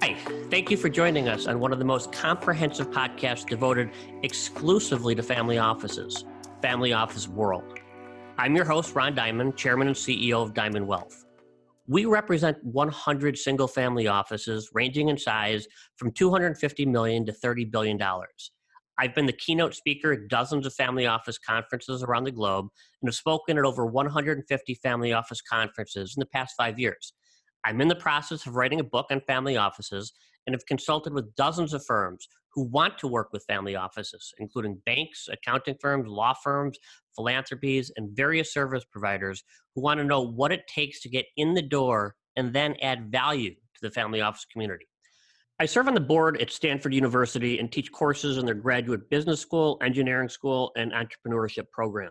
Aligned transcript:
Hi, 0.00 0.16
thank 0.50 0.72
you 0.72 0.76
for 0.76 0.88
joining 0.88 1.28
us 1.28 1.46
on 1.46 1.60
one 1.60 1.72
of 1.72 1.78
the 1.78 1.84
most 1.84 2.10
comprehensive 2.10 2.90
podcasts 2.90 3.46
devoted 3.46 3.90
exclusively 4.24 5.14
to 5.14 5.22
family 5.22 5.58
offices, 5.58 6.24
Family 6.60 6.92
Office 6.92 7.28
World. 7.28 7.78
I'm 8.36 8.56
your 8.56 8.64
host, 8.64 8.96
Ron 8.96 9.14
Diamond, 9.14 9.56
Chairman 9.56 9.86
and 9.86 9.96
CEO 9.96 10.42
of 10.42 10.52
Diamond 10.52 10.88
Wealth. 10.88 11.24
We 11.86 12.06
represent 12.06 12.58
100 12.64 13.38
single 13.38 13.68
family 13.68 14.08
offices 14.08 14.70
ranging 14.72 15.10
in 15.10 15.16
size 15.16 15.68
from 15.94 16.10
250 16.10 16.86
million 16.86 17.24
to 17.26 17.32
30 17.32 17.66
billion 17.66 17.96
dollars. 17.96 18.50
I've 18.98 19.14
been 19.14 19.26
the 19.26 19.32
keynote 19.32 19.76
speaker 19.76 20.12
at 20.12 20.26
dozens 20.26 20.66
of 20.66 20.74
family 20.74 21.06
office 21.06 21.38
conferences 21.38 22.02
around 22.02 22.24
the 22.24 22.32
globe 22.32 22.66
and 23.00 23.08
have 23.08 23.14
spoken 23.14 23.58
at 23.58 23.64
over 23.64 23.86
150 23.86 24.74
family 24.74 25.12
office 25.12 25.40
conferences 25.40 26.14
in 26.16 26.20
the 26.20 26.26
past 26.26 26.54
five 26.58 26.80
years. 26.80 27.12
I'm 27.64 27.80
in 27.80 27.88
the 27.88 27.96
process 27.96 28.46
of 28.46 28.56
writing 28.56 28.80
a 28.80 28.84
book 28.84 29.06
on 29.10 29.20
family 29.22 29.56
offices 29.56 30.12
and 30.46 30.54
have 30.54 30.66
consulted 30.66 31.14
with 31.14 31.34
dozens 31.34 31.72
of 31.72 31.84
firms 31.84 32.28
who 32.52 32.64
want 32.64 32.98
to 32.98 33.08
work 33.08 33.30
with 33.32 33.44
family 33.48 33.74
offices, 33.74 34.32
including 34.38 34.80
banks, 34.86 35.28
accounting 35.30 35.76
firms, 35.80 36.06
law 36.08 36.34
firms, 36.34 36.78
philanthropies, 37.16 37.90
and 37.96 38.16
various 38.16 38.52
service 38.52 38.84
providers 38.84 39.42
who 39.74 39.82
want 39.82 39.98
to 39.98 40.04
know 40.04 40.20
what 40.20 40.52
it 40.52 40.66
takes 40.72 41.00
to 41.02 41.08
get 41.08 41.26
in 41.36 41.54
the 41.54 41.62
door 41.62 42.14
and 42.36 42.52
then 42.52 42.76
add 42.82 43.10
value 43.10 43.50
to 43.50 43.80
the 43.82 43.90
family 43.90 44.20
office 44.20 44.44
community. 44.44 44.86
I 45.60 45.66
serve 45.66 45.88
on 45.88 45.94
the 45.94 46.00
board 46.00 46.40
at 46.40 46.50
Stanford 46.50 46.92
University 46.92 47.58
and 47.58 47.70
teach 47.70 47.90
courses 47.92 48.38
in 48.38 48.44
their 48.44 48.54
graduate 48.56 49.08
business 49.08 49.40
school, 49.40 49.78
engineering 49.82 50.28
school, 50.28 50.72
and 50.76 50.92
entrepreneurship 50.92 51.70
program. 51.72 52.10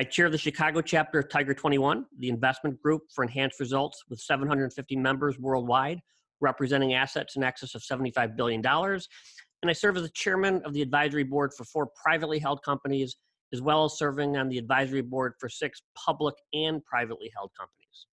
I 0.00 0.02
chair 0.02 0.30
the 0.30 0.38
Chicago 0.38 0.80
chapter 0.80 1.18
of 1.18 1.28
Tiger 1.28 1.52
21, 1.52 2.06
the 2.20 2.30
investment 2.30 2.80
group 2.80 3.02
for 3.14 3.22
enhanced 3.22 3.60
results 3.60 4.02
with 4.08 4.18
750 4.18 4.96
members 4.96 5.38
worldwide, 5.38 6.00
representing 6.40 6.94
assets 6.94 7.36
in 7.36 7.42
excess 7.42 7.74
of 7.74 7.82
$75 7.82 8.34
billion. 8.34 8.64
And 8.64 9.68
I 9.68 9.74
serve 9.74 9.98
as 9.98 10.04
the 10.04 10.10
chairman 10.14 10.62
of 10.64 10.72
the 10.72 10.80
advisory 10.80 11.24
board 11.24 11.52
for 11.54 11.64
four 11.64 11.90
privately 12.02 12.38
held 12.38 12.62
companies, 12.62 13.18
as 13.52 13.60
well 13.60 13.84
as 13.84 13.98
serving 13.98 14.38
on 14.38 14.48
the 14.48 14.56
advisory 14.56 15.02
board 15.02 15.34
for 15.38 15.50
six 15.50 15.82
public 15.94 16.34
and 16.54 16.82
privately 16.86 17.30
held 17.36 17.50
companies. 17.54 18.06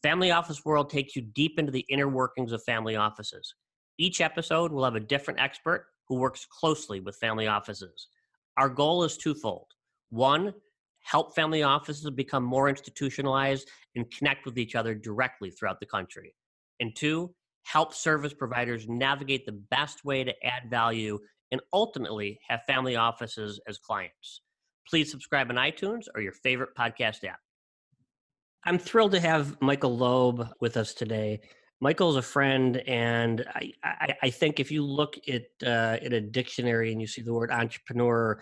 Family 0.00 0.30
Office 0.30 0.64
World 0.64 0.90
takes 0.90 1.16
you 1.16 1.22
deep 1.22 1.58
into 1.58 1.72
the 1.72 1.84
inner 1.88 2.08
workings 2.08 2.52
of 2.52 2.62
family 2.62 2.94
offices. 2.94 3.56
Each 3.98 4.20
episode 4.20 4.70
will 4.70 4.84
have 4.84 4.94
a 4.94 5.00
different 5.00 5.40
expert 5.40 5.86
who 6.06 6.20
works 6.20 6.46
closely 6.48 7.00
with 7.00 7.16
family 7.16 7.48
offices. 7.48 8.06
Our 8.56 8.68
goal 8.68 9.02
is 9.02 9.16
twofold. 9.16 9.66
One, 10.10 10.54
help 11.04 11.34
family 11.34 11.62
offices 11.62 12.10
become 12.10 12.42
more 12.42 12.68
institutionalized 12.68 13.68
and 13.94 14.10
connect 14.10 14.44
with 14.44 14.58
each 14.58 14.74
other 14.74 14.94
directly 14.94 15.50
throughout 15.50 15.78
the 15.78 15.86
country. 15.86 16.34
And 16.80 16.94
two, 16.96 17.32
help 17.64 17.94
service 17.94 18.34
providers 18.34 18.88
navigate 18.88 19.46
the 19.46 19.60
best 19.70 20.04
way 20.04 20.24
to 20.24 20.34
add 20.44 20.68
value 20.68 21.18
and 21.52 21.60
ultimately 21.72 22.40
have 22.48 22.64
family 22.66 22.96
offices 22.96 23.60
as 23.68 23.78
clients. 23.78 24.42
Please 24.88 25.10
subscribe 25.10 25.50
on 25.50 25.56
iTunes 25.56 26.06
or 26.14 26.20
your 26.20 26.32
favorite 26.32 26.70
podcast 26.76 27.24
app. 27.24 27.38
I'm 28.64 28.78
thrilled 28.78 29.12
to 29.12 29.20
have 29.20 29.60
Michael 29.60 29.96
Loeb 29.96 30.48
with 30.60 30.76
us 30.76 30.94
today. 30.94 31.40
Michael 31.80 32.10
is 32.10 32.16
a 32.16 32.22
friend, 32.22 32.78
and 32.86 33.44
I, 33.54 33.72
I, 33.84 34.14
I 34.22 34.30
think 34.30 34.58
if 34.58 34.70
you 34.70 34.84
look 34.84 35.16
at 35.28 35.42
uh, 35.62 35.98
at 36.02 36.14
a 36.14 36.20
dictionary 36.20 36.90
and 36.90 37.00
you 37.00 37.06
see 37.06 37.20
the 37.20 37.34
word 37.34 37.50
entrepreneur, 37.50 38.40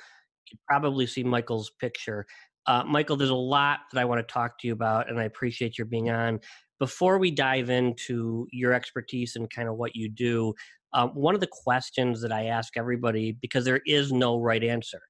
you 0.51 0.59
probably 0.69 1.07
see 1.07 1.25
Michael's 1.25 1.71
picture. 1.81 2.25
Uh, 2.67 2.85
Michael, 2.85 3.17
there's 3.17 3.31
a 3.31 3.35
lot 3.35 3.81
that 3.93 4.01
I 4.01 4.05
want 4.05 4.27
to 4.27 4.33
talk 4.33 4.59
to 4.61 4.67
you 4.67 4.73
about, 4.73 5.11
and 5.11 5.19
I 5.19 5.25
appreciate 5.25 5.79
your 5.79 5.87
being 5.87 6.11
on. 6.11 6.41
Before 6.79 7.19
we 7.19 7.31
dive 7.31 7.71
into 7.71 8.47
your 8.53 8.73
expertise 8.73 9.37
and 9.37 9.49
kind 9.51 9.69
of 9.69 9.77
what 9.77 9.95
you 9.95 10.09
do, 10.09 10.55
um, 10.95 11.11
one 11.11 11.35
of 11.35 11.41
the 11.41 11.49
questions 11.51 12.21
that 12.23 12.33
I 12.33 12.47
ask 12.47 12.77
everybody, 12.77 13.33
because 13.33 13.65
there 13.65 13.81
is 13.87 14.13
no 14.13 14.39
right 14.39 14.63
answer, 14.63 15.01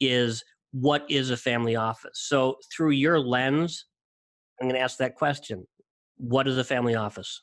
is 0.00 0.44
what 0.72 1.04
is 1.08 1.30
a 1.30 1.36
family 1.36 1.76
office? 1.76 2.20
So, 2.28 2.56
through 2.74 2.90
your 2.90 3.18
lens, 3.18 3.86
I'm 4.60 4.68
going 4.68 4.78
to 4.78 4.82
ask 4.82 4.98
that 4.98 5.16
question. 5.16 5.66
What 6.16 6.46
is 6.46 6.58
a 6.58 6.64
family 6.64 6.94
office? 6.94 7.42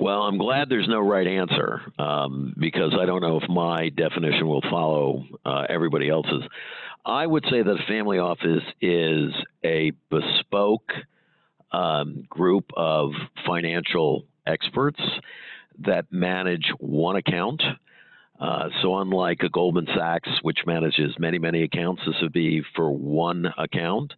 Well, 0.00 0.22
I'm 0.22 0.38
glad 0.38 0.68
there's 0.68 0.88
no 0.88 1.00
right 1.00 1.26
answer 1.26 1.80
um, 1.98 2.54
because 2.58 2.92
I 3.00 3.06
don't 3.06 3.20
know 3.20 3.38
if 3.40 3.48
my 3.48 3.90
definition 3.90 4.48
will 4.48 4.62
follow 4.62 5.24
uh, 5.44 5.66
everybody 5.68 6.08
else's. 6.08 6.42
I 7.06 7.26
would 7.26 7.44
say 7.50 7.62
that 7.62 7.70
a 7.70 7.86
family 7.86 8.18
office 8.18 8.62
is 8.80 9.32
a 9.62 9.92
bespoke 10.10 10.90
um, 11.70 12.24
group 12.28 12.70
of 12.76 13.10
financial 13.46 14.24
experts 14.46 15.00
that 15.80 16.06
manage 16.10 16.72
one 16.78 17.16
account. 17.16 17.62
Uh, 18.40 18.68
so, 18.82 18.96
unlike 18.98 19.42
a 19.42 19.48
Goldman 19.48 19.86
Sachs, 19.94 20.28
which 20.42 20.60
manages 20.66 21.14
many, 21.18 21.38
many 21.38 21.62
accounts, 21.62 22.02
this 22.06 22.16
would 22.22 22.32
be 22.32 22.62
for 22.74 22.90
one 22.90 23.46
account. 23.58 24.12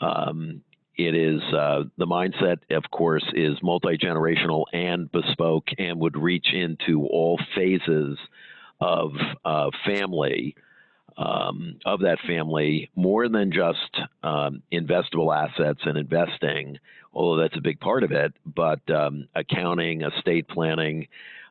Um, 0.00 0.62
it 0.96 1.14
is 1.14 1.40
uh, 1.52 1.84
the 1.96 2.06
mindset, 2.06 2.58
of 2.70 2.84
course, 2.90 3.24
is 3.34 3.56
multi 3.62 3.96
generational 3.96 4.64
and 4.72 5.10
bespoke, 5.10 5.68
and 5.78 5.98
would 6.00 6.16
reach 6.16 6.48
into 6.52 7.06
all 7.06 7.38
phases 7.54 8.18
of 8.80 9.12
uh, 9.44 9.70
family. 9.86 10.56
Um, 11.16 11.78
of 11.86 12.00
that 12.00 12.18
family, 12.26 12.90
more 12.96 13.28
than 13.28 13.52
just 13.52 14.00
um, 14.24 14.62
investable 14.72 15.32
assets 15.32 15.78
and 15.84 15.96
investing, 15.96 16.78
although 17.12 17.40
that's 17.40 17.56
a 17.56 17.60
big 17.60 17.78
part 17.78 18.02
of 18.02 18.10
it, 18.10 18.32
but 18.44 18.80
um, 18.90 19.28
accounting, 19.36 20.02
estate 20.02 20.48
planning, 20.48 21.06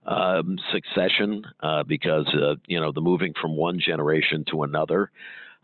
um, 0.05 0.59
succession, 0.73 1.45
uh, 1.61 1.83
because 1.83 2.27
uh, 2.33 2.55
you 2.67 2.79
know 2.79 2.91
the 2.91 2.99
moving 2.99 3.33
from 3.41 3.55
one 3.55 3.79
generation 3.79 4.43
to 4.51 4.63
another 4.63 5.11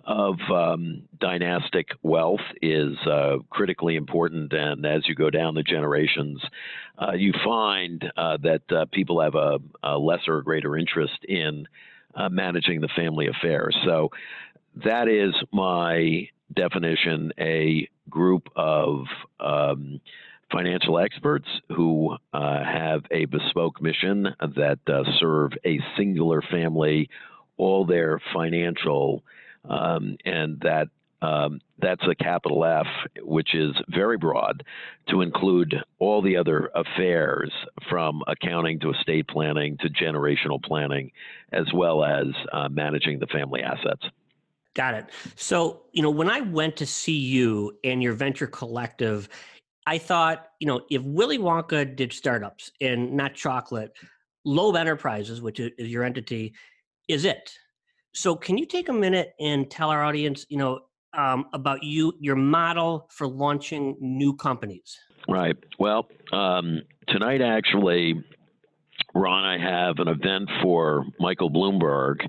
of 0.05 0.39
um, 0.51 1.03
dynastic 1.19 1.89
wealth 2.01 2.39
is 2.61 2.97
uh, 3.05 3.37
critically 3.49 3.95
important. 3.95 4.51
And 4.53 4.85
as 4.85 5.07
you 5.07 5.13
go 5.13 5.29
down 5.29 5.53
the 5.53 5.63
generations, 5.63 6.41
uh, 6.97 7.13
you 7.13 7.33
find 7.43 8.11
uh, 8.17 8.37
that 8.37 8.61
uh, 8.71 8.85
people 8.91 9.21
have 9.21 9.35
a, 9.35 9.59
a, 9.83 9.97
lesser 9.97 10.37
or 10.37 10.41
greater 10.41 10.77
interest 10.77 11.25
in 11.27 11.67
uh, 12.15 12.29
managing 12.29 12.81
the 12.81 12.89
family 12.95 13.27
affairs. 13.27 13.75
So 13.85 14.09
that 14.83 15.07
is 15.07 15.33
my 15.51 16.29
definition 16.53 17.31
a 17.39 17.87
group 18.09 18.49
of 18.55 19.05
um, 19.39 20.01
financial 20.51 20.97
experts 20.97 21.47
who 21.69 22.15
uh, 22.33 22.63
have 22.63 23.03
a 23.11 23.25
bespoke 23.25 23.81
mission 23.81 24.27
that 24.39 24.79
serve 25.19 25.51
a 25.65 25.79
singular 25.97 26.41
family, 26.41 27.09
all 27.57 27.85
their 27.85 28.19
financial 28.33 29.23
um, 29.67 30.17
and 30.25 30.59
that 30.61 30.87
um, 31.21 31.59
that's 31.79 32.01
a 32.09 32.15
capital 32.15 32.63
F, 32.63 32.87
which 33.21 33.53
is 33.53 33.73
very 33.89 34.17
broad 34.17 34.63
to 35.09 35.21
include 35.21 35.75
all 35.99 36.21
the 36.21 36.37
other 36.37 36.71
affairs 36.75 37.51
from 37.89 38.21
accounting 38.27 38.79
to 38.79 38.91
estate 38.91 39.27
planning 39.27 39.77
to 39.77 39.89
generational 39.89 40.63
planning, 40.63 41.11
as 41.51 41.65
well 41.73 42.03
as 42.03 42.27
uh, 42.53 42.69
managing 42.69 43.19
the 43.19 43.27
family 43.27 43.61
assets. 43.61 44.03
Got 44.75 44.93
it. 44.93 45.05
So, 45.35 45.81
you 45.91 46.01
know, 46.01 46.09
when 46.09 46.29
I 46.29 46.41
went 46.41 46.77
to 46.77 46.85
see 46.85 47.17
you 47.17 47.77
and 47.83 48.01
your 48.01 48.13
venture 48.13 48.47
collective, 48.47 49.27
I 49.87 49.97
thought, 49.97 50.49
you 50.59 50.67
know, 50.67 50.81
if 50.89 51.01
Willy 51.01 51.37
Wonka 51.37 51.95
did 51.95 52.13
startups 52.13 52.71
and 52.79 53.13
not 53.13 53.33
chocolate, 53.33 53.91
Loeb 54.45 54.75
Enterprises, 54.75 55.41
which 55.41 55.59
is 55.59 55.73
your 55.77 56.03
entity, 56.03 56.53
is 57.07 57.25
it. 57.25 57.57
So, 58.13 58.35
can 58.35 58.57
you 58.57 58.65
take 58.65 58.89
a 58.89 58.93
minute 58.93 59.33
and 59.39 59.69
tell 59.69 59.89
our 59.89 60.03
audience, 60.03 60.45
you 60.49 60.57
know, 60.57 60.81
um, 61.13 61.45
about 61.53 61.83
you, 61.83 62.13
your 62.19 62.35
model 62.35 63.07
for 63.09 63.27
launching 63.27 63.95
new 63.99 64.35
companies? 64.35 64.99
Right. 65.27 65.55
Well, 65.77 66.07
um, 66.31 66.81
tonight 67.07 67.41
actually, 67.41 68.23
Ron, 69.13 69.43
I 69.43 69.57
have 69.57 69.99
an 69.99 70.07
event 70.07 70.49
for 70.61 71.05
Michael 71.19 71.49
Bloomberg, 71.49 72.27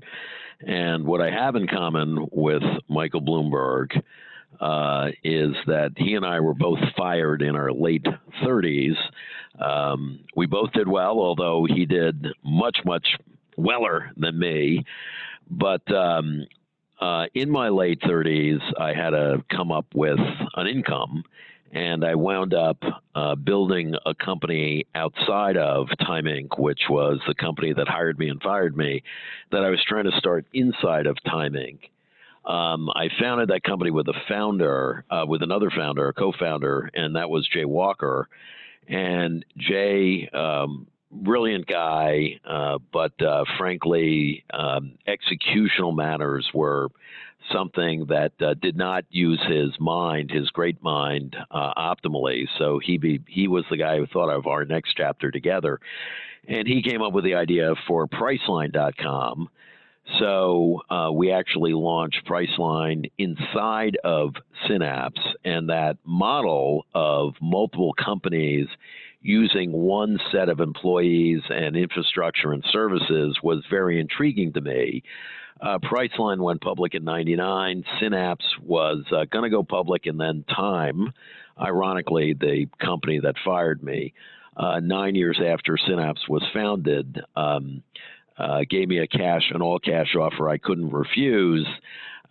and 0.67 1.05
what 1.07 1.21
I 1.21 1.31
have 1.31 1.57
in 1.57 1.67
common 1.67 2.29
with 2.33 2.63
Michael 2.89 3.23
Bloomberg 3.23 4.03
uh, 4.61 5.09
is 5.25 5.55
that 5.67 5.93
he 5.97 6.15
and 6.15 6.27
I 6.27 6.41
were 6.41 6.55
both 6.55 6.79
fired 6.97 7.43
in 7.43 7.57
our 7.57 7.73
late 7.73 8.07
30s. 8.43 8.97
Um, 9.59 10.21
we 10.37 10.47
both 10.47 10.73
did 10.73 10.89
well, 10.89 11.19
although 11.19 11.67
he 11.69 11.87
did 11.87 12.27
much, 12.45 12.79
much 12.85 13.07
weller 13.57 14.11
than 14.17 14.39
me. 14.39 14.85
But 15.51 15.91
um, 15.93 16.47
uh, 17.01 17.27
in 17.35 17.51
my 17.51 17.69
late 17.69 18.01
30s, 18.03 18.61
I 18.79 18.93
had 18.93 19.11
to 19.11 19.43
come 19.51 19.73
up 19.73 19.87
with 19.95 20.19
an 20.57 20.67
income, 20.67 21.25
and 21.73 22.05
I 22.05 22.15
wound 22.15 22.53
up 22.53 22.83
uh, 23.15 23.35
building 23.37 23.95
a 24.05 24.15
company 24.15 24.87
outside 24.95 25.57
of 25.57 25.89
Time 26.01 26.25
Inc., 26.25 26.59
which 26.59 26.83
was 26.91 27.21
the 27.27 27.35
company 27.35 27.73
that 27.73 27.89
hired 27.89 28.19
me 28.19 28.29
and 28.29 28.43
fired 28.43 28.77
me, 28.77 29.03
that 29.51 29.65
I 29.65 29.71
was 29.71 29.83
trying 29.87 30.05
to 30.05 30.19
start 30.19 30.45
inside 30.53 31.07
of 31.07 31.17
Time 31.25 31.55
Inc. 31.55 31.79
Um, 32.45 32.91
I 32.95 33.09
founded 33.21 33.49
that 33.51 33.63
company 33.63 33.91
with 33.91 34.09
a 34.09 34.15
founder, 34.29 35.05
uh, 35.11 35.25
with 35.27 35.43
another 35.43 35.71
founder, 35.71 36.09
a 36.09 36.13
co-founder, 36.13 36.91
and 36.95 37.17
that 37.17 37.31
was 37.31 37.49
Jay 37.53 37.65
Walker. 37.65 38.29
And 38.89 39.45
Jay 39.57 40.29
um, 40.33 40.87
brilliant 41.11 41.67
guy, 41.67 42.41
uh, 42.45 42.79
but 42.93 43.21
uh, 43.23 43.45
frankly, 43.59 44.45
um, 44.53 44.93
executional 45.09 45.95
matters 45.95 46.49
were 46.55 46.89
something 47.53 48.07
that 48.07 48.33
uh, 48.41 48.55
did 48.55 48.77
not 48.77 49.05
use 49.11 49.41
his 49.49 49.71
mind, 49.81 50.31
his 50.31 50.51
great 50.51 50.83
mind, 50.83 51.37
uh, 51.51 51.75
optimally. 51.75 52.47
So 52.59 52.79
he 52.83 52.99
be, 52.99 53.21
he 53.27 53.49
was 53.49 53.65
the 53.71 53.77
guy 53.77 53.97
who 53.97 54.07
thought 54.07 54.31
of 54.31 54.47
our 54.47 54.65
next 54.65 54.95
chapter 54.97 55.31
together, 55.31 55.81
and 56.47 56.67
he 56.67 56.83
came 56.83 57.03
up 57.03 57.13
with 57.13 57.25
the 57.25 57.35
idea 57.35 57.75
for 57.87 58.07
Priceline.com. 58.07 59.49
So 60.19 60.81
uh, 60.91 61.11
we 61.13 61.31
actually 61.31 61.73
launched 61.73 62.27
Priceline 62.27 63.11
inside 63.19 63.97
of 64.03 64.35
Synapse, 64.67 65.21
and 65.45 65.69
that 65.69 65.99
model 66.05 66.85
of 66.95 67.35
multiple 67.41 67.95
companies 67.95 68.67
using 69.23 69.73
one 69.73 70.19
set 70.33 70.49
of 70.49 70.61
employees 70.61 71.43
and 71.49 71.77
infrastructure 71.77 72.53
and 72.53 72.65
services 72.71 73.39
was 73.43 73.65
very 73.69 74.01
intriguing 74.01 74.53
to 74.53 74.61
me. 74.61 75.03
Uh, 75.61 75.79
Priceline 75.79 76.39
went 76.39 76.63
public 76.63 76.95
in 76.95 77.05
99. 77.05 77.85
Synapse 78.01 78.47
was 78.63 79.05
uh, 79.15 79.27
going 79.31 79.45
to 79.45 79.51
go 79.51 79.63
public, 79.63 80.07
and 80.07 80.19
then 80.19 80.45
Time, 80.49 81.13
ironically, 81.61 82.33
the 82.33 82.67
company 82.79 83.21
that 83.21 83.35
fired 83.45 83.83
me, 83.83 84.15
uh, 84.57 84.81
nine 84.81 85.15
years 85.15 85.39
after 85.45 85.77
Synapse 85.77 86.27
was 86.29 86.43
founded, 86.55 87.21
um, 87.37 87.83
uh, 88.39 88.61
gave 88.71 88.89
me 88.89 88.99
a 88.99 89.07
cash, 89.07 89.51
an 89.53 89.61
all 89.61 89.79
cash 89.79 90.15
offer 90.19 90.49
I 90.49 90.57
couldn't 90.57 90.91
refuse, 90.91 91.67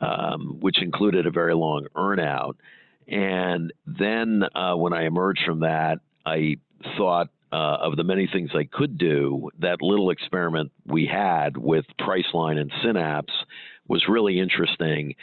um, 0.01 0.57
which 0.59 0.81
included 0.81 1.27
a 1.27 1.31
very 1.31 1.53
long 1.53 1.85
earnout. 1.95 2.55
And 3.07 3.71
then 3.85 4.43
uh, 4.55 4.75
when 4.75 4.93
I 4.93 5.05
emerged 5.05 5.41
from 5.45 5.59
that, 5.59 5.99
I 6.25 6.57
thought 6.97 7.29
uh, 7.51 7.77
of 7.81 7.95
the 7.95 8.03
many 8.03 8.27
things 8.31 8.51
I 8.53 8.63
could 8.63 8.97
do, 8.97 9.49
that 9.59 9.81
little 9.81 10.11
experiment 10.11 10.71
we 10.85 11.05
had 11.05 11.57
with 11.57 11.85
Priceline 11.99 12.59
and 12.59 12.71
Synapse 12.83 13.33
was 13.87 14.05
really 14.07 14.39
interesting. 14.39 15.15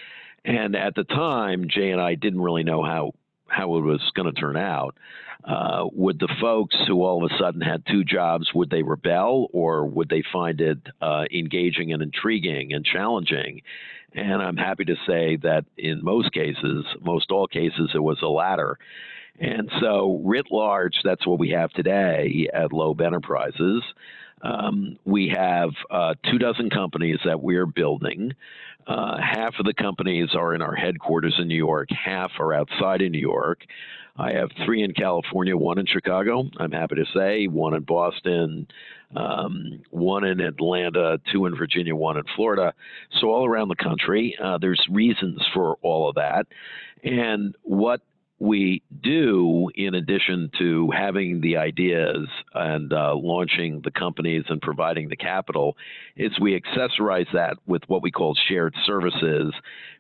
And 0.45 0.75
at 0.75 0.95
the 0.95 1.05
time, 1.05 1.67
Jay 1.69 1.91
and 1.91 2.01
I 2.01 2.15
didn't 2.15 2.41
really 2.41 2.65
know 2.65 2.83
how 2.83 3.13
how 3.49 3.77
it 3.77 3.81
was 3.81 4.01
going 4.15 4.33
to 4.33 4.41
turn 4.41 4.57
out. 4.57 4.97
Uh, 5.45 5.87
would 5.93 6.19
the 6.19 6.35
folks 6.41 6.77
who 6.89 7.05
all 7.05 7.25
of 7.25 7.31
a 7.31 7.39
sudden 7.39 7.61
had 7.61 7.85
two 7.87 8.03
jobs 8.03 8.51
would 8.53 8.69
they 8.71 8.83
rebel 8.83 9.49
or 9.53 9.87
would 9.87 10.09
they 10.09 10.25
find 10.33 10.61
it 10.61 10.79
uh, 11.01 11.25
engaging 11.33 11.93
and 11.93 12.03
intriguing 12.03 12.73
and 12.73 12.85
challenging? 12.85 13.63
And 14.13 14.43
I'm 14.43 14.57
happy 14.57 14.85
to 14.87 14.97
say 15.07 15.37
that 15.43 15.65
in 15.77 16.03
most 16.03 16.33
cases, 16.33 16.85
most 17.01 17.31
all 17.31 17.47
cases, 17.47 17.91
it 17.95 18.03
was 18.03 18.19
the 18.21 18.29
latter. 18.29 18.79
And 19.39 19.71
so, 19.81 20.21
writ 20.25 20.47
large, 20.51 20.97
that's 21.05 21.27
what 21.27 21.39
we 21.39 21.51
have 21.51 21.71
today 21.73 22.49
at 22.53 22.73
Loeb 22.73 23.01
Enterprises. 23.01 23.83
Um, 24.43 24.99
we 25.05 25.33
have 25.37 25.71
uh, 25.91 26.15
two 26.31 26.39
dozen 26.39 26.71
companies 26.71 27.19
that 27.25 27.43
we're 27.43 27.67
building. 27.67 28.33
Uh, 28.87 29.17
half 29.19 29.55
of 29.59 29.67
the 29.67 29.75
companies 29.75 30.31
are 30.35 30.55
in 30.55 30.63
our 30.63 30.75
headquarters 30.75 31.35
in 31.39 31.49
New 31.49 31.57
York, 31.57 31.89
half 31.91 32.31
are 32.39 32.55
outside 32.55 33.03
of 33.03 33.11
New 33.11 33.19
York. 33.19 33.63
I 34.19 34.33
have 34.33 34.51
three 34.65 34.83
in 34.83 34.95
California, 34.95 35.57
one 35.57 35.79
in 35.79 35.87
Chicago, 35.87 36.49
I'm 36.59 36.73
happy 36.73 36.95
to 36.95 37.05
say, 37.15 37.49
one 37.49 37.75
in 37.75 37.83
Boston, 37.83 38.67
um, 39.15 39.83
one 39.91 40.25
in 40.25 40.41
Atlanta, 40.41 41.21
two 41.31 41.47
in 41.47 41.57
Virginia, 41.57 41.95
one 41.95 42.17
in 42.17 42.25
Florida. 42.35 42.73
So, 43.21 43.29
all 43.29 43.45
around 43.45 43.69
the 43.69 43.77
country, 43.77 44.37
uh, 44.43 44.59
there's 44.59 44.83
reasons 44.91 45.43
for 45.53 45.77
all 45.83 46.09
of 46.09 46.15
that. 46.15 46.47
And 47.03 47.55
what 47.63 48.01
we 48.39 48.83
do, 49.03 49.71
in 49.75 49.95
addition 49.95 50.51
to 50.59 50.91
having 50.91 51.41
the 51.41 51.57
ideas 51.57 52.29
and 52.55 52.93
uh, 52.93 53.15
launching 53.15 53.81
the 53.83 53.91
companies 53.91 54.45
and 54.49 54.61
providing 54.61 55.09
the 55.09 55.17
capital, 55.17 55.77
is 56.17 56.39
we 56.39 56.61
accessorize 56.61 57.33
that 57.33 57.57
with 57.67 57.83
what 57.87 58.03
we 58.03 58.11
call 58.11 58.37
shared 58.49 58.75
services, 58.85 59.55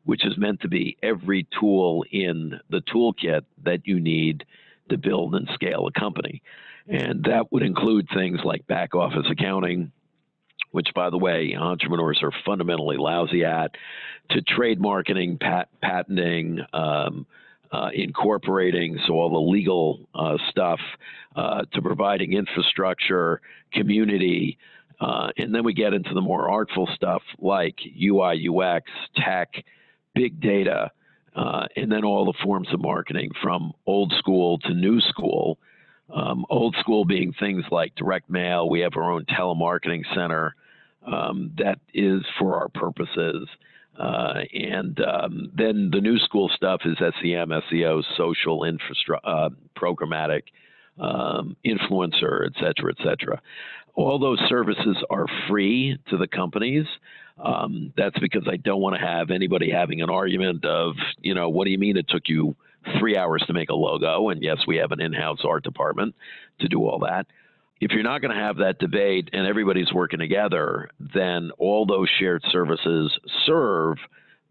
which 0.04 0.26
is 0.26 0.36
meant 0.36 0.60
to 0.60 0.68
be 0.68 0.98
every 1.02 1.46
tool 1.58 2.04
in 2.10 2.60
the 2.68 2.82
toolkit 2.82 3.42
that 3.64 3.86
you 3.86 4.00
need 4.00 4.44
to 4.90 4.98
build 4.98 5.34
and 5.34 5.48
scale 5.54 5.86
a 5.86 5.98
company. 5.98 6.42
And 6.88 7.24
that 7.24 7.50
would 7.50 7.62
include 7.62 8.06
things 8.14 8.40
like 8.44 8.66
back 8.66 8.94
office 8.94 9.26
accounting, 9.30 9.92
which, 10.72 10.88
by 10.94 11.08
the 11.08 11.18
way, 11.18 11.56
entrepreneurs 11.58 12.20
are 12.22 12.32
fundamentally 12.44 12.98
lousy 12.98 13.44
at, 13.44 13.72
to 14.30 14.42
trade 14.42 14.80
marketing, 14.80 15.38
pat- 15.40 15.70
patenting, 15.80 16.60
um, 16.74 17.26
uh, 17.72 17.90
incorporating 17.94 18.98
so 19.06 19.14
all 19.14 19.30
the 19.30 19.50
legal 19.50 20.08
uh, 20.14 20.36
stuff 20.50 20.80
uh, 21.34 21.62
to 21.72 21.82
providing 21.82 22.32
infrastructure, 22.32 23.40
community, 23.72 24.58
uh, 25.00 25.28
and 25.36 25.54
then 25.54 25.64
we 25.64 25.74
get 25.74 25.92
into 25.92 26.14
the 26.14 26.20
more 26.20 26.48
artful 26.48 26.88
stuff 26.94 27.22
like 27.38 27.76
UI, 28.02 28.48
UX, 28.48 28.90
tech, 29.16 29.52
big 30.14 30.40
data, 30.40 30.90
uh, 31.34 31.66
and 31.76 31.92
then 31.92 32.04
all 32.04 32.24
the 32.24 32.38
forms 32.42 32.68
of 32.72 32.80
marketing 32.80 33.30
from 33.42 33.72
old 33.86 34.12
school 34.18 34.58
to 34.60 34.72
new 34.72 35.00
school. 35.00 35.58
Um, 36.08 36.46
old 36.48 36.76
school 36.80 37.04
being 37.04 37.34
things 37.38 37.64
like 37.70 37.94
direct 37.96 38.30
mail. 38.30 38.70
We 38.70 38.80
have 38.80 38.92
our 38.96 39.10
own 39.10 39.26
telemarketing 39.26 40.04
center 40.14 40.54
um, 41.06 41.52
that 41.58 41.78
is 41.92 42.22
for 42.38 42.56
our 42.56 42.68
purposes. 42.68 43.48
Uh, 43.98 44.40
and 44.52 45.00
um, 45.00 45.50
then 45.56 45.90
the 45.92 46.00
new 46.00 46.18
school 46.18 46.50
stuff 46.54 46.82
is 46.84 46.96
SEM, 46.98 47.48
SEO, 47.48 48.02
social 48.16 48.64
infrastructure, 48.64 49.26
uh, 49.26 49.48
programmatic, 49.76 50.42
um, 50.98 51.56
influencer, 51.64 52.46
et 52.46 52.52
cetera, 52.54 52.92
et 52.98 53.02
cetera. 53.02 53.40
All 53.94 54.18
those 54.18 54.40
services 54.48 54.96
are 55.08 55.26
free 55.48 55.98
to 56.10 56.18
the 56.18 56.26
companies. 56.26 56.86
Um, 57.42 57.92
that's 57.96 58.18
because 58.18 58.46
I 58.50 58.56
don't 58.56 58.80
want 58.80 58.96
to 58.96 59.06
have 59.06 59.30
anybody 59.30 59.70
having 59.70 60.02
an 60.02 60.10
argument 60.10 60.64
of, 60.64 60.94
you 61.20 61.34
know, 61.34 61.48
what 61.48 61.64
do 61.64 61.70
you 61.70 61.78
mean 61.78 61.96
it 61.96 62.08
took 62.08 62.24
you 62.26 62.54
three 62.98 63.16
hours 63.16 63.42
to 63.46 63.52
make 63.52 63.70
a 63.70 63.74
logo? 63.74 64.28
And 64.28 64.42
yes, 64.42 64.58
we 64.66 64.76
have 64.76 64.92
an 64.92 65.00
in 65.00 65.12
house 65.12 65.40
art 65.44 65.64
department 65.64 66.14
to 66.60 66.68
do 66.68 66.86
all 66.86 66.98
that 67.00 67.26
if 67.80 67.90
you're 67.90 68.02
not 68.02 68.22
going 68.22 68.34
to 68.34 68.40
have 68.40 68.56
that 68.58 68.78
debate 68.78 69.30
and 69.32 69.46
everybody's 69.46 69.92
working 69.92 70.18
together, 70.18 70.88
then 70.98 71.50
all 71.58 71.84
those 71.86 72.08
shared 72.18 72.42
services 72.50 73.18
serve 73.44 73.98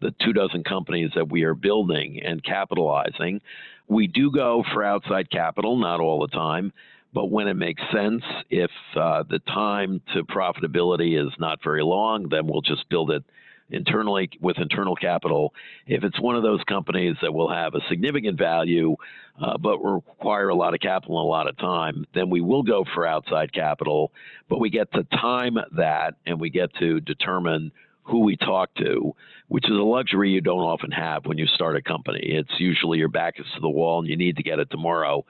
the 0.00 0.14
two 0.24 0.32
dozen 0.32 0.62
companies 0.62 1.10
that 1.14 1.28
we 1.28 1.42
are 1.42 1.54
building 1.54 2.20
and 2.24 2.44
capitalizing. 2.44 3.40
We 3.88 4.06
do 4.06 4.30
go 4.30 4.62
for 4.72 4.84
outside 4.84 5.30
capital, 5.30 5.76
not 5.76 6.00
all 6.00 6.20
the 6.20 6.28
time, 6.28 6.72
but 7.12 7.30
when 7.30 7.48
it 7.48 7.54
makes 7.54 7.82
sense, 7.92 8.22
if 8.50 8.70
uh, 8.94 9.24
the 9.28 9.38
time 9.40 10.02
to 10.14 10.22
profitability 10.24 11.18
is 11.18 11.32
not 11.38 11.60
very 11.64 11.82
long, 11.82 12.28
then 12.28 12.46
we'll 12.46 12.62
just 12.62 12.88
build 12.90 13.10
it 13.10 13.24
internally 13.70 14.30
with 14.40 14.58
internal 14.58 14.94
capital. 14.94 15.52
If 15.86 16.04
it's 16.04 16.20
one 16.20 16.36
of 16.36 16.42
those 16.42 16.62
companies 16.64 17.16
that 17.22 17.32
will 17.32 17.52
have 17.52 17.74
a 17.74 17.80
significant 17.88 18.38
value, 18.38 18.96
uh, 19.40 19.58
but 19.58 19.78
require 19.78 20.48
a 20.48 20.54
lot 20.54 20.74
of 20.74 20.80
capital 20.80 21.18
and 21.18 21.26
a 21.26 21.28
lot 21.28 21.48
of 21.48 21.56
time, 21.58 22.06
then 22.14 22.30
we 22.30 22.40
will 22.40 22.62
go 22.62 22.84
for 22.94 23.06
outside 23.06 23.52
capital. 23.52 24.12
But 24.48 24.60
we 24.60 24.70
get 24.70 24.92
to 24.92 25.04
time 25.04 25.56
that 25.76 26.14
and 26.26 26.40
we 26.40 26.50
get 26.50 26.74
to 26.76 27.00
determine 27.00 27.72
who 28.06 28.20
we 28.20 28.36
talk 28.36 28.72
to, 28.76 29.14
which 29.48 29.64
is 29.64 29.76
a 29.76 29.82
luxury 29.82 30.30
you 30.30 30.40
don't 30.40 30.60
often 30.60 30.92
have 30.92 31.26
when 31.26 31.38
you 31.38 31.46
start 31.46 31.76
a 31.76 31.82
company. 31.82 32.20
It's 32.22 32.52
usually 32.58 32.98
your 32.98 33.08
back 33.08 33.34
is 33.38 33.46
to 33.54 33.60
the 33.60 33.68
wall 33.68 33.98
and 33.98 34.08
you 34.08 34.16
need 34.16 34.36
to 34.36 34.42
get 34.42 34.60
it 34.60 34.70
tomorrow. 34.70 35.24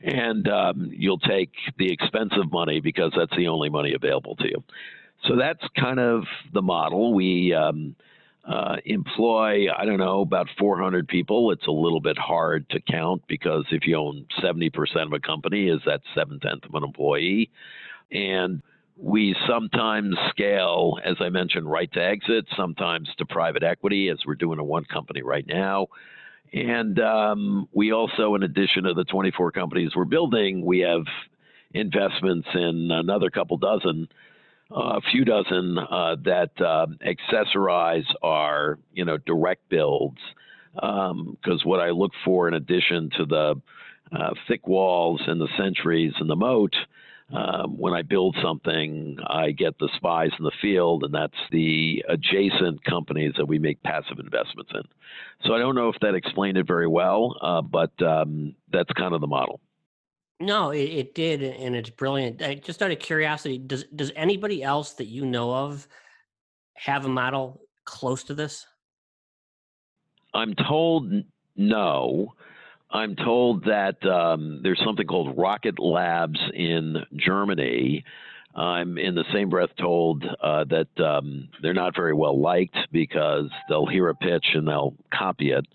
And 0.00 0.48
um, 0.48 0.90
you'll 0.92 1.18
take 1.18 1.50
the 1.78 1.92
expensive 1.92 2.50
money 2.50 2.80
because 2.80 3.12
that's 3.16 3.36
the 3.36 3.48
only 3.48 3.68
money 3.68 3.92
available 3.94 4.34
to 4.36 4.48
you. 4.48 4.64
So 5.24 5.36
that's 5.36 5.62
kind 5.78 6.00
of 6.00 6.24
the 6.52 6.62
model. 6.62 7.14
We 7.14 7.54
um, 7.54 7.94
uh, 8.44 8.76
employ, 8.84 9.70
I 9.70 9.84
don't 9.84 9.98
know, 9.98 10.20
about 10.20 10.48
400 10.58 11.06
people. 11.06 11.52
It's 11.52 11.66
a 11.66 11.72
little 11.72 12.00
bit 12.00 12.18
hard 12.18 12.68
to 12.70 12.80
count 12.80 13.22
because 13.28 13.64
if 13.70 13.86
you 13.86 13.96
own 13.96 14.26
70% 14.42 14.70
of 15.06 15.12
a 15.12 15.20
company, 15.20 15.68
is 15.68 15.80
that 15.86 16.00
seven 16.14 16.40
tenths 16.40 16.66
of 16.66 16.74
an 16.74 16.82
employee? 16.82 17.50
And 18.10 18.62
we 18.96 19.34
sometimes 19.48 20.16
scale, 20.30 20.98
as 21.04 21.16
I 21.20 21.28
mentioned, 21.28 21.70
right 21.70 21.90
to 21.92 22.02
exit, 22.02 22.46
sometimes 22.56 23.08
to 23.18 23.26
private 23.26 23.62
equity, 23.62 24.08
as 24.08 24.18
we're 24.26 24.34
doing 24.34 24.58
in 24.58 24.66
one 24.66 24.84
company 24.84 25.22
right 25.22 25.46
now. 25.46 25.86
And 26.52 27.00
um, 27.00 27.68
we 27.72 27.92
also, 27.92 28.34
in 28.34 28.42
addition 28.42 28.84
to 28.84 28.92
the 28.92 29.04
24 29.04 29.52
companies 29.52 29.92
we're 29.96 30.04
building, 30.04 30.66
we 30.66 30.80
have 30.80 31.04
investments 31.72 32.48
in 32.54 32.90
another 32.92 33.30
couple 33.30 33.56
dozen 33.56 34.08
a 34.74 35.00
few 35.10 35.24
dozen 35.24 35.78
uh, 35.78 36.16
that 36.24 36.50
uh, 36.60 36.86
accessorize 37.06 38.06
our, 38.22 38.78
you 38.92 39.04
know, 39.04 39.18
direct 39.18 39.68
builds. 39.68 40.18
Because 40.74 41.10
um, 41.10 41.60
what 41.64 41.80
I 41.80 41.90
look 41.90 42.12
for, 42.24 42.48
in 42.48 42.54
addition 42.54 43.10
to 43.18 43.26
the 43.26 43.60
uh, 44.10 44.30
thick 44.48 44.66
walls 44.66 45.20
and 45.26 45.40
the 45.40 45.48
sentries 45.58 46.14
and 46.18 46.30
the 46.30 46.36
moat, 46.36 46.74
um, 47.32 47.78
when 47.78 47.94
I 47.94 48.02
build 48.02 48.36
something, 48.42 49.16
I 49.26 49.52
get 49.52 49.78
the 49.78 49.88
spies 49.96 50.30
in 50.38 50.44
the 50.44 50.52
field, 50.60 51.04
and 51.04 51.14
that's 51.14 51.32
the 51.50 52.04
adjacent 52.08 52.84
companies 52.84 53.32
that 53.38 53.46
we 53.46 53.58
make 53.58 53.82
passive 53.82 54.18
investments 54.18 54.70
in. 54.74 54.82
So 55.46 55.54
I 55.54 55.58
don't 55.58 55.74
know 55.74 55.88
if 55.88 55.96
that 56.00 56.14
explained 56.14 56.58
it 56.58 56.66
very 56.66 56.86
well, 56.86 57.36
uh, 57.40 57.62
but 57.62 57.92
um, 58.02 58.54
that's 58.70 58.92
kind 58.92 59.14
of 59.14 59.20
the 59.22 59.26
model. 59.26 59.60
No, 60.42 60.70
it, 60.70 60.80
it 60.80 61.14
did, 61.14 61.42
and 61.42 61.76
it's 61.76 61.90
brilliant. 61.90 62.42
I, 62.42 62.56
just 62.56 62.82
out 62.82 62.90
of 62.90 62.98
curiosity, 62.98 63.58
does 63.58 63.84
does 63.94 64.10
anybody 64.16 64.62
else 64.62 64.94
that 64.94 65.06
you 65.06 65.24
know 65.24 65.54
of 65.54 65.86
have 66.74 67.04
a 67.04 67.08
model 67.08 67.60
close 67.84 68.24
to 68.24 68.34
this? 68.34 68.66
I'm 70.34 70.54
told 70.54 71.12
no. 71.56 72.34
I'm 72.90 73.16
told 73.16 73.64
that 73.64 74.04
um, 74.04 74.60
there's 74.62 74.82
something 74.84 75.06
called 75.06 75.38
Rocket 75.38 75.78
Labs 75.78 76.40
in 76.54 76.96
Germany. 77.16 78.04
I'm 78.54 78.98
in 78.98 79.14
the 79.14 79.24
same 79.32 79.48
breath 79.48 79.70
told 79.78 80.24
uh, 80.42 80.64
that 80.64 81.02
um, 81.02 81.48
they're 81.62 81.72
not 81.72 81.94
very 81.96 82.12
well 82.12 82.38
liked 82.38 82.76
because 82.90 83.48
they'll 83.68 83.86
hear 83.86 84.08
a 84.08 84.14
pitch 84.14 84.44
and 84.54 84.68
they'll 84.68 84.94
copy 85.10 85.52
it. 85.52 85.66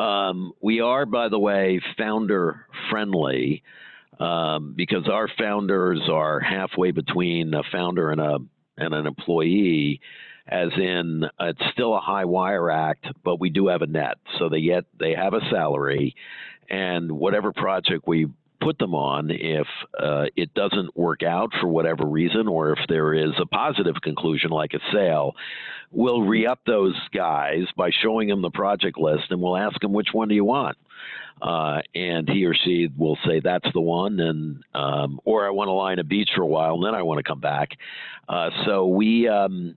Um, 0.00 0.52
we 0.60 0.80
are, 0.80 1.06
by 1.06 1.28
the 1.28 1.38
way, 1.38 1.80
founder 1.98 2.66
friendly 2.90 3.64
um, 4.18 4.74
because 4.76 5.08
our 5.08 5.28
founders 5.38 6.02
are 6.10 6.40
halfway 6.40 6.90
between 6.90 7.54
a 7.54 7.62
founder 7.72 8.10
and 8.10 8.20
a 8.20 8.38
and 8.78 8.94
an 8.94 9.06
employee 9.06 10.00
as 10.48 10.68
in 10.76 11.24
it's 11.40 11.62
still 11.72 11.94
a 11.94 12.00
high 12.00 12.24
wire 12.24 12.70
act, 12.70 13.06
but 13.24 13.40
we 13.40 13.50
do 13.50 13.66
have 13.68 13.82
a 13.82 13.86
net. 13.86 14.18
So 14.38 14.48
they 14.48 14.58
yet 14.58 14.84
they 14.98 15.14
have 15.14 15.34
a 15.34 15.40
salary, 15.50 16.14
and 16.70 17.10
whatever 17.12 17.52
project 17.52 18.06
we 18.06 18.28
put 18.60 18.78
them 18.78 18.94
on, 18.94 19.30
if 19.30 19.66
uh, 19.98 20.26
it 20.36 20.52
doesn't 20.54 20.96
work 20.96 21.22
out 21.22 21.52
for 21.60 21.68
whatever 21.68 22.04
reason, 22.04 22.48
or 22.48 22.72
if 22.72 22.78
there 22.88 23.14
is 23.14 23.32
a 23.40 23.46
positive 23.46 23.96
conclusion 24.02 24.50
like 24.50 24.72
a 24.74 24.80
sale, 24.92 25.34
we'll 25.90 26.22
re 26.22 26.46
up 26.46 26.60
those 26.66 26.94
guys 27.14 27.64
by 27.76 27.90
showing 28.02 28.28
them 28.28 28.42
the 28.42 28.50
project 28.50 28.98
list, 28.98 29.24
and 29.30 29.40
we'll 29.40 29.56
ask 29.56 29.80
them 29.80 29.92
which 29.92 30.08
one 30.12 30.28
do 30.28 30.34
you 30.34 30.44
want. 30.44 30.76
Uh, 31.40 31.82
and 31.94 32.28
he 32.28 32.46
or 32.46 32.54
she 32.54 32.88
will 32.96 33.18
say 33.26 33.40
that's 33.40 33.70
the 33.74 33.80
one, 33.80 34.20
and 34.20 34.62
um, 34.74 35.20
or 35.24 35.46
I 35.46 35.50
want 35.50 35.68
to 35.68 35.72
lie 35.72 35.92
on 35.92 35.98
a 35.98 36.04
beach 36.04 36.30
for 36.34 36.42
a 36.42 36.46
while, 36.46 36.74
and 36.76 36.84
then 36.84 36.94
I 36.94 37.02
want 37.02 37.18
to 37.18 37.24
come 37.24 37.40
back. 37.40 37.70
Uh, 38.26 38.50
so 38.64 38.86
we 38.86 39.28
um, 39.28 39.76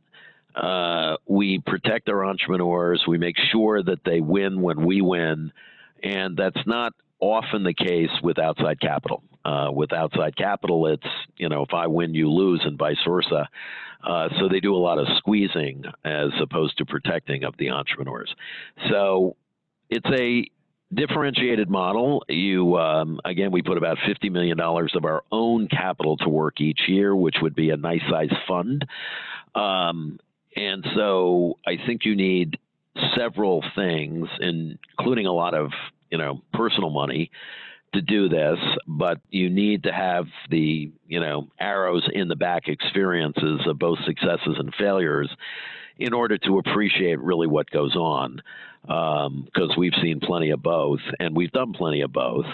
uh, 0.56 1.18
we 1.28 1.60
protect 1.60 2.10
our 2.10 2.26
entrepreneurs. 2.26 3.04
We 3.08 3.18
make 3.18 3.38
sure 3.52 3.82
that 3.84 4.04
they 4.06 4.20
win 4.20 4.62
when 4.62 4.86
we 4.86 5.02
win. 5.02 5.52
And 6.04 6.38
that's 6.38 6.66
not 6.66 6.94
often 7.20 7.64
the 7.64 7.74
case 7.74 8.10
with 8.24 8.40
outside 8.40 8.80
capital. 8.80 9.24
Uh, 9.46 9.70
with 9.72 9.94
outside 9.94 10.36
capital, 10.36 10.86
it's, 10.88 11.08
you 11.38 11.48
know, 11.48 11.64
if 11.64 11.74
I 11.74 11.88
win, 11.88 12.14
you 12.14 12.30
lose, 12.30 12.62
and 12.66 12.78
vice 12.78 12.98
versa. 13.08 13.48
Uh, 14.06 14.30
so 14.38 14.50
they 14.50 14.60
do 14.60 14.76
a 14.76 14.78
lot 14.78 15.00
of 15.00 15.08
squeezing 15.18 15.84
as 16.06 16.30
opposed 16.42 16.78
to 16.78 16.86
protecting 16.86 17.44
of 17.44 17.56
the 17.58 17.70
entrepreneurs. 17.70 18.34
So 18.90 19.38
it's 19.90 20.06
a 20.12 20.46
differentiated 20.94 21.70
model. 21.70 22.24
You 22.28 22.78
um, 22.78 23.20
again, 23.26 23.52
we 23.52 23.62
put 23.62 23.78
about 23.78 23.98
fifty 24.08 24.30
million 24.30 24.58
dollars 24.58 24.94
of 24.96 25.06
our 25.06 25.24
own 25.32 25.68
capital 25.68 26.18
to 26.18 26.30
work 26.30 26.62
each 26.62 26.82
year, 26.88 27.16
which 27.16 27.36
would 27.42 27.56
be 27.56 27.70
a 27.72 27.78
nice 27.78 28.02
size 28.10 28.34
fund. 28.48 28.86
Um, 29.56 30.20
and 30.56 30.86
so 30.96 31.60
I 31.66 31.78
think 31.86 32.06
you 32.06 32.16
need 32.16 32.58
several 33.16 33.64
things, 33.76 34.28
including 34.40 35.26
a 35.26 35.34
lot 35.34 35.54
of 35.54 35.72
you 36.10 36.18
know 36.18 36.42
personal 36.54 36.90
money 36.90 37.32
to 37.94 38.02
do 38.02 38.30
this, 38.30 38.60
but 38.88 39.20
you 39.32 39.50
need 39.50 39.84
to 39.84 39.92
have 39.92 40.26
the 40.50 40.92
you 41.08 41.20
know 41.20 41.48
arrows 41.60 42.08
in 42.14 42.28
the 42.28 42.36
back 42.36 42.68
experiences 42.68 43.62
of 43.66 43.80
both 43.80 44.00
successes 44.06 44.56
and 44.58 44.74
failures 44.78 45.30
in 46.00 46.14
order 46.14 46.38
to 46.38 46.58
appreciate 46.58 47.20
really 47.20 47.48
what 47.48 47.70
goes 47.70 47.96
on 47.96 48.42
because 48.82 49.70
um, 49.70 49.76
we've 49.78 49.94
seen 50.02 50.20
plenty 50.22 50.52
of 50.52 50.64
both 50.64 51.02
and 51.20 51.36
we've 51.36 51.52
done 51.52 51.74
plenty 51.74 52.02
of 52.02 52.14
both. 52.14 52.46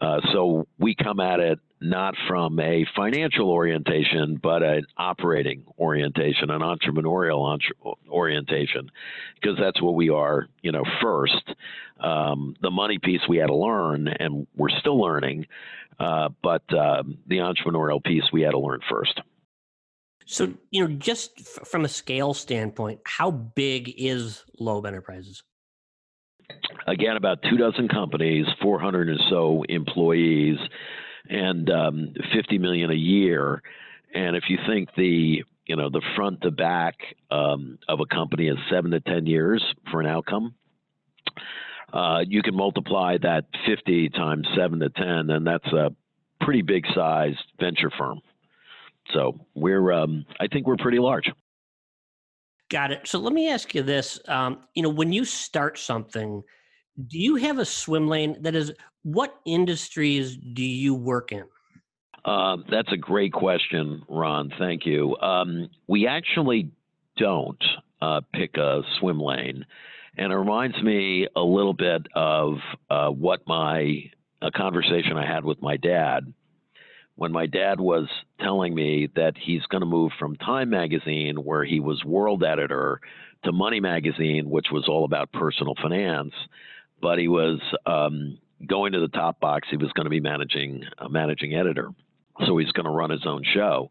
Uh, 0.00 0.20
so 0.32 0.66
we 0.78 0.94
come 0.94 1.20
at 1.20 1.40
it 1.40 1.58
not 1.80 2.14
from 2.28 2.58
a 2.60 2.86
financial 2.96 3.50
orientation, 3.50 4.38
but 4.42 4.62
an 4.62 4.86
operating 4.96 5.64
orientation, 5.78 6.50
an 6.50 6.62
entrepreneurial 6.62 7.44
entre- 7.46 7.76
orientation, 8.08 8.90
because 9.34 9.58
that's 9.58 9.82
what 9.82 9.94
we 9.94 10.08
are, 10.08 10.46
you 10.62 10.72
know, 10.72 10.84
first. 11.02 11.42
Um, 12.00 12.56
the 12.62 12.70
money 12.70 12.98
piece 12.98 13.20
we 13.28 13.36
had 13.36 13.48
to 13.48 13.56
learn, 13.56 14.08
and 14.08 14.46
we're 14.56 14.70
still 14.70 14.98
learning, 14.98 15.46
uh, 15.98 16.30
but 16.42 16.62
um, 16.72 17.18
the 17.26 17.38
entrepreneurial 17.38 18.02
piece 18.02 18.24
we 18.32 18.42
had 18.42 18.52
to 18.52 18.58
learn 18.58 18.80
first. 18.88 19.20
So, 20.26 20.54
you 20.70 20.86
know, 20.86 20.94
just 20.94 21.32
f- 21.38 21.68
from 21.68 21.84
a 21.84 21.88
scale 21.88 22.34
standpoint, 22.34 23.00
how 23.04 23.30
big 23.30 23.92
is 23.96 24.44
Loeb 24.58 24.86
Enterprises? 24.86 25.42
Again, 26.86 27.16
about 27.16 27.42
two 27.42 27.56
dozen 27.56 27.88
companies, 27.88 28.46
400 28.62 29.08
or 29.08 29.16
so 29.30 29.64
employees, 29.68 30.58
and 31.28 31.70
um, 31.70 32.14
50 32.34 32.58
million 32.58 32.90
a 32.90 32.94
year. 32.94 33.62
And 34.14 34.36
if 34.36 34.44
you 34.48 34.58
think 34.66 34.90
the 34.96 35.44
you 35.66 35.76
know 35.76 35.88
the 35.88 36.02
front 36.14 36.42
to 36.42 36.50
back 36.50 36.94
um, 37.30 37.78
of 37.88 38.00
a 38.00 38.06
company 38.06 38.48
is 38.48 38.58
seven 38.70 38.90
to 38.90 39.00
10 39.00 39.26
years 39.26 39.64
for 39.90 40.00
an 40.00 40.06
outcome, 40.06 40.54
uh, 41.92 42.20
you 42.26 42.42
can 42.42 42.54
multiply 42.54 43.16
that 43.22 43.46
50 43.66 44.10
times 44.10 44.46
seven 44.56 44.80
to 44.80 44.90
10, 44.90 45.30
and 45.30 45.46
that's 45.46 45.66
a 45.72 45.94
pretty 46.40 46.62
big 46.62 46.84
sized 46.94 47.38
venture 47.58 47.90
firm. 47.96 48.20
So 49.12 49.46
we're, 49.54 49.92
um, 49.92 50.24
I 50.40 50.46
think 50.46 50.66
we're 50.66 50.76
pretty 50.76 50.98
large. 50.98 51.30
Got 52.70 52.92
it. 52.92 53.06
So 53.06 53.18
let 53.18 53.32
me 53.32 53.48
ask 53.50 53.74
you 53.74 53.82
this: 53.82 54.18
um, 54.26 54.60
you 54.74 54.82
know, 54.82 54.88
when 54.88 55.12
you 55.12 55.24
start 55.24 55.78
something, 55.78 56.42
do 57.06 57.18
you 57.18 57.36
have 57.36 57.58
a 57.58 57.64
swim 57.64 58.08
lane? 58.08 58.36
That 58.40 58.54
is, 58.54 58.72
what 59.02 59.34
industries 59.44 60.36
do 60.36 60.64
you 60.64 60.94
work 60.94 61.30
in? 61.32 61.44
Uh, 62.24 62.56
that's 62.70 62.90
a 62.90 62.96
great 62.96 63.32
question, 63.32 64.02
Ron. 64.08 64.50
Thank 64.58 64.86
you. 64.86 65.14
Um, 65.18 65.68
we 65.86 66.06
actually 66.06 66.70
don't 67.18 67.62
uh, 68.00 68.22
pick 68.32 68.56
a 68.56 68.80
swim 68.98 69.20
lane, 69.20 69.66
and 70.16 70.32
it 70.32 70.36
reminds 70.36 70.82
me 70.82 71.28
a 71.36 71.42
little 71.42 71.74
bit 71.74 72.06
of 72.14 72.54
uh, 72.88 73.10
what 73.10 73.46
my 73.46 74.10
a 74.40 74.50
conversation 74.50 75.16
I 75.16 75.26
had 75.26 75.44
with 75.44 75.60
my 75.62 75.76
dad 75.76 76.32
when 77.16 77.32
my 77.32 77.46
dad 77.46 77.80
was 77.80 78.08
telling 78.40 78.74
me 78.74 79.08
that 79.14 79.34
he's 79.40 79.64
going 79.66 79.80
to 79.80 79.86
move 79.86 80.12
from 80.18 80.36
Time 80.36 80.70
magazine, 80.70 81.36
where 81.36 81.64
he 81.64 81.80
was 81.80 82.04
world 82.04 82.42
editor, 82.42 83.00
to 83.44 83.52
Money 83.52 83.80
magazine, 83.80 84.48
which 84.50 84.66
was 84.72 84.88
all 84.88 85.04
about 85.04 85.30
personal 85.32 85.74
finance, 85.80 86.32
but 87.00 87.18
he 87.18 87.28
was 87.28 87.60
um, 87.86 88.38
going 88.66 88.92
to 88.92 89.00
the 89.00 89.08
top 89.08 89.38
box. 89.38 89.68
He 89.70 89.76
was 89.76 89.92
going 89.92 90.04
to 90.04 90.10
be 90.10 90.20
managing 90.20 90.84
a 90.98 91.08
managing 91.08 91.54
editor, 91.54 91.90
so 92.46 92.56
he's 92.56 92.72
going 92.72 92.86
to 92.86 92.90
run 92.90 93.10
his 93.10 93.26
own 93.26 93.42
show. 93.44 93.90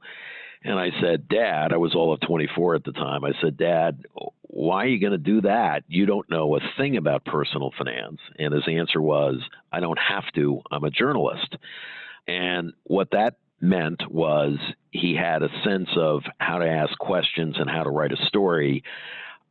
And 0.63 0.80
I 0.80 0.89
said, 1.01 1.27
Dad, 1.27 1.74
I 1.74 1.77
was 1.77 1.94
all 1.94 2.13
of 2.13 2.22
24 2.22 2.75
at 2.75 2.84
the 2.84 2.94
time. 2.94 3.25
I 3.25 3.34
said, 3.42 3.58
Dad, 3.58 4.06
why 4.44 4.86
are 4.86 4.88
you 4.88 5.00
going 5.00 5.12
to 5.12 5.18
do 5.18 5.42
that? 5.42 5.84
You 5.88 6.06
don't 6.06 6.30
know 6.30 6.56
a 6.56 6.60
thing 6.77 6.96
about 6.96 7.25
personal 7.25 7.72
finance. 7.77 8.20
And 8.39 8.53
his 8.53 8.63
answer 8.68 9.01
was, 9.01 9.42
I 9.72 9.82
don't 9.82 10.00
have 10.00 10.24
to. 10.36 10.62
I'm 10.72 10.86
a 10.86 10.89
journalist. 10.89 11.58
And 12.27 12.74
what 12.84 13.12
that 13.12 13.36
meant 13.62 14.01
was 14.12 14.58
he 14.92 15.15
had 15.15 15.42
a 15.42 15.50
sense 15.63 15.89
of 15.96 16.24
how 16.39 16.60
to 16.60 16.70
ask 16.70 16.98
questions 17.00 17.56
and 17.58 17.70
how 17.70 17.84
to 17.84 17.89
write 17.89 18.12
a 18.12 18.25
story. 18.27 18.84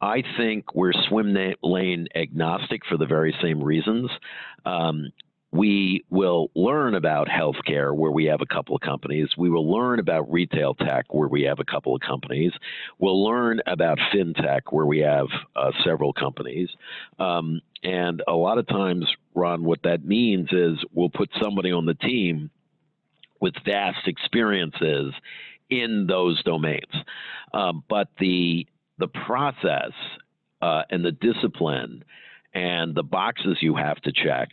I 0.00 0.23
think 0.37 0.75
we're 0.75 0.93
swim 1.09 1.37
lane 1.62 2.09
agnostic 2.14 2.83
for 2.87 2.97
the 2.97 3.07
very 3.07 3.35
same 3.41 3.62
reasons. 3.62 4.11
Um, 4.67 5.12
we 5.52 6.02
will 6.09 6.50
learn 6.55 6.95
about 6.95 7.29
healthcare 7.29 7.95
where 7.95 8.11
we 8.11 8.25
have 8.25 8.41
a 8.41 8.47
couple 8.47 8.75
of 8.75 8.81
companies. 8.81 9.29
We 9.37 9.50
will 9.50 9.71
learn 9.71 9.99
about 9.99 10.33
retail 10.33 10.75
tech 10.75 11.12
where 11.12 11.29
we 11.29 11.43
have 11.43 11.61
a 11.61 11.64
couple 11.64 11.95
of 11.95 12.00
companies. 12.00 12.52
We'll 12.99 13.23
learn 13.23 13.61
about 13.67 13.99
fintech 14.12 14.62
where 14.71 14.87
we 14.87 15.00
have 15.00 15.26
uh, 15.55 15.73
several 15.85 16.14
companies. 16.14 16.71
Um, 17.19 17.61
and 17.83 18.23
a 18.26 18.33
lot 18.33 18.57
of 18.57 18.67
times, 18.67 19.07
Ron, 19.35 19.62
what 19.62 19.83
that 19.85 20.05
means 20.05 20.49
is 20.52 20.79
we'll 20.95 21.11
put 21.11 21.29
somebody 21.41 21.71
on 21.71 21.85
the 21.85 21.95
team 21.95 22.50
with 23.42 23.54
vast 23.66 24.06
experiences 24.06 25.12
in 25.68 26.06
those 26.08 26.42
domains. 26.44 26.94
Um, 27.52 27.84
but 27.90 28.08
the 28.18 28.66
the 28.99 29.08
process 29.08 29.92
uh, 30.62 30.82
and 30.88 31.04
the 31.04 31.12
discipline 31.12 32.04
and 32.54 32.94
the 32.94 33.02
boxes 33.02 33.58
you 33.61 33.75
have 33.75 33.96
to 34.02 34.12
check 34.12 34.50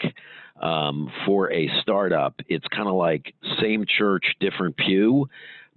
um, 0.59 1.11
for 1.25 1.51
a 1.51 1.69
startup, 1.81 2.33
it's 2.47 2.65
kind 2.67 2.87
of 2.87 2.95
like 2.95 3.35
same 3.61 3.85
church, 3.85 4.25
different 4.39 4.75
pew, 4.75 5.29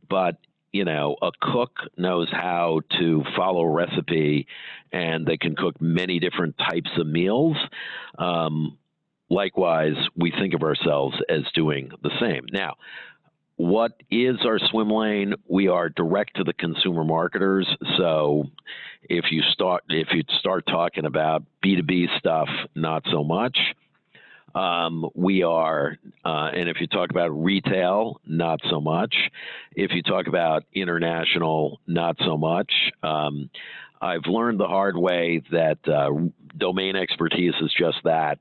but 0.09 0.39
you 0.73 0.87
know, 0.87 1.17
a 1.21 1.31
cook 1.39 1.73
knows 1.99 2.29
how 2.33 2.81
to 2.99 3.23
follow 3.37 3.61
a 3.61 3.71
recipe 3.71 4.47
and 4.91 5.27
they 5.27 5.37
can 5.37 5.55
cook 5.55 5.79
many 5.83 6.19
different 6.19 6.57
types 6.57 6.91
of 6.97 7.07
meals. 7.07 7.59
Um, 8.19 8.79
likewise, 9.33 9.97
we 10.17 10.31
think 10.31 10.55
of 10.55 10.63
ourselves 10.63 11.17
as 11.29 11.43
doing 11.55 11.91
the 12.03 12.11
same. 12.21 12.45
Now, 12.53 12.75
what 13.57 13.93
is 14.11 14.37
our 14.45 14.59
swim 14.59 14.91
lane? 14.91 15.35
We 15.49 15.69
are 15.69 15.89
direct 15.89 16.37
to 16.37 16.45
the 16.45 16.53
consumer 16.53 17.05
marketers. 17.05 17.69
So 17.97 18.45
if 19.03 19.27
you 19.31 19.43
start 19.53 19.85
if 19.89 20.09
you 20.13 20.23
start 20.39 20.67
talking 20.67 21.07
about 21.07 21.45
B2B 21.65 22.19
stuff, 22.19 22.49
not 22.75 23.05
so 23.11 23.25
much. 23.25 23.59
Um, 24.55 25.09
we 25.15 25.43
are, 25.45 25.97
uh, 26.27 26.51
and 26.55 26.69
if 26.69 26.79
you 26.79 26.87
talk 26.87 27.09
about 27.09 27.29
retail, 27.29 28.21
not 28.27 28.61
so 28.69 28.83
much. 28.83 29.15
If 29.75 29.93
you 29.93 30.03
talk 30.03 30.27
about 30.27 30.65
international, 30.75 31.81
not 31.87 32.17
so 32.19 32.37
much. 32.37 32.71
Um, 33.03 33.49
I've 34.03 34.27
learned 34.27 34.61
the 34.61 34.67
hard 34.67 34.97
way 34.97 35.43
that 35.53 35.79
uh, 35.89 36.11
domain 36.59 36.97
expertise 36.97 37.55
is 37.63 37.73
just 37.79 37.99
that. 38.05 38.41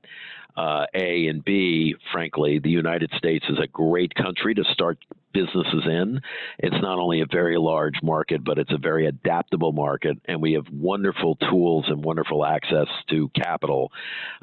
Uh, 0.56 0.86
a 0.94 1.28
and 1.28 1.44
B, 1.44 1.94
frankly, 2.12 2.58
the 2.58 2.70
United 2.70 3.10
States 3.16 3.44
is 3.48 3.58
a 3.58 3.66
great 3.66 4.14
country 4.14 4.54
to 4.54 4.64
start 4.72 4.98
businesses 5.32 5.84
in. 5.86 6.20
It's 6.58 6.76
not 6.82 6.98
only 6.98 7.20
a 7.20 7.26
very 7.30 7.58
large 7.58 8.02
market, 8.02 8.44
but 8.44 8.58
it's 8.58 8.72
a 8.72 8.78
very 8.78 9.06
adaptable 9.06 9.72
market, 9.72 10.18
and 10.26 10.40
we 10.42 10.52
have 10.52 10.66
wonderful 10.70 11.36
tools 11.36 11.86
and 11.88 12.04
wonderful 12.04 12.44
access 12.44 12.86
to 13.08 13.30
capital. 13.30 13.90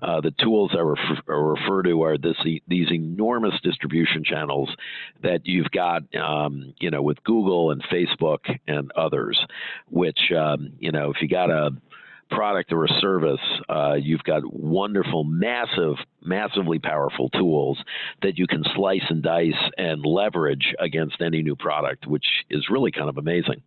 Uh, 0.02 0.22
the 0.22 0.32
tools 0.32 0.72
I 0.74 0.80
refer, 0.80 1.22
refer 1.28 1.84
to 1.84 2.04
are 2.04 2.18
this, 2.18 2.38
these 2.68 2.92
enormous 2.92 3.54
distribution 3.62 4.24
channels 4.24 4.76
that 5.22 5.46
you've 5.46 5.72
got, 5.72 6.04
um, 6.16 6.74
you 6.80 6.90
know, 6.92 7.02
with 7.02 7.24
Google 7.24 7.72
and 7.72 7.84
Facebook 7.84 8.40
and 8.68 8.92
others, 8.94 9.40
which, 9.90 10.32
um, 10.36 10.74
you 10.80 10.92
know, 10.92 11.12
if 11.12 11.22
you 11.22 11.28
got 11.28 11.50
a 11.50 11.72
product 12.30 12.72
or 12.72 12.86
a 12.86 13.00
service, 13.00 13.40
uh, 13.70 13.94
you've 13.94 14.24
got 14.24 14.42
wonderful, 14.54 15.24
massive, 15.24 15.96
massively 16.22 16.80
powerful 16.80 17.30
tools 17.30 17.78
that 18.22 18.38
you 18.38 18.48
can 18.48 18.64
slice 18.76 19.04
and 19.10 19.22
dice 19.22 19.54
and 19.78 20.06
leverage 20.06 20.74
against 20.80 21.22
any 21.22 21.42
new 21.42 21.56
product, 21.56 22.08
which 22.08 22.26
is 22.50 22.68
really 22.70 22.92
kind 22.92 23.10
of 23.10 23.18
amazing. 23.18 23.62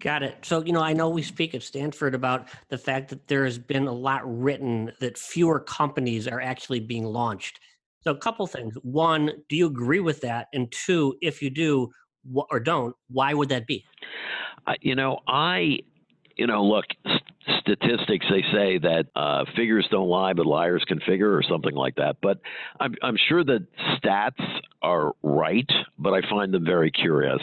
Got 0.00 0.22
it. 0.22 0.38
So, 0.42 0.64
you 0.64 0.72
know, 0.72 0.80
I 0.80 0.94
know 0.94 1.10
we 1.10 1.22
speak 1.22 1.54
at 1.54 1.62
Stanford 1.62 2.14
about 2.14 2.48
the 2.70 2.78
fact 2.78 3.10
that 3.10 3.28
there 3.28 3.44
has 3.44 3.58
been 3.58 3.86
a 3.86 3.92
lot 3.92 4.22
written 4.24 4.92
that 5.00 5.18
fewer 5.18 5.60
companies 5.60 6.26
are 6.26 6.40
actually 6.40 6.80
being 6.80 7.04
launched. 7.04 7.60
So, 8.02 8.12
a 8.12 8.16
couple 8.16 8.46
things. 8.46 8.74
One, 8.82 9.30
do 9.50 9.56
you 9.56 9.66
agree 9.66 10.00
with 10.00 10.22
that? 10.22 10.48
And 10.54 10.72
two, 10.72 11.16
if 11.20 11.42
you 11.42 11.50
do 11.50 11.90
or 12.34 12.60
don't, 12.60 12.96
why 13.08 13.34
would 13.34 13.50
that 13.50 13.66
be? 13.66 13.84
Uh, 14.66 14.74
you 14.80 14.94
know, 14.94 15.18
I 15.26 15.80
you 16.40 16.46
know, 16.46 16.64
look, 16.64 16.86
statistics 17.60 18.24
they 18.30 18.42
say 18.50 18.78
that 18.78 19.04
uh, 19.14 19.44
figures 19.54 19.86
don't 19.90 20.08
lie, 20.08 20.32
but 20.32 20.46
liars 20.46 20.82
can 20.88 20.98
figure, 21.00 21.36
or 21.36 21.42
something 21.42 21.74
like 21.74 21.96
that. 21.96 22.16
But 22.22 22.40
I'm, 22.80 22.94
I'm 23.02 23.18
sure 23.28 23.44
that 23.44 23.66
stats 23.98 24.42
are 24.80 25.12
right, 25.22 25.70
but 25.98 26.14
I 26.14 26.22
find 26.30 26.54
them 26.54 26.64
very 26.64 26.90
curious 26.90 27.42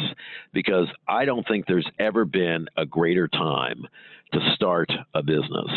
because 0.51 0.87
I 1.07 1.25
don't 1.25 1.47
think 1.47 1.67
there's 1.67 1.87
ever 1.99 2.25
been 2.25 2.69
a 2.75 2.87
greater 2.87 3.27
time 3.27 3.85
to 4.33 4.39
start 4.55 4.91
a 5.13 5.21
business 5.21 5.69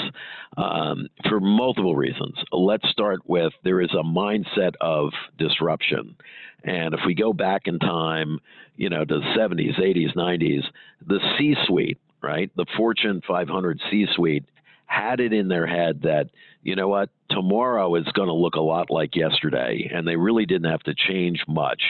um, 0.56 1.06
for 1.28 1.40
multiple 1.40 1.94
reasons. 1.94 2.36
Let's 2.52 2.88
start 2.88 3.20
with 3.26 3.52
there 3.64 3.82
is 3.82 3.92
a 3.92 4.02
mindset 4.02 4.76
of 4.80 5.10
disruption. 5.36 6.16
And 6.64 6.94
if 6.94 7.00
we 7.06 7.14
go 7.14 7.34
back 7.34 7.62
in 7.66 7.78
time, 7.78 8.38
you 8.76 8.88
know, 8.88 9.04
to 9.04 9.18
the 9.18 9.38
70s, 9.38 9.78
80s, 9.78 10.16
90s, 10.16 10.62
the 11.06 11.20
C 11.36 11.54
suite 11.66 11.98
right? 12.22 12.50
The 12.56 12.66
Fortune 12.76 13.22
500 13.26 13.80
C 13.90 14.06
suite 14.14 14.44
had 14.86 15.20
it 15.20 15.32
in 15.32 15.48
their 15.48 15.66
head 15.66 16.02
that, 16.02 16.30
you 16.62 16.74
know 16.74 16.88
what, 16.88 17.10
tomorrow 17.30 17.94
is 17.94 18.06
going 18.12 18.26
to 18.28 18.34
look 18.34 18.56
a 18.56 18.60
lot 18.60 18.90
like 18.90 19.14
yesterday. 19.14 19.88
And 19.92 20.06
they 20.06 20.16
really 20.16 20.46
didn't 20.46 20.70
have 20.70 20.82
to 20.82 20.94
change 20.94 21.44
much. 21.46 21.80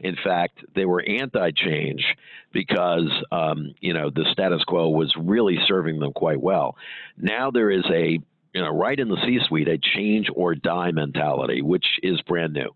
In 0.00 0.16
fact, 0.24 0.58
they 0.74 0.86
were 0.86 1.02
anti 1.02 1.50
change 1.50 2.04
because, 2.52 3.10
um, 3.30 3.74
you 3.80 3.92
know, 3.92 4.10
the 4.10 4.24
status 4.32 4.64
quo 4.64 4.88
was 4.88 5.14
really 5.18 5.58
serving 5.68 5.98
them 5.98 6.12
quite 6.12 6.40
well. 6.40 6.76
Now 7.18 7.50
there 7.50 7.70
is 7.70 7.84
a 7.92 8.18
you 8.56 8.62
know, 8.62 8.74
right 8.74 8.98
in 8.98 9.08
the 9.08 9.18
C-suite, 9.26 9.68
a 9.68 9.76
change 9.76 10.28
or 10.34 10.54
die 10.54 10.90
mentality, 10.90 11.60
which 11.60 11.84
is 12.02 12.18
brand 12.22 12.54
new. 12.54 12.70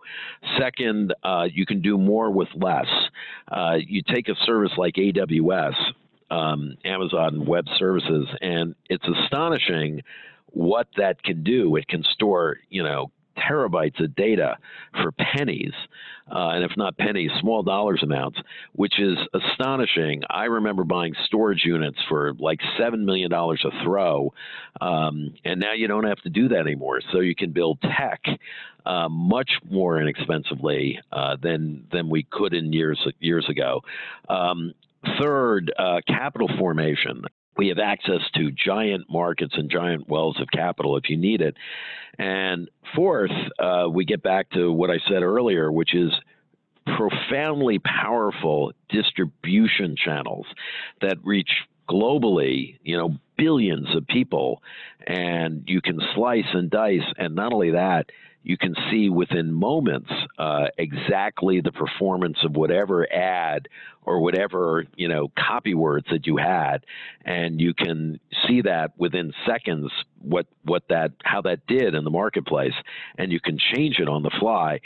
Second, 0.59 1.15
uh, 1.25 1.49
you 1.51 1.65
can 1.65 1.81
do 1.81 1.97
more 1.97 2.31
with 2.31 2.49
less. 2.55 2.85
Uh, 3.51 3.77
you 3.79 4.03
take 4.07 4.29
a 4.29 4.35
service 4.45 4.73
like 4.77 4.97
AWS, 4.97 5.73
um, 6.31 6.77
Amazon 6.85 7.47
Web 7.47 7.67
Services, 7.79 8.27
and 8.41 8.75
it's 8.89 9.05
astonishing 9.25 10.03
what 10.53 10.89
that 10.97 11.23
can 11.23 11.43
do. 11.43 11.77
It 11.77 11.89
can 11.89 12.05
store, 12.15 12.59
you 12.69 12.83
know, 12.83 13.11
terabytes 13.37 14.03
of 14.03 14.15
data 14.15 14.57
for 14.93 15.13
pennies, 15.13 15.73
uh, 16.31 16.51
and 16.51 16.65
if 16.65 16.73
not 16.77 16.97
pennies, 16.97 17.31
small 17.41 17.63
dollars 17.63 18.01
amounts, 18.03 18.39
which 18.73 19.01
is 19.01 19.17
astonishing. 19.35 20.23
I 20.29 20.45
remember 20.45 20.85
buying 20.85 21.15
storage 21.27 21.63
units 21.65 21.99
for 22.09 22.35
like 22.35 22.61
$7 22.79 23.05
million 23.05 23.33
a 23.33 23.85
throw, 23.85 24.33
um, 24.81 25.35
and 25.45 25.61
now 25.61 25.73
you 25.73 25.89
don't 25.89 26.05
have 26.05 26.21
to 26.23 26.31
do 26.31 26.49
that 26.49 26.61
anymore. 26.61 27.01
So 27.13 27.21
you 27.21 27.35
can 27.35 27.53
build 27.53 27.81
tech 27.83 28.23
uh, 28.87 29.09
much 29.09 29.51
more 29.69 30.01
inexpensively 30.01 31.01
uh, 31.13 31.37
than, 31.43 31.87
than 31.93 32.09
we 32.09 32.27
could 32.31 32.55
in 32.55 32.73
years, 32.73 33.01
years 33.21 33.49
ago. 33.49 33.81
Um, 34.29 34.73
Third, 35.21 35.73
uh, 35.79 36.01
capital 36.07 36.49
formation. 36.59 37.25
We 37.57 37.69
have 37.69 37.79
access 37.79 38.21
to 38.37 38.51
giant 38.51 39.07
markets 39.11 39.55
and 39.57 39.71
giant 39.71 40.09
wells 40.09 40.41
of 40.41 40.49
capital 40.53 40.97
if 40.97 41.11
you 41.11 41.17
need 41.17 41.41
it. 41.41 41.57
And 42.19 42.69
fourth, 42.95 43.31
uh, 43.59 43.87
we 43.91 44.05
get 44.05 44.23
back 44.23 44.51
to 44.51 44.73
what 44.73 44.91
I 44.91 44.99
said 45.09 45.23
earlier, 45.23 45.71
which 45.71 45.95
is 45.95 46.13
profoundly 46.97 47.79
powerful 47.79 48.73
distribution 48.89 49.97
channels 49.97 50.47
that 51.01 51.19
reach 51.25 51.51
globally, 51.89 52.79
you 52.83 52.97
know, 52.97 53.17
billions 53.37 53.95
of 53.97 54.07
people, 54.07 54.63
and 55.07 55.65
you 55.67 55.81
can 55.81 56.01
slice 56.15 56.45
and 56.53 56.71
dice. 56.71 57.07
And 57.17 57.35
not 57.35 57.53
only 57.53 57.71
that, 57.71 58.11
you 58.43 58.57
can 58.57 58.75
see 58.91 59.11
within 59.11 59.53
moments 59.53 60.11
uh, 60.39 60.67
exactly 60.79 61.61
the 61.61 61.73
performance 61.73 62.39
of 62.43 62.57
whatever 62.57 63.11
ad 63.13 63.69
or 64.03 64.21
whatever 64.21 64.85
you 64.97 65.09
know 65.09 65.31
copy 65.39 65.75
words 65.75 66.07
that 66.11 66.27
you 66.27 66.37
had, 66.39 66.85
and 67.25 67.61
you 67.61 67.75
can 67.75 68.19
see 68.47 68.63
that 68.63 68.93
within 68.97 69.33
seconds 69.47 69.91
what 70.23 70.47
what 70.65 70.85
that 70.89 71.13
how 71.23 71.43
that 71.43 71.67
did 71.67 71.95
in 71.95 72.05
the 72.05 72.11
marketplace, 72.11 72.75
and 73.19 73.31
you 73.31 73.41
can 73.41 73.59
change 73.75 73.99
it 73.99 74.09
on 74.09 74.23
the 74.23 74.33
fly. 74.41 74.81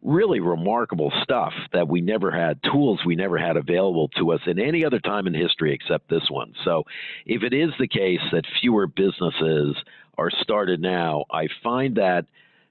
Really 0.00 0.38
remarkable 0.38 1.12
stuff 1.24 1.52
that 1.72 1.88
we 1.88 2.00
never 2.00 2.30
had, 2.30 2.62
tools 2.62 3.00
we 3.04 3.16
never 3.16 3.36
had 3.36 3.56
available 3.56 4.06
to 4.16 4.30
us 4.30 4.40
in 4.46 4.60
any 4.60 4.84
other 4.84 5.00
time 5.00 5.26
in 5.26 5.34
history 5.34 5.74
except 5.74 6.08
this 6.08 6.30
one. 6.30 6.52
So, 6.64 6.84
if 7.26 7.42
it 7.42 7.52
is 7.52 7.70
the 7.80 7.88
case 7.88 8.20
that 8.30 8.44
fewer 8.60 8.86
businesses 8.86 9.74
are 10.16 10.30
started 10.30 10.80
now, 10.80 11.24
I 11.32 11.48
find 11.64 11.96
that 11.96 12.26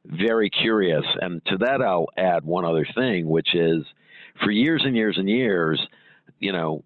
very 0.07 0.49
curious. 0.49 1.05
And 1.21 1.43
to 1.45 1.57
that, 1.59 1.81
I'll 1.81 2.07
add 2.17 2.45
one 2.45 2.65
other 2.65 2.87
thing, 2.95 3.27
which 3.27 3.53
is 3.53 3.83
for 4.43 4.51
years 4.51 4.83
and 4.85 4.95
years 4.95 5.17
and 5.17 5.29
years, 5.29 5.79
you 6.39 6.51
know, 6.51 6.83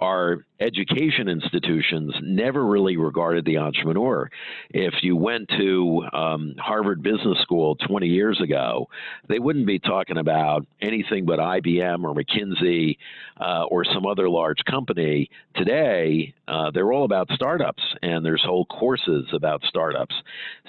our 0.00 0.44
education 0.60 1.28
institutions 1.28 2.14
never 2.22 2.64
really 2.64 2.96
regarded 2.96 3.44
the 3.44 3.58
entrepreneur. 3.58 4.30
If 4.70 4.94
you 5.02 5.16
went 5.16 5.48
to 5.58 6.04
um, 6.12 6.54
Harvard 6.58 7.02
Business 7.02 7.38
School 7.42 7.74
20 7.76 8.06
years 8.06 8.40
ago, 8.40 8.88
they 9.28 9.38
wouldn't 9.38 9.66
be 9.66 9.78
talking 9.78 10.16
about 10.16 10.66
anything 10.80 11.26
but 11.26 11.38
IBM 11.38 12.04
or 12.04 12.14
McKinsey 12.14 12.98
uh, 13.40 13.64
or 13.64 13.84
some 13.84 14.06
other 14.06 14.28
large 14.28 14.64
company. 14.70 15.28
Today, 15.56 16.34
uh, 16.46 16.70
they're 16.70 16.92
all 16.92 17.04
about 17.04 17.28
startups, 17.32 17.82
and 18.02 18.24
there's 18.24 18.42
whole 18.44 18.66
courses 18.66 19.26
about 19.32 19.62
startups. 19.64 20.14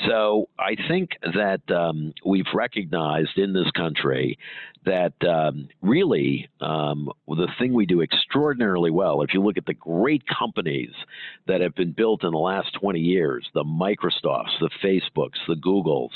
So 0.07 0.49
I 0.57 0.75
think 0.87 1.11
that 1.21 1.61
um, 1.71 2.13
we've 2.25 2.45
recognized 2.53 3.37
in 3.37 3.53
this 3.53 3.69
country 3.71 4.37
that 4.85 5.13
um, 5.27 5.67
really 5.81 6.47
um, 6.61 7.09
the 7.27 7.47
thing 7.59 7.73
we 7.73 7.85
do 7.85 8.01
extraordinarily 8.01 8.91
well, 8.91 9.21
if 9.21 9.33
you 9.33 9.41
look 9.41 9.57
at 9.57 9.65
great 9.79 10.23
companies 10.27 10.91
that 11.47 11.61
have 11.61 11.75
been 11.75 11.91
built 11.91 12.23
in 12.23 12.31
the 12.31 12.37
last 12.37 12.73
20 12.79 12.99
years, 12.99 13.49
the 13.53 13.63
Microsofts, 13.63 14.59
the 14.59 14.69
Facebooks, 14.83 15.37
the 15.47 15.55
Googles, 15.55 16.11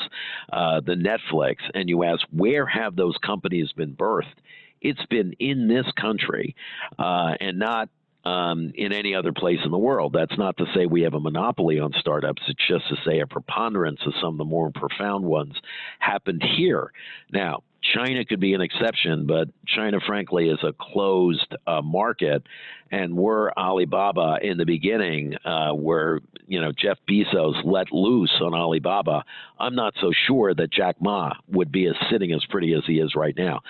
uh, 0.51 0.81
the 0.81 0.95
Netflix, 0.95 1.57
and 1.73 1.89
you 1.89 2.03
ask, 2.03 2.25
where 2.31 2.65
have 2.65 2.95
those 2.95 3.17
companies 3.23 3.71
been 3.73 3.95
birthed? 3.95 4.25
It's 4.81 5.05
been 5.07 5.33
in 5.39 5.67
this 5.67 5.85
country 5.99 6.55
uh, 6.97 7.33
and 7.39 7.59
not 7.59 7.89
um, 8.25 8.71
in 8.75 8.91
any 8.91 9.15
other 9.15 9.31
place 9.31 9.59
in 9.63 9.71
the 9.71 9.77
world. 9.77 10.13
That's 10.13 10.37
not 10.37 10.57
to 10.57 10.65
say 10.75 10.85
we 10.85 11.01
have 11.01 11.13
a 11.13 11.19
monopoly 11.19 11.79
on 11.79 11.93
startups. 11.99 12.41
It's 12.47 12.67
just 12.67 12.87
to 12.89 12.95
say 13.05 13.19
a 13.19 13.27
preponderance 13.27 14.01
of 14.05 14.13
some 14.21 14.33
of 14.33 14.37
the 14.37 14.45
more 14.45 14.71
profound 14.71 15.25
ones 15.25 15.55
happened 15.99 16.43
here. 16.57 16.91
Now, 17.31 17.63
China 17.93 18.25
could 18.25 18.39
be 18.39 18.53
an 18.53 18.61
exception, 18.61 19.25
but 19.25 19.49
China, 19.67 19.99
frankly, 20.05 20.49
is 20.49 20.59
a 20.63 20.73
closed 20.73 21.55
uh, 21.65 21.81
market. 21.81 22.43
And 22.91 23.15
we're 23.15 23.51
Alibaba 23.51 24.39
in 24.41 24.57
the 24.57 24.65
beginning, 24.65 25.35
uh, 25.45 25.73
where 25.73 26.21
you 26.47 26.59
know 26.59 26.71
Jeff 26.71 26.97
Bezos 27.07 27.63
let 27.63 27.91
loose 27.91 28.33
on 28.41 28.55
Alibaba. 28.55 29.23
I'm 29.59 29.75
not 29.75 29.93
so 30.01 30.11
sure 30.25 30.55
that 30.55 30.71
Jack 30.71 30.95
Ma 30.99 31.33
would 31.47 31.71
be 31.71 31.85
as 31.85 31.93
sitting 32.11 32.31
as 32.31 32.43
pretty 32.49 32.73
as 32.73 32.81
he 32.87 32.99
is 32.99 33.13
right 33.15 33.35
now. 33.37 33.61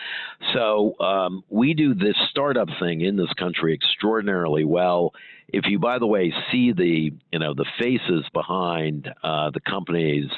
So 0.53 0.97
um, 1.01 1.43
we 1.49 1.73
do 1.73 1.93
this 1.93 2.15
startup 2.29 2.69
thing 2.79 3.01
in 3.01 3.17
this 3.17 3.33
country 3.37 3.73
extraordinarily 3.73 4.63
well 4.63 5.13
if 5.51 5.65
you, 5.67 5.79
by 5.79 5.99
the 5.99 6.07
way, 6.07 6.33
see 6.51 6.71
the 6.71 7.11
you 7.31 7.39
know 7.39 7.53
the 7.53 7.65
faces 7.79 8.25
behind 8.33 9.09
uh, 9.23 9.49
the 9.51 9.59
companies 9.61 10.29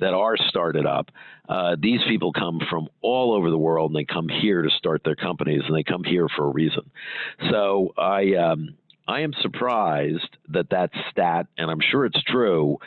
that 0.00 0.14
are 0.14 0.36
started 0.36 0.86
up, 0.86 1.10
uh, 1.48 1.76
these 1.78 2.00
people 2.08 2.32
come 2.32 2.60
from 2.70 2.88
all 3.02 3.34
over 3.34 3.50
the 3.50 3.58
world 3.58 3.90
and 3.90 3.96
they 3.96 4.04
come 4.04 4.28
here 4.28 4.62
to 4.62 4.70
start 4.70 5.02
their 5.04 5.16
companies 5.16 5.62
and 5.66 5.76
they 5.76 5.82
come 5.82 6.04
here 6.04 6.26
for 6.34 6.46
a 6.46 6.50
reason. 6.50 6.90
So 7.50 7.92
I, 7.96 8.34
um, 8.34 8.74
I 9.06 9.20
am 9.20 9.32
surprised 9.40 10.36
that 10.48 10.70
that 10.70 10.90
stat, 11.10 11.46
and 11.58 11.70
I'm 11.70 11.80
sure 11.80 12.06
it's 12.06 12.22
true, 12.24 12.78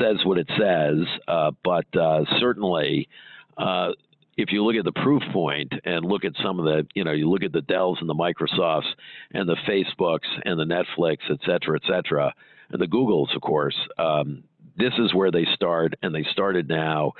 says 0.00 0.24
what 0.24 0.38
it 0.38 0.48
says, 0.58 1.06
uh, 1.26 1.52
but 1.62 1.86
uh, 1.96 2.24
certainly. 2.40 3.08
Uh, 3.56 3.90
if 4.38 4.52
you 4.52 4.64
look 4.64 4.76
at 4.76 4.84
the 4.84 5.02
proof 5.02 5.22
point 5.32 5.72
and 5.84 6.04
look 6.04 6.24
at 6.24 6.32
some 6.42 6.60
of 6.60 6.64
the, 6.64 6.86
you 6.94 7.02
know, 7.02 7.10
you 7.10 7.28
look 7.28 7.42
at 7.42 7.52
the 7.52 7.60
Dells 7.60 7.98
and 8.00 8.08
the 8.08 8.14
Microsofts 8.14 8.86
and 9.32 9.48
the 9.48 9.56
Facebooks 9.68 10.28
and 10.44 10.58
the 10.58 10.64
Netflix, 10.64 11.18
et 11.28 11.40
cetera, 11.44 11.76
et 11.76 11.86
cetera, 11.86 12.32
and 12.70 12.80
the 12.80 12.86
Googles, 12.86 13.34
of 13.34 13.42
course, 13.42 13.76
um, 13.98 14.44
this 14.76 14.92
is 14.96 15.12
where 15.12 15.32
they 15.32 15.44
start, 15.54 15.94
and 16.02 16.14
they 16.14 16.24
started 16.30 16.68
now. 16.68 17.14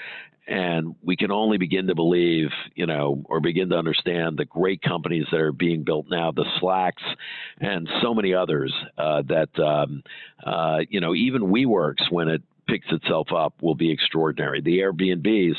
And 0.47 0.95
we 1.03 1.17
can 1.17 1.33
only 1.33 1.59
begin 1.59 1.89
to 1.89 1.95
believe, 1.95 2.51
you 2.77 2.87
know, 2.87 3.21
or 3.25 3.41
begin 3.41 3.69
to 3.71 3.77
understand 3.77 4.39
the 4.39 4.45
great 4.45 4.81
companies 4.81 5.27
that 5.33 5.41
are 5.41 5.53
being 5.53 5.83
built 5.83 6.07
now, 6.09 6.31
the 6.31 6.47
Slacks 6.61 7.03
and 7.61 7.89
so 8.01 8.15
many 8.15 8.33
others 8.33 8.73
uh, 8.97 9.23
that, 9.27 9.59
um, 9.59 10.03
uh, 10.47 10.79
you 10.89 11.01
know, 11.01 11.15
even 11.15 11.43
WeWorks, 11.43 12.11
when 12.11 12.29
it 12.29 12.43
picks 12.69 12.87
itself 12.91 13.29
up 13.33 13.55
will 13.63 13.75
be 13.75 13.91
extraordinary. 13.91 14.61
The 14.61 14.79
Airbnbs, 14.79 15.55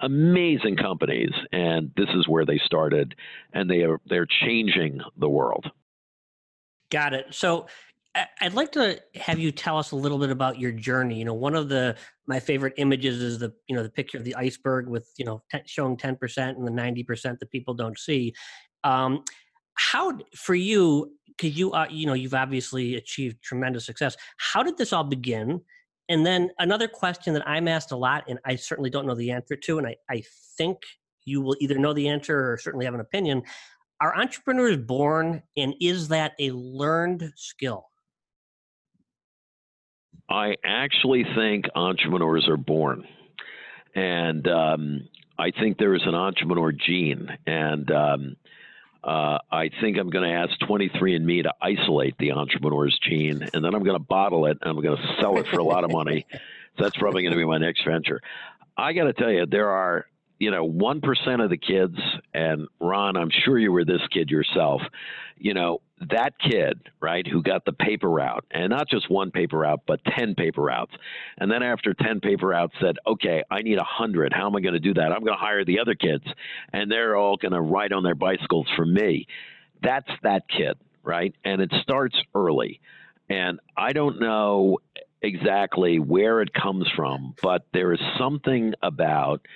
amazing 0.00 0.76
companies, 0.76 1.32
and 1.52 1.90
this 1.96 2.08
is 2.14 2.28
where 2.28 2.46
they 2.46 2.60
started, 2.64 3.14
and 3.52 3.68
they 3.68 3.82
are 3.82 4.00
they're 4.06 4.26
changing 4.26 5.00
the 5.16 5.28
world. 5.28 5.70
Got 6.90 7.14
it. 7.14 7.26
So 7.30 7.66
I'd 8.40 8.52
like 8.52 8.72
to 8.72 9.00
have 9.14 9.38
you 9.38 9.50
tell 9.52 9.78
us 9.78 9.92
a 9.92 9.96
little 9.96 10.18
bit 10.18 10.30
about 10.30 10.58
your 10.58 10.72
journey. 10.72 11.18
You 11.18 11.24
know, 11.24 11.34
one 11.34 11.54
of 11.54 11.68
the 11.68 11.96
my 12.26 12.40
favorite 12.40 12.74
images 12.76 13.22
is 13.22 13.38
the 13.38 13.52
you 13.68 13.74
know 13.74 13.82
the 13.82 13.90
picture 13.90 14.18
of 14.18 14.24
the 14.24 14.34
iceberg 14.34 14.86
with 14.86 15.10
you 15.16 15.24
know 15.24 15.42
t- 15.50 15.60
showing 15.66 15.96
ten 15.96 16.16
percent 16.16 16.58
and 16.58 16.66
the 16.66 16.70
ninety 16.70 17.02
percent 17.02 17.40
that 17.40 17.50
people 17.50 17.74
don't 17.74 17.98
see. 17.98 18.34
Um, 18.84 19.24
how 19.74 20.18
for 20.36 20.54
you? 20.54 21.12
Because 21.26 21.56
you 21.56 21.72
uh, 21.72 21.86
you 21.90 22.06
know 22.06 22.12
you've 22.12 22.34
obviously 22.34 22.96
achieved 22.96 23.42
tremendous 23.42 23.86
success. 23.86 24.16
How 24.36 24.62
did 24.62 24.76
this 24.76 24.92
all 24.92 25.04
begin? 25.04 25.62
And 26.08 26.26
then 26.26 26.50
another 26.58 26.88
question 26.88 27.34
that 27.34 27.46
I'm 27.48 27.68
asked 27.68 27.92
a 27.92 27.96
lot, 27.96 28.24
and 28.28 28.38
I 28.44 28.56
certainly 28.56 28.90
don't 28.90 29.06
know 29.06 29.14
the 29.14 29.30
answer 29.30 29.56
to, 29.56 29.78
and 29.78 29.86
I, 29.86 29.96
I 30.10 30.22
think 30.56 30.78
you 31.24 31.40
will 31.40 31.56
either 31.60 31.78
know 31.78 31.92
the 31.92 32.08
answer 32.08 32.52
or 32.52 32.58
certainly 32.58 32.84
have 32.84 32.94
an 32.94 33.00
opinion. 33.00 33.42
Are 34.00 34.16
entrepreneurs 34.18 34.76
born, 34.76 35.42
and 35.56 35.74
is 35.80 36.08
that 36.08 36.32
a 36.40 36.50
learned 36.50 37.32
skill? 37.36 37.86
I 40.28 40.56
actually 40.64 41.24
think 41.36 41.66
entrepreneurs 41.74 42.48
are 42.48 42.56
born. 42.56 43.04
And 43.94 44.48
um, 44.48 45.08
I 45.38 45.50
think 45.50 45.78
there 45.78 45.94
is 45.94 46.02
an 46.04 46.14
entrepreneur 46.14 46.72
gene. 46.72 47.28
And 47.46 47.90
um, 47.90 48.36
uh, 49.04 49.38
I 49.50 49.70
think 49.80 49.98
I'm 49.98 50.10
going 50.10 50.28
to 50.28 50.34
ask 50.34 50.58
23andMe 50.60 51.42
to 51.44 51.54
isolate 51.60 52.16
the 52.18 52.32
entrepreneur's 52.32 52.98
gene, 53.02 53.48
and 53.52 53.64
then 53.64 53.74
I'm 53.74 53.82
going 53.82 53.96
to 53.96 54.04
bottle 54.04 54.46
it 54.46 54.58
and 54.60 54.70
I'm 54.70 54.80
going 54.80 54.96
to 54.96 55.16
sell 55.20 55.38
it 55.38 55.46
for 55.48 55.58
a 55.58 55.64
lot 55.64 55.84
of 55.84 55.90
money. 55.90 56.26
So 56.32 56.38
that's 56.84 56.96
probably 56.96 57.22
going 57.22 57.32
to 57.32 57.38
be 57.38 57.44
my 57.44 57.58
next 57.58 57.84
venture. 57.84 58.20
I 58.76 58.92
got 58.92 59.04
to 59.04 59.12
tell 59.12 59.30
you, 59.30 59.46
there 59.46 59.70
are 59.70 60.06
you 60.42 60.50
know, 60.50 60.68
1% 60.68 61.44
of 61.44 61.50
the 61.50 61.56
kids, 61.56 61.96
and 62.34 62.66
Ron, 62.80 63.16
I'm 63.16 63.30
sure 63.44 63.56
you 63.56 63.70
were 63.70 63.84
this 63.84 64.00
kid 64.10 64.28
yourself, 64.28 64.82
you 65.38 65.54
know, 65.54 65.82
that 66.10 66.32
kid, 66.40 66.80
right, 67.00 67.24
who 67.24 67.44
got 67.44 67.64
the 67.64 67.72
paper 67.72 68.10
route, 68.10 68.44
and 68.50 68.70
not 68.70 68.88
just 68.88 69.08
one 69.08 69.30
paper 69.30 69.58
route, 69.58 69.82
but 69.86 70.00
10 70.04 70.34
paper 70.34 70.62
routes. 70.62 70.92
And 71.38 71.48
then 71.48 71.62
after 71.62 71.94
10 71.94 72.18
paper 72.18 72.48
routes 72.48 72.74
said, 72.80 72.96
okay, 73.06 73.44
I 73.52 73.62
need 73.62 73.76
100. 73.76 74.32
How 74.32 74.48
am 74.48 74.56
I 74.56 74.60
going 74.60 74.74
to 74.74 74.80
do 74.80 74.94
that? 74.94 75.12
I'm 75.12 75.20
going 75.20 75.38
to 75.38 75.44
hire 75.44 75.64
the 75.64 75.78
other 75.78 75.94
kids, 75.94 76.24
and 76.72 76.90
they're 76.90 77.14
all 77.14 77.36
going 77.36 77.52
to 77.52 77.60
ride 77.60 77.92
on 77.92 78.02
their 78.02 78.16
bicycles 78.16 78.66
for 78.74 78.84
me. 78.84 79.28
That's 79.80 80.10
that 80.24 80.48
kid, 80.48 80.76
right? 81.04 81.36
And 81.44 81.62
it 81.62 81.72
starts 81.82 82.16
early. 82.34 82.80
And 83.28 83.60
I 83.76 83.92
don't 83.92 84.18
know 84.18 84.78
exactly 85.22 86.00
where 86.00 86.42
it 86.42 86.52
comes 86.52 86.88
from, 86.96 87.36
but 87.40 87.64
there 87.72 87.92
is 87.92 88.00
something 88.18 88.74
about 88.82 89.46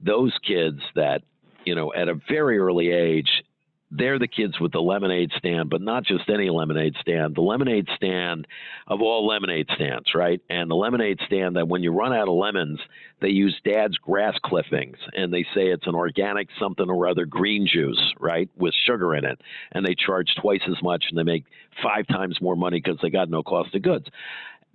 those 0.00 0.32
kids 0.46 0.80
that, 0.94 1.22
you 1.64 1.74
know, 1.74 1.92
at 1.92 2.08
a 2.08 2.14
very 2.28 2.58
early 2.58 2.90
age, 2.90 3.42
they're 3.90 4.18
the 4.18 4.28
kids 4.28 4.58
with 4.60 4.72
the 4.72 4.80
lemonade 4.80 5.30
stand, 5.36 5.70
but 5.70 5.80
not 5.80 6.04
just 6.04 6.28
any 6.28 6.50
lemonade 6.50 6.94
stand, 7.00 7.36
the 7.36 7.40
lemonade 7.40 7.88
stand 7.94 8.46
of 8.88 9.00
all 9.00 9.26
lemonade 9.26 9.68
stands, 9.74 10.08
right? 10.14 10.40
And 10.50 10.70
the 10.70 10.74
lemonade 10.74 11.20
stand 11.26 11.56
that 11.56 11.68
when 11.68 11.82
you 11.82 11.92
run 11.92 12.12
out 12.12 12.28
of 12.28 12.34
lemons, 12.34 12.80
they 13.20 13.28
use 13.28 13.58
dad's 13.64 13.96
grass 13.98 14.34
clippings 14.44 14.98
and 15.14 15.32
they 15.32 15.44
say 15.54 15.68
it's 15.68 15.86
an 15.86 15.94
organic 15.94 16.48
something 16.58 16.90
or 16.90 17.06
other 17.06 17.26
green 17.26 17.66
juice, 17.66 18.00
right? 18.18 18.50
With 18.56 18.74
sugar 18.86 19.14
in 19.14 19.24
it. 19.24 19.40
And 19.72 19.86
they 19.86 19.94
charge 19.94 20.34
twice 20.40 20.62
as 20.68 20.82
much 20.82 21.04
and 21.08 21.18
they 21.18 21.22
make 21.22 21.44
five 21.82 22.06
times 22.08 22.40
more 22.40 22.56
money 22.56 22.80
because 22.82 22.98
they 23.00 23.10
got 23.10 23.30
no 23.30 23.42
cost 23.44 23.74
of 23.74 23.82
goods. 23.82 24.06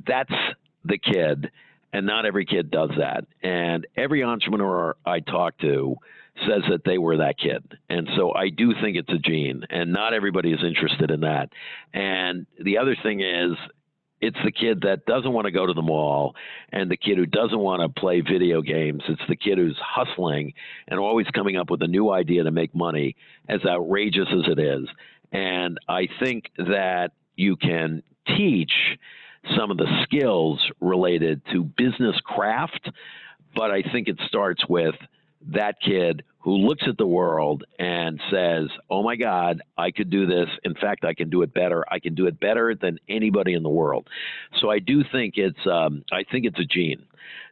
That's 0.08 0.34
the 0.86 0.98
kid 0.98 1.52
and 1.93 2.06
not 2.06 2.25
every 2.25 2.45
kid 2.45 2.71
does 2.71 2.91
that. 2.97 3.25
And 3.41 3.86
every 3.95 4.23
entrepreneur 4.23 4.95
I 5.06 5.19
talk 5.19 5.58
to 5.60 5.95
says 6.47 6.63
that 6.69 6.84
they 6.86 6.97
were 6.97 7.17
that 7.17 7.38
kid. 7.38 7.63
And 7.89 8.08
so 8.15 8.34
I 8.34 8.49
do 8.49 8.73
think 8.82 8.97
it's 8.97 9.12
a 9.12 9.17
gene, 9.17 9.63
and 9.69 9.91
not 9.91 10.13
everybody 10.13 10.54
is 10.54 10.63
interested 10.63 11.12
in 11.12 11.21
that. 11.21 11.49
And 11.93 12.45
the 12.60 12.77
other 12.77 12.95
thing 13.04 13.21
is, 13.21 13.58
it's 14.21 14.38
the 14.45 14.51
kid 14.51 14.82
that 14.82 15.06
doesn't 15.08 15.34
want 15.34 15.45
to 15.45 15.51
go 15.51 15.65
to 15.65 15.73
the 15.73 15.82
mall 15.82 16.36
and 16.71 16.89
the 16.91 16.97
kid 16.97 17.17
who 17.17 17.25
doesn't 17.25 17.58
want 17.58 17.82
to 17.82 17.99
play 17.99 18.21
video 18.21 18.62
games. 18.62 19.01
It's 19.10 19.21
the 19.27 19.36
kid 19.36 19.58
who's 19.58 19.80
hustling 19.84 20.54
and 20.88 20.99
always 20.99 21.25
coming 21.34 21.58
up 21.58 21.71
with 21.71 21.82
a 21.82 21.88
new 21.88 22.12
idea 22.12 22.43
to 22.43 22.51
make 22.51 22.75
money, 22.75 23.15
as 23.49 23.65
outrageous 23.65 24.27
as 24.32 24.47
it 24.47 24.60
is. 24.60 24.88
And 25.32 25.80
I 25.89 26.08
think 26.19 26.51
that 26.58 27.13
you 27.36 27.56
can 27.56 28.04
teach 28.38 28.73
some 29.58 29.71
of 29.71 29.77
the 29.77 30.04
skills 30.04 30.60
related 30.80 31.41
to 31.51 31.63
business 31.63 32.15
craft, 32.23 32.89
but 33.56 33.71
I 33.71 33.82
think 33.82 34.08
it 34.08 34.19
starts 34.27 34.63
with 34.67 34.95
that 35.54 35.75
kid 35.82 36.23
who 36.39 36.54
looks 36.54 36.84
at 36.88 36.97
the 36.97 37.06
world 37.06 37.63
and 37.77 38.19
says, 38.32 38.69
"Oh 38.89 39.04
my 39.04 39.15
God, 39.15 39.62
I 39.77 39.91
could 39.91 40.10
do 40.10 40.25
this. 40.25 40.49
In 40.63 40.73
fact, 40.75 41.06
I 41.06 41.13
can 41.13 41.30
do 41.30 41.43
it 41.43 41.54
better. 41.54 41.84
I 41.89 41.99
can 41.99 42.15
do 42.15 42.27
it 42.27 42.39
better 42.39 42.75
than 42.75 42.99
anybody 43.08 43.54
in 43.54 43.63
the 43.63 43.69
world." 43.69 44.08
So 44.60 44.69
I 44.69 44.80
do 44.80 45.04
think 45.12 45.38
it's 45.38 45.67
um, 45.67 46.04
I 46.12 46.23
think 46.23 46.45
it's 46.45 46.60
a 46.60 46.65
gene, 46.65 47.04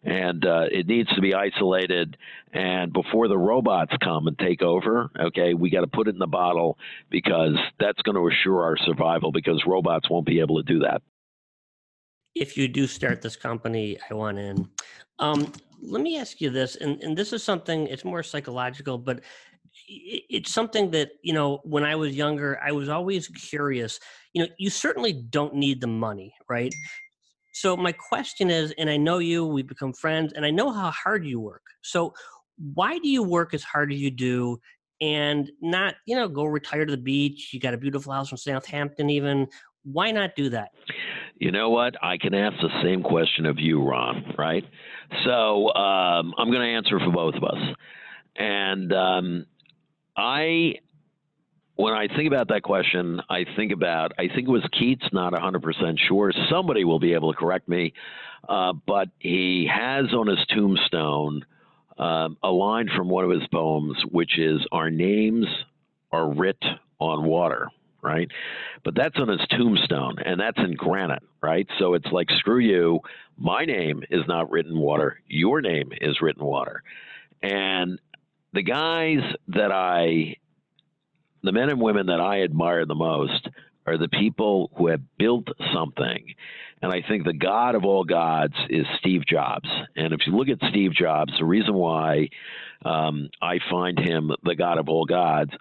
and 0.03 0.43
uh, 0.45 0.65
it 0.71 0.87
needs 0.87 1.09
to 1.15 1.21
be 1.21 1.35
isolated. 1.35 2.17
And 2.51 2.91
before 2.91 3.27
the 3.27 3.37
robots 3.37 3.93
come 4.03 4.27
and 4.27 4.37
take 4.39 4.63
over, 4.63 5.11
okay, 5.19 5.53
we 5.53 5.69
got 5.69 5.81
to 5.81 5.87
put 5.87 6.07
it 6.07 6.15
in 6.15 6.19
the 6.19 6.27
bottle 6.27 6.79
because 7.11 7.57
that's 7.79 8.01
going 8.01 8.15
to 8.15 8.27
assure 8.27 8.63
our 8.63 8.77
survival. 8.77 9.31
Because 9.31 9.63
robots 9.67 10.09
won't 10.09 10.25
be 10.25 10.39
able 10.39 10.57
to 10.57 10.63
do 10.63 10.79
that 10.79 11.03
if 12.39 12.55
you 12.55 12.67
do 12.67 12.87
start 12.87 13.21
this 13.21 13.35
company, 13.35 13.97
I 14.09 14.13
want 14.13 14.37
in. 14.39 14.67
Um, 15.19 15.51
let 15.81 16.01
me 16.01 16.17
ask 16.17 16.39
you 16.39 16.49
this, 16.49 16.77
and, 16.77 17.01
and 17.03 17.17
this 17.17 17.33
is 17.33 17.43
something, 17.43 17.87
it's 17.87 18.05
more 18.05 18.23
psychological, 18.23 18.97
but 18.97 19.21
it's 19.87 20.51
something 20.51 20.89
that, 20.91 21.11
you 21.21 21.33
know, 21.33 21.59
when 21.63 21.83
I 21.83 21.95
was 21.95 22.15
younger, 22.15 22.59
I 22.63 22.71
was 22.71 22.87
always 22.89 23.27
curious. 23.27 23.99
You 24.33 24.43
know, 24.43 24.49
you 24.57 24.69
certainly 24.69 25.13
don't 25.13 25.53
need 25.53 25.81
the 25.81 25.87
money, 25.87 26.33
right? 26.49 26.73
So 27.53 27.75
my 27.75 27.91
question 27.91 28.49
is, 28.49 28.73
and 28.77 28.89
I 28.89 28.97
know 28.97 29.17
you, 29.17 29.45
we 29.45 29.61
become 29.61 29.93
friends, 29.93 30.33
and 30.33 30.45
I 30.45 30.51
know 30.51 30.71
how 30.71 30.91
hard 30.91 31.25
you 31.25 31.39
work. 31.41 31.63
So 31.81 32.13
why 32.73 32.99
do 32.99 33.09
you 33.09 33.23
work 33.23 33.53
as 33.53 33.63
hard 33.63 33.91
as 33.91 33.99
you 33.99 34.11
do 34.11 34.59
and 35.01 35.51
not, 35.61 35.95
you 36.05 36.15
know, 36.15 36.27
go 36.27 36.45
retire 36.45 36.85
to 36.85 36.91
the 36.91 36.97
beach? 36.97 37.51
You 37.53 37.59
got 37.59 37.73
a 37.73 37.77
beautiful 37.77 38.13
house 38.13 38.31
in 38.31 38.37
Southampton, 38.37 39.09
even. 39.09 39.47
Why 39.83 40.11
not 40.11 40.35
do 40.35 40.49
that? 40.49 40.71
You 41.37 41.51
know 41.51 41.69
what? 41.69 41.95
I 42.03 42.17
can 42.17 42.33
ask 42.33 42.55
the 42.61 42.83
same 42.83 43.01
question 43.01 43.45
of 43.45 43.59
you, 43.59 43.81
Ron, 43.81 44.33
right? 44.37 44.65
So 45.25 45.73
um, 45.73 46.33
I'm 46.37 46.51
going 46.51 46.61
to 46.61 46.75
answer 46.75 46.99
for 46.99 47.11
both 47.11 47.35
of 47.35 47.43
us. 47.43 47.75
And 48.35 48.91
um, 48.93 49.45
I, 50.17 50.75
when 51.75 51.93
I 51.93 52.07
think 52.07 52.27
about 52.27 52.49
that 52.49 52.61
question, 52.63 53.21
I 53.29 53.45
think 53.55 53.71
about, 53.71 54.11
I 54.19 54.27
think 54.27 54.49
it 54.49 54.51
was 54.51 54.67
Keats, 54.77 55.05
not 55.13 55.31
100% 55.31 55.97
sure. 56.07 56.33
Somebody 56.51 56.83
will 56.83 56.99
be 56.99 57.13
able 57.13 57.31
to 57.31 57.39
correct 57.39 57.69
me. 57.69 57.93
Uh, 58.47 58.73
but 58.85 59.09
he 59.19 59.69
has 59.71 60.13
on 60.13 60.27
his 60.27 60.39
tombstone 60.53 61.45
um, 61.97 62.37
a 62.43 62.49
line 62.49 62.89
from 62.95 63.09
one 63.09 63.23
of 63.23 63.31
his 63.31 63.47
poems, 63.51 63.97
which 64.11 64.37
is, 64.37 64.59
Our 64.71 64.89
names 64.89 65.45
are 66.11 66.29
writ 66.33 66.63
on 66.99 67.25
water 67.25 67.69
right? 68.01 68.29
But 68.83 68.95
that's 68.95 69.17
on 69.17 69.27
his 69.27 69.41
tombstone, 69.49 70.17
and 70.23 70.39
that's 70.39 70.57
in 70.57 70.73
granite, 70.73 71.23
right? 71.41 71.67
So 71.79 71.93
it's 71.93 72.11
like, 72.11 72.27
screw 72.37 72.59
you. 72.59 72.99
My 73.37 73.65
name 73.65 74.03
is 74.09 74.21
not 74.27 74.51
written 74.51 74.77
water. 74.77 75.21
Your 75.27 75.61
name 75.61 75.91
is 75.99 76.21
written 76.21 76.43
water. 76.43 76.83
And 77.41 77.99
the 78.53 78.63
guys 78.63 79.19
that 79.49 79.71
I, 79.71 80.35
the 81.43 81.51
men 81.51 81.69
and 81.69 81.81
women 81.81 82.07
that 82.07 82.19
I 82.19 82.43
admire 82.43 82.85
the 82.85 82.95
most 82.95 83.47
are 83.85 83.97
the 83.97 84.09
people 84.09 84.71
who 84.77 84.87
have 84.87 85.01
built 85.17 85.47
something. 85.73 86.35
And 86.81 86.91
I 86.93 87.01
think 87.07 87.25
the 87.25 87.33
God 87.33 87.75
of 87.75 87.83
all 87.85 88.03
gods 88.03 88.53
is 88.69 88.85
Steve 88.99 89.25
Jobs. 89.27 89.67
And 89.95 90.13
if 90.13 90.21
you 90.25 90.35
look 90.35 90.47
at 90.47 90.69
Steve 90.69 90.93
Jobs, 90.93 91.33
the 91.37 91.45
reason 91.45 91.73
why 91.73 92.29
um, 92.85 93.29
I 93.41 93.59
find 93.69 93.99
him 93.99 94.31
the 94.43 94.55
God 94.55 94.77
of 94.77 94.87
all 94.87 95.05
gods, 95.05 95.51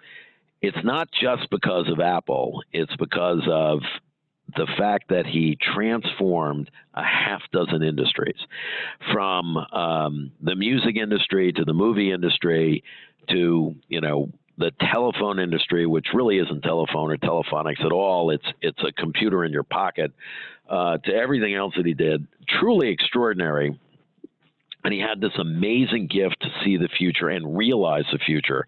it's 0.61 0.83
not 0.83 1.09
just 1.11 1.49
because 1.49 1.87
of 1.89 1.99
Apple, 1.99 2.63
it's 2.71 2.95
because 2.97 3.41
of 3.49 3.79
the 4.55 4.67
fact 4.77 5.09
that 5.09 5.25
he 5.25 5.57
transformed 5.73 6.69
a 6.95 7.03
half 7.03 7.41
dozen 7.51 7.83
industries 7.83 8.39
from 9.13 9.57
um, 9.57 10.31
the 10.41 10.55
music 10.55 10.95
industry 10.95 11.51
to 11.53 11.63
the 11.63 11.73
movie 11.73 12.11
industry 12.11 12.83
to 13.29 13.75
you 13.87 14.01
know 14.01 14.31
the 14.57 14.71
telephone 14.91 15.39
industry, 15.39 15.85
which 15.85 16.07
really 16.13 16.37
isn't 16.37 16.61
telephone 16.61 17.11
or 17.11 17.17
telephonics 17.17 17.83
at 17.85 17.91
all. 17.91 18.29
It's 18.31 18.45
it's 18.61 18.81
a 18.85 18.91
computer 18.91 19.45
in 19.45 19.51
your 19.51 19.63
pocket. 19.63 20.11
Uh, 20.69 20.99
to 20.99 21.11
everything 21.11 21.55
else 21.55 21.73
that 21.75 21.85
he 21.85 21.95
did, 21.95 22.27
truly 22.59 22.89
extraordinary. 22.89 23.79
And 24.83 24.93
he 24.93 24.99
had 24.99 25.19
this 25.19 25.33
amazing 25.39 26.07
gift 26.07 26.39
to 26.41 26.47
see 26.63 26.77
the 26.77 26.87
future 26.95 27.27
and 27.29 27.57
realize 27.57 28.05
the 28.11 28.19
future, 28.19 28.67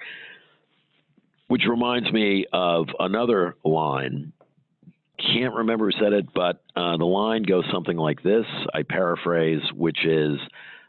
which 1.52 1.64
reminds 1.68 2.10
me 2.14 2.46
of 2.54 2.88
another 2.98 3.58
line. 3.66 4.32
Can't 5.20 5.54
remember 5.54 5.92
who 5.92 6.00
said 6.02 6.14
it, 6.14 6.34
but 6.34 6.64
uh, 6.78 6.96
the 6.96 7.04
line 7.04 7.44
goes 7.44 7.66
something 7.74 7.98
like 7.98 8.24
this. 8.24 8.46
I 8.74 8.84
paraphrase, 8.84 9.60
which 9.76 10.06
is 10.06 10.38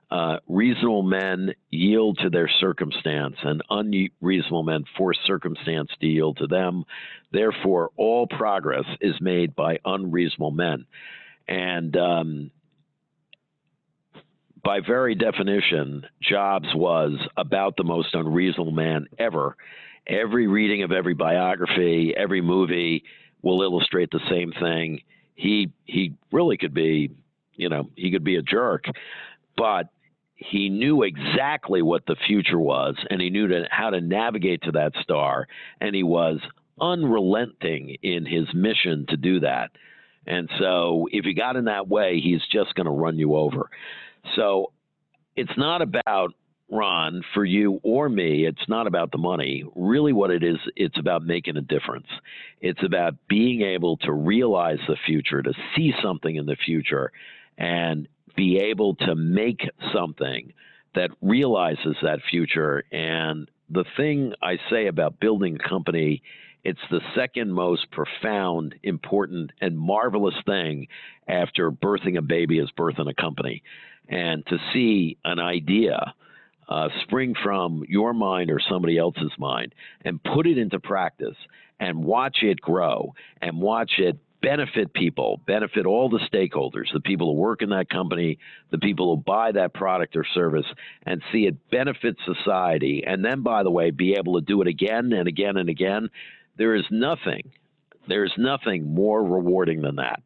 uh, 0.08 0.36
reasonable 0.46 1.02
men 1.02 1.52
yield 1.70 2.20
to 2.22 2.30
their 2.30 2.48
circumstance, 2.60 3.34
and 3.42 3.60
unreasonable 3.70 4.62
men 4.62 4.84
force 4.96 5.18
circumstance 5.26 5.90
to 6.00 6.06
yield 6.06 6.36
to 6.36 6.46
them. 6.46 6.84
Therefore, 7.32 7.90
all 7.96 8.28
progress 8.28 8.84
is 9.00 9.16
made 9.20 9.56
by 9.56 9.80
unreasonable 9.84 10.52
men. 10.52 10.86
And 11.48 11.96
um, 11.96 12.50
by 14.64 14.78
very 14.78 15.16
definition, 15.16 16.06
Jobs 16.22 16.68
was 16.72 17.18
about 17.36 17.76
the 17.76 17.82
most 17.82 18.14
unreasonable 18.14 18.70
man 18.70 19.08
ever. 19.18 19.56
Every 20.06 20.46
reading 20.46 20.82
of 20.82 20.92
every 20.92 21.14
biography, 21.14 22.14
every 22.16 22.40
movie 22.40 23.04
will 23.42 23.62
illustrate 23.62 24.10
the 24.10 24.20
same 24.28 24.52
thing. 24.60 25.00
He 25.34 25.70
he 25.84 26.14
really 26.30 26.56
could 26.56 26.74
be, 26.74 27.10
you 27.54 27.68
know, 27.68 27.88
he 27.96 28.10
could 28.10 28.24
be 28.24 28.36
a 28.36 28.42
jerk, 28.42 28.84
but 29.56 29.88
he 30.50 30.68
knew 30.68 31.02
exactly 31.02 31.82
what 31.82 32.04
the 32.06 32.16
future 32.26 32.58
was 32.58 32.96
and 33.10 33.20
he 33.20 33.30
knew 33.30 33.46
to, 33.48 33.64
how 33.70 33.90
to 33.90 34.00
navigate 34.00 34.62
to 34.62 34.72
that 34.72 34.92
star 35.02 35.46
and 35.80 35.94
he 35.94 36.02
was 36.02 36.38
unrelenting 36.80 37.96
in 38.02 38.26
his 38.26 38.46
mission 38.54 39.06
to 39.08 39.16
do 39.16 39.40
that 39.40 39.70
and 40.26 40.48
so 40.58 41.06
if 41.12 41.24
he 41.24 41.32
got 41.32 41.56
in 41.56 41.66
that 41.66 41.88
way 41.88 42.20
he's 42.20 42.40
just 42.50 42.74
going 42.74 42.86
to 42.86 42.90
run 42.90 43.18
you 43.18 43.36
over 43.36 43.70
so 44.34 44.72
it's 45.36 45.56
not 45.56 45.80
about 45.80 46.34
ron 46.72 47.22
for 47.34 47.44
you 47.44 47.80
or 47.82 48.08
me 48.08 48.46
it's 48.46 48.68
not 48.68 48.86
about 48.86 49.12
the 49.12 49.18
money 49.18 49.62
really 49.76 50.12
what 50.12 50.30
it 50.30 50.42
is 50.42 50.56
it's 50.74 50.98
about 50.98 51.22
making 51.22 51.56
a 51.56 51.60
difference 51.60 52.06
it's 52.60 52.82
about 52.82 53.14
being 53.28 53.60
able 53.62 53.96
to 53.98 54.12
realize 54.12 54.78
the 54.88 54.96
future 55.06 55.42
to 55.42 55.52
see 55.76 55.92
something 56.02 56.36
in 56.36 56.46
the 56.46 56.56
future 56.56 57.12
and 57.58 58.08
be 58.36 58.58
able 58.58 58.94
to 58.96 59.14
make 59.14 59.68
something 59.92 60.52
that 60.94 61.10
realizes 61.20 61.96
that 62.02 62.20
future. 62.30 62.84
And 62.92 63.50
the 63.70 63.84
thing 63.96 64.34
I 64.42 64.58
say 64.70 64.86
about 64.86 65.20
building 65.20 65.56
a 65.56 65.68
company, 65.68 66.22
it's 66.64 66.80
the 66.90 67.00
second 67.14 67.52
most 67.52 67.90
profound, 67.90 68.74
important, 68.82 69.52
and 69.60 69.78
marvelous 69.78 70.34
thing 70.46 70.88
after 71.26 71.70
birthing 71.70 72.18
a 72.18 72.22
baby 72.22 72.58
is 72.58 72.70
birthing 72.76 73.08
a 73.08 73.14
company. 73.14 73.62
And 74.08 74.44
to 74.46 74.58
see 74.72 75.16
an 75.24 75.38
idea 75.38 76.14
uh, 76.68 76.88
spring 77.02 77.34
from 77.42 77.84
your 77.88 78.12
mind 78.12 78.50
or 78.50 78.60
somebody 78.68 78.98
else's 78.98 79.32
mind 79.38 79.74
and 80.04 80.22
put 80.22 80.46
it 80.46 80.58
into 80.58 80.78
practice 80.78 81.36
and 81.80 82.04
watch 82.04 82.38
it 82.42 82.60
grow 82.60 83.14
and 83.40 83.60
watch 83.60 83.92
it 83.98 84.18
benefit 84.42 84.92
people, 84.92 85.40
benefit 85.46 85.86
all 85.86 86.08
the 86.08 86.18
stakeholders, 86.32 86.92
the 86.92 87.00
people 87.00 87.32
who 87.32 87.40
work 87.40 87.62
in 87.62 87.70
that 87.70 87.88
company, 87.88 88.38
the 88.70 88.78
people 88.78 89.14
who 89.14 89.22
buy 89.22 89.52
that 89.52 89.72
product 89.72 90.16
or 90.16 90.24
service, 90.34 90.66
and 91.06 91.22
see 91.32 91.46
it 91.46 91.70
benefit 91.70 92.16
society. 92.26 93.04
And 93.06 93.24
then, 93.24 93.42
by 93.42 93.62
the 93.62 93.70
way, 93.70 93.90
be 93.90 94.14
able 94.14 94.34
to 94.34 94.40
do 94.40 94.60
it 94.60 94.68
again 94.68 95.12
and 95.12 95.28
again 95.28 95.56
and 95.56 95.68
again. 95.68 96.10
There 96.58 96.74
is 96.74 96.84
nothing, 96.90 97.52
there's 98.08 98.34
nothing 98.36 98.94
more 98.94 99.22
rewarding 99.24 99.80
than 99.80 99.96
that. 99.96 100.22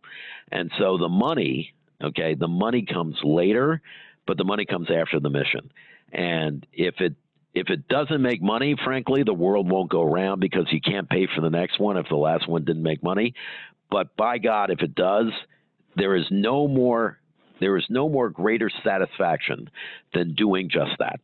And 0.50 0.72
so 0.78 0.96
the 0.98 1.08
money, 1.08 1.74
okay, 2.02 2.34
the 2.34 2.48
money 2.48 2.84
comes 2.84 3.16
later, 3.22 3.82
but 4.26 4.38
the 4.38 4.44
money 4.44 4.64
comes 4.64 4.88
after 4.90 5.20
the 5.20 5.30
mission. 5.30 5.70
And 6.12 6.66
if 6.72 7.00
it 7.00 7.14
if 7.54 7.70
it 7.70 7.88
doesn't 7.88 8.20
make 8.20 8.42
money, 8.42 8.76
frankly, 8.84 9.22
the 9.22 9.32
world 9.32 9.70
won't 9.70 9.90
go 9.90 10.02
around 10.02 10.40
because 10.40 10.66
you 10.70 10.80
can't 10.80 11.08
pay 11.08 11.26
for 11.34 11.40
the 11.40 11.48
next 11.48 11.80
one 11.80 11.96
if 11.96 12.06
the 12.08 12.16
last 12.16 12.46
one 12.46 12.64
didn't 12.64 12.82
make 12.82 13.02
money. 13.02 13.32
But 13.90 14.14
by 14.14 14.36
God, 14.36 14.70
if 14.70 14.82
it 14.82 14.94
does, 14.94 15.28
there 15.96 16.14
is 16.16 16.26
no 16.30 16.68
more 16.68 17.18
there 17.58 17.78
is 17.78 17.86
no 17.88 18.08
more 18.08 18.28
greater 18.28 18.70
satisfaction 18.84 19.70
than 20.12 20.34
doing 20.34 20.68
just 20.68 20.92
that. 20.98 21.20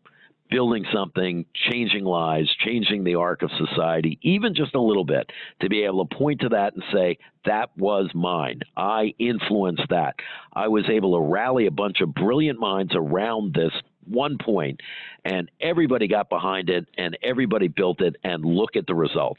Building 0.51 0.85
something, 0.93 1.45
changing 1.71 2.05
lives, 2.05 2.55
changing 2.65 3.05
the 3.05 3.17
arc 3.17 3.43
of 3.43 3.51
society, 3.59 4.19
even 4.23 4.55
just 4.55 4.75
a 4.75 4.81
little 4.81 5.05
bit, 5.05 5.31
to 5.61 5.69
be 5.69 5.85
able 5.85 6.07
to 6.07 6.17
point 6.17 6.41
to 6.41 6.51
that 6.51 6.75
and 6.75 6.83
say, 6.93 7.19
that 7.45 7.71
was 7.77 8.11
mine. 8.15 8.61
I 8.77 9.15
influenced 9.19 9.89
that. 9.91 10.17
I 10.53 10.69
was 10.69 10.85
able 10.91 11.17
to 11.17 11.21
rally 11.21 11.67
a 11.67 11.71
bunch 11.71 12.01
of 12.01 12.15
brilliant 12.15 12.59
minds 12.59 12.93
around 12.95 13.55
this 13.55 13.73
one 14.07 14.39
point, 14.39 14.81
and 15.25 15.51
everybody 15.61 16.09
got 16.09 16.29
behind 16.29 16.71
it, 16.71 16.87
and 16.97 17.17
everybody 17.23 17.69
built 17.69 18.01
it, 18.01 18.17
and 18.25 18.45
look 18.45 18.77
at 18.77 18.87
the 18.87 18.95
result 18.95 19.39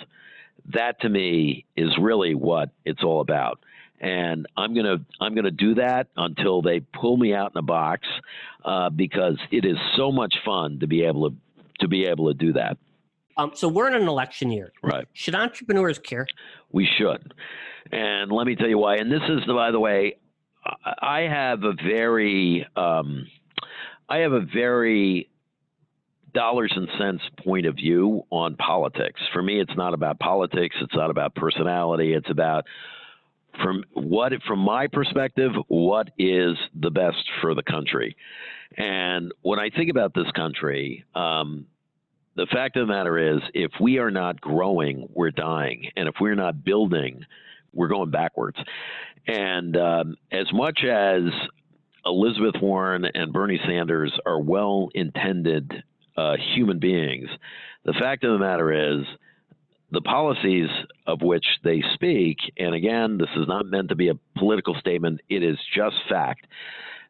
that 0.71 0.99
to 1.01 1.09
me 1.09 1.65
is 1.75 1.89
really 1.99 2.35
what 2.35 2.69
it's 2.85 3.03
all 3.03 3.21
about. 3.21 3.59
And 3.99 4.47
I'm 4.57 4.73
gonna 4.73 4.97
I'm 5.21 5.33
gonna 5.33 5.51
do 5.51 5.75
that 5.75 6.07
until 6.17 6.61
they 6.61 6.81
pull 6.81 7.15
me 7.15 7.33
out 7.33 7.51
in 7.51 7.57
a 7.57 7.63
box, 7.63 8.07
uh, 8.65 8.89
because 8.89 9.37
it 9.51 9.65
is 9.65 9.77
so 9.95 10.11
much 10.11 10.35
fun 10.43 10.79
to 10.79 10.87
be 10.87 11.03
able 11.03 11.29
to 11.29 11.35
to 11.79 11.87
be 11.87 12.05
able 12.05 12.27
to 12.27 12.33
do 12.33 12.53
that. 12.53 12.77
Um, 13.37 13.51
so 13.55 13.67
we're 13.67 13.87
in 13.87 13.95
an 13.95 14.07
election 14.07 14.51
year. 14.51 14.73
Right. 14.83 15.07
Should 15.13 15.35
entrepreneurs 15.35 15.99
care? 15.99 16.27
We 16.71 16.87
should. 16.97 17.33
And 17.91 18.31
let 18.31 18.45
me 18.45 18.55
tell 18.55 18.67
you 18.67 18.77
why. 18.77 18.97
And 18.97 19.11
this 19.11 19.23
is, 19.27 19.43
by 19.45 19.71
the 19.71 19.79
way, 19.79 20.17
I 21.01 21.21
have 21.21 21.63
a 21.63 21.73
very, 21.73 22.65
um, 22.75 23.25
I 24.09 24.17
have 24.17 24.33
a 24.33 24.41
very 24.41 25.29
dollars 26.33 26.73
and 26.75 26.87
cents 26.97 27.23
point 27.43 27.65
of 27.65 27.75
view 27.75 28.23
on 28.29 28.55
politics. 28.55 29.21
For 29.31 29.41
me, 29.41 29.59
it's 29.59 29.75
not 29.77 29.93
about 29.93 30.19
politics. 30.19 30.75
It's 30.81 30.95
not 30.95 31.09
about 31.09 31.35
personality. 31.35 32.13
It's 32.13 32.29
about 32.29 32.65
from 33.61 33.83
what 33.93 34.33
from 34.47 34.59
my 34.59 34.87
perspective, 34.87 35.51
what 35.67 36.09
is 36.17 36.55
the 36.79 36.89
best 36.89 37.23
for 37.41 37.53
the 37.53 37.63
country. 37.63 38.15
And 38.75 39.31
when 39.41 39.59
I 39.59 39.69
think 39.69 39.91
about 39.91 40.13
this 40.15 40.29
country, 40.35 41.05
um, 41.13 41.67
the 42.35 42.47
fact 42.51 42.77
of 42.77 42.87
the 42.87 42.93
matter 42.93 43.35
is, 43.35 43.41
if 43.53 43.71
we 43.79 43.99
are 43.99 44.09
not 44.09 44.41
growing, 44.41 45.07
we're 45.13 45.29
dying, 45.29 45.91
and 45.95 46.07
if 46.07 46.15
we're 46.19 46.33
not 46.33 46.63
building, 46.63 47.23
we're 47.73 47.89
going 47.89 48.09
backwards. 48.09 48.57
And 49.27 49.77
um, 49.77 50.15
as 50.31 50.47
much 50.51 50.83
as 50.83 51.21
Elizabeth 52.05 52.61
Warren 52.61 53.05
and 53.05 53.31
Bernie 53.31 53.59
Sanders 53.65 54.13
are 54.25 54.39
well 54.39 54.89
intended 54.93 55.83
uh, 56.17 56.35
human 56.55 56.79
beings. 56.79 57.29
The 57.85 57.93
fact 57.93 58.23
of 58.23 58.33
the 58.33 58.39
matter 58.39 58.99
is, 58.99 59.05
the 59.91 60.01
policies 60.01 60.69
of 61.05 61.21
which 61.21 61.45
they 61.63 61.83
speak, 61.93 62.37
and 62.57 62.73
again, 62.73 63.17
this 63.17 63.29
is 63.35 63.47
not 63.47 63.67
meant 63.67 63.89
to 63.89 63.95
be 63.95 64.09
a 64.09 64.15
political 64.37 64.73
statement, 64.75 65.21
it 65.29 65.43
is 65.43 65.57
just 65.75 65.95
fact, 66.09 66.47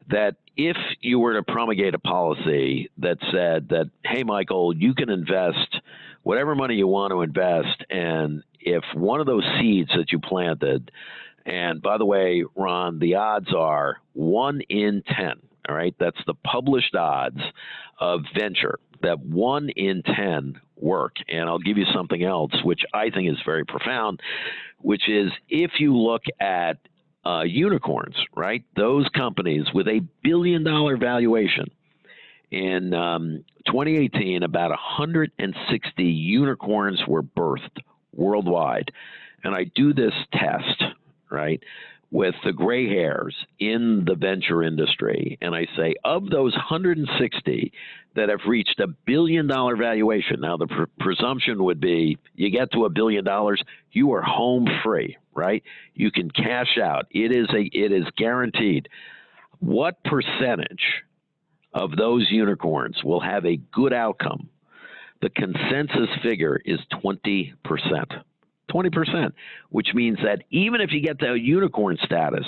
that 0.10 0.36
if 0.58 0.75
you 0.99 1.17
were 1.17 1.34
to 1.34 1.43
promulgate 1.43 1.95
a 1.95 1.99
policy 1.99 2.89
that 2.97 3.17
said 3.32 3.69
that, 3.69 3.89
hey, 4.03 4.23
Michael, 4.23 4.75
you 4.75 4.93
can 4.93 5.10
invest 5.10 5.79
whatever 6.23 6.56
money 6.56 6.75
you 6.75 6.88
want 6.88 7.12
to 7.12 7.21
invest, 7.21 7.86
and 7.89 8.43
if 8.60 8.84
one 8.93 9.21
of 9.21 9.25
those 9.25 9.45
seeds 9.60 9.89
that 9.95 10.12
you 10.12 10.19
planted, 10.19 10.91
and 11.45 11.82
by 11.82 11.97
the 11.97 12.06
way, 12.06 12.43
Ron, 12.56 12.99
the 12.99 13.15
odds 13.15 13.53
are 13.53 13.97
one 14.13 14.62
in 14.62 15.03
10, 15.15 15.34
all 15.67 15.75
right? 15.75 15.95
That's 15.99 16.17
the 16.25 16.36
published 16.36 16.95
odds 16.95 17.41
of 17.99 18.21
venture 18.38 18.79
that 19.01 19.19
one 19.19 19.69
in 19.69 20.01
10 20.03 20.60
work. 20.77 21.15
And 21.27 21.49
I'll 21.49 21.60
give 21.60 21.77
you 21.77 21.86
something 21.93 22.23
else, 22.23 22.51
which 22.63 22.82
I 22.93 23.10
think 23.10 23.29
is 23.29 23.38
very 23.45 23.65
profound, 23.65 24.21
which 24.79 25.10
is 25.10 25.32
if 25.49 25.71
you 25.79 25.95
look 25.97 26.23
at 26.39 26.77
uh, 27.25 27.43
unicorns, 27.43 28.15
right? 28.36 28.63
Those 28.75 29.08
companies 29.10 29.65
with 29.73 29.88
a 29.88 30.01
billion 30.23 30.63
dollar 30.63 30.97
valuation. 30.97 31.71
In 32.51 32.93
um, 32.93 33.43
2018, 33.65 34.43
about 34.43 34.69
160 34.69 36.03
unicorns 36.03 37.01
were 37.08 37.23
birthed 37.23 37.79
worldwide. 38.13 38.91
and 39.43 39.56
I 39.56 39.63
do 39.63 39.93
this 39.93 40.13
test, 40.34 40.84
right, 41.34 41.62
with 42.13 42.36
the 42.46 42.54
gray 42.54 42.88
hairs 42.88 43.36
in 43.60 44.04
the 44.06 44.13
venture 44.13 44.62
industry, 44.62 45.36
and 45.41 45.56
I 45.56 45.65
say, 45.76 45.96
of 46.06 46.30
those 46.30 46.54
160 46.54 47.74
that 48.15 48.30
have 48.30 48.41
reached 48.48 48.80
a 48.80 48.88
billion 48.88 49.48
dollar 49.48 49.76
valuation, 49.76 50.41
now 50.41 50.56
the 50.58 50.67
pr- 50.67 50.84
presumption 51.00 51.63
would 51.63 51.80
be 51.82 52.19
you 52.36 52.52
get 52.52 52.72
to 52.74 52.86
a 52.86 52.89
billion 52.89 53.26
dollars, 53.26 53.63
you 53.91 54.13
are 54.13 54.22
home 54.22 54.67
free, 54.84 55.17
right? 55.34 55.63
You 55.96 56.12
can 56.12 56.30
cash 56.30 56.78
out. 56.78 57.08
It 57.10 57.36
is 57.36 57.48
a 57.50 57.62
it 57.62 57.91
is 57.91 58.06
guaranteed. 58.15 58.89
What 59.60 60.04
percentage 60.04 60.84
of 61.74 61.96
those 61.96 62.28
unicorns 62.30 63.04
will 63.04 63.22
have 63.22 63.43
a 63.46 63.58
good 63.72 63.91
outcome? 63.91 64.50
The 65.24 65.30
consensus 65.30 66.10
figure 66.22 66.62
is 66.63 66.80
20%. 67.04 67.54
20%, 68.71 69.32
which 69.69 69.89
means 69.93 70.17
that 70.23 70.43
even 70.49 70.82
if 70.82 70.91
you 70.91 71.02
get 71.02 71.19
the 71.19 71.34
unicorn 71.34 71.97
status, 72.04 72.45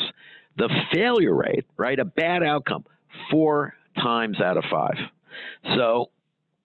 the 0.57 0.69
failure 0.93 1.35
rate, 1.35 1.65
right, 1.77 1.99
a 1.99 2.05
bad 2.05 2.43
outcome, 2.43 2.85
four 3.29 3.73
times 3.97 4.39
out 4.41 4.57
of 4.57 4.63
five. 4.71 4.95
So 5.75 6.09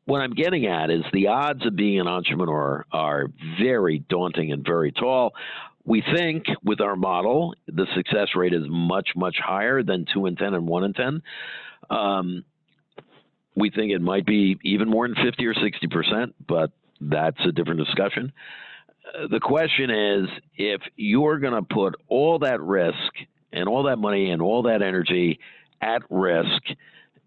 what 0.04 0.20
I'm 0.20 0.34
getting 0.34 0.66
at 0.66 0.90
is 0.90 1.02
the 1.12 1.28
odds 1.28 1.64
of 1.66 1.76
being 1.76 2.00
an 2.00 2.08
entrepreneur 2.08 2.84
are 2.92 3.26
very 3.60 4.00
daunting 4.08 4.52
and 4.52 4.64
very 4.64 4.92
tall. 4.92 5.34
We 5.84 6.02
think 6.14 6.44
with 6.62 6.80
our 6.80 6.96
model, 6.96 7.54
the 7.66 7.86
success 7.94 8.28
rate 8.36 8.52
is 8.52 8.64
much, 8.68 9.10
much 9.16 9.36
higher 9.42 9.82
than 9.82 10.06
two 10.12 10.26
in 10.26 10.36
10 10.36 10.54
and 10.54 10.66
one 10.66 10.84
in 10.84 10.92
10. 10.92 11.22
Um, 11.90 12.44
we 13.56 13.70
think 13.70 13.92
it 13.92 14.00
might 14.00 14.26
be 14.26 14.58
even 14.62 14.88
more 14.88 15.08
than 15.08 15.16
50 15.16 15.44
or 15.46 15.54
60 15.54 15.86
percent, 15.88 16.34
but 16.46 16.70
that's 17.00 17.40
a 17.46 17.52
different 17.52 17.80
discussion. 17.84 18.32
The 19.30 19.40
question 19.40 19.90
is 19.90 20.28
if 20.56 20.80
you're 20.96 21.38
going 21.38 21.54
to 21.54 21.62
put 21.62 21.96
all 22.08 22.40
that 22.40 22.60
risk 22.60 23.12
and 23.52 23.68
all 23.68 23.84
that 23.84 23.96
money 23.96 24.30
and 24.30 24.42
all 24.42 24.62
that 24.64 24.82
energy 24.82 25.40
at 25.80 26.02
risk, 26.10 26.62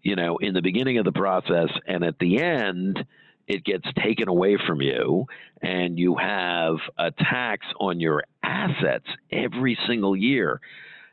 you 0.02 0.16
know, 0.16 0.38
in 0.38 0.54
the 0.54 0.62
beginning 0.62 0.98
of 0.98 1.04
the 1.04 1.12
process 1.12 1.68
and 1.86 2.04
at 2.04 2.18
the 2.18 2.40
end, 2.40 3.04
it 3.46 3.64
gets 3.64 3.86
taken 4.02 4.28
away 4.28 4.56
from 4.66 4.80
you 4.80 5.26
and 5.60 5.98
you 5.98 6.16
have 6.16 6.76
a 6.98 7.10
tax 7.10 7.66
on 7.78 8.00
your 8.00 8.24
assets 8.42 9.06
every 9.30 9.78
single 9.86 10.16
year. 10.16 10.60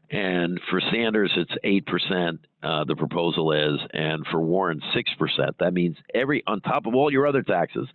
And 0.10 0.60
for 0.70 0.82
Sanders, 0.92 1.32
it's 1.38 1.52
8%, 1.64 2.40
uh, 2.64 2.84
the 2.84 2.98
proposal 2.98 3.54
is, 3.54 3.80
and 3.94 4.26
for 4.30 4.42
Warren, 4.42 4.82
6%. 4.94 5.52
That 5.60 5.74
means 5.74 5.96
every, 6.14 6.44
on 6.46 6.60
top 6.60 6.86
of 6.86 6.96
all 6.96 7.12
your 7.12 7.26
other 7.26 7.44
taxes, 7.44 7.88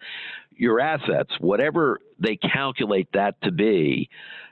your 0.56 0.80
assets, 0.80 1.30
whatever 1.40 2.00
they 2.18 2.36
calculate 2.36 3.08
that 3.12 3.40
to 3.42 3.50
be, 3.50 4.08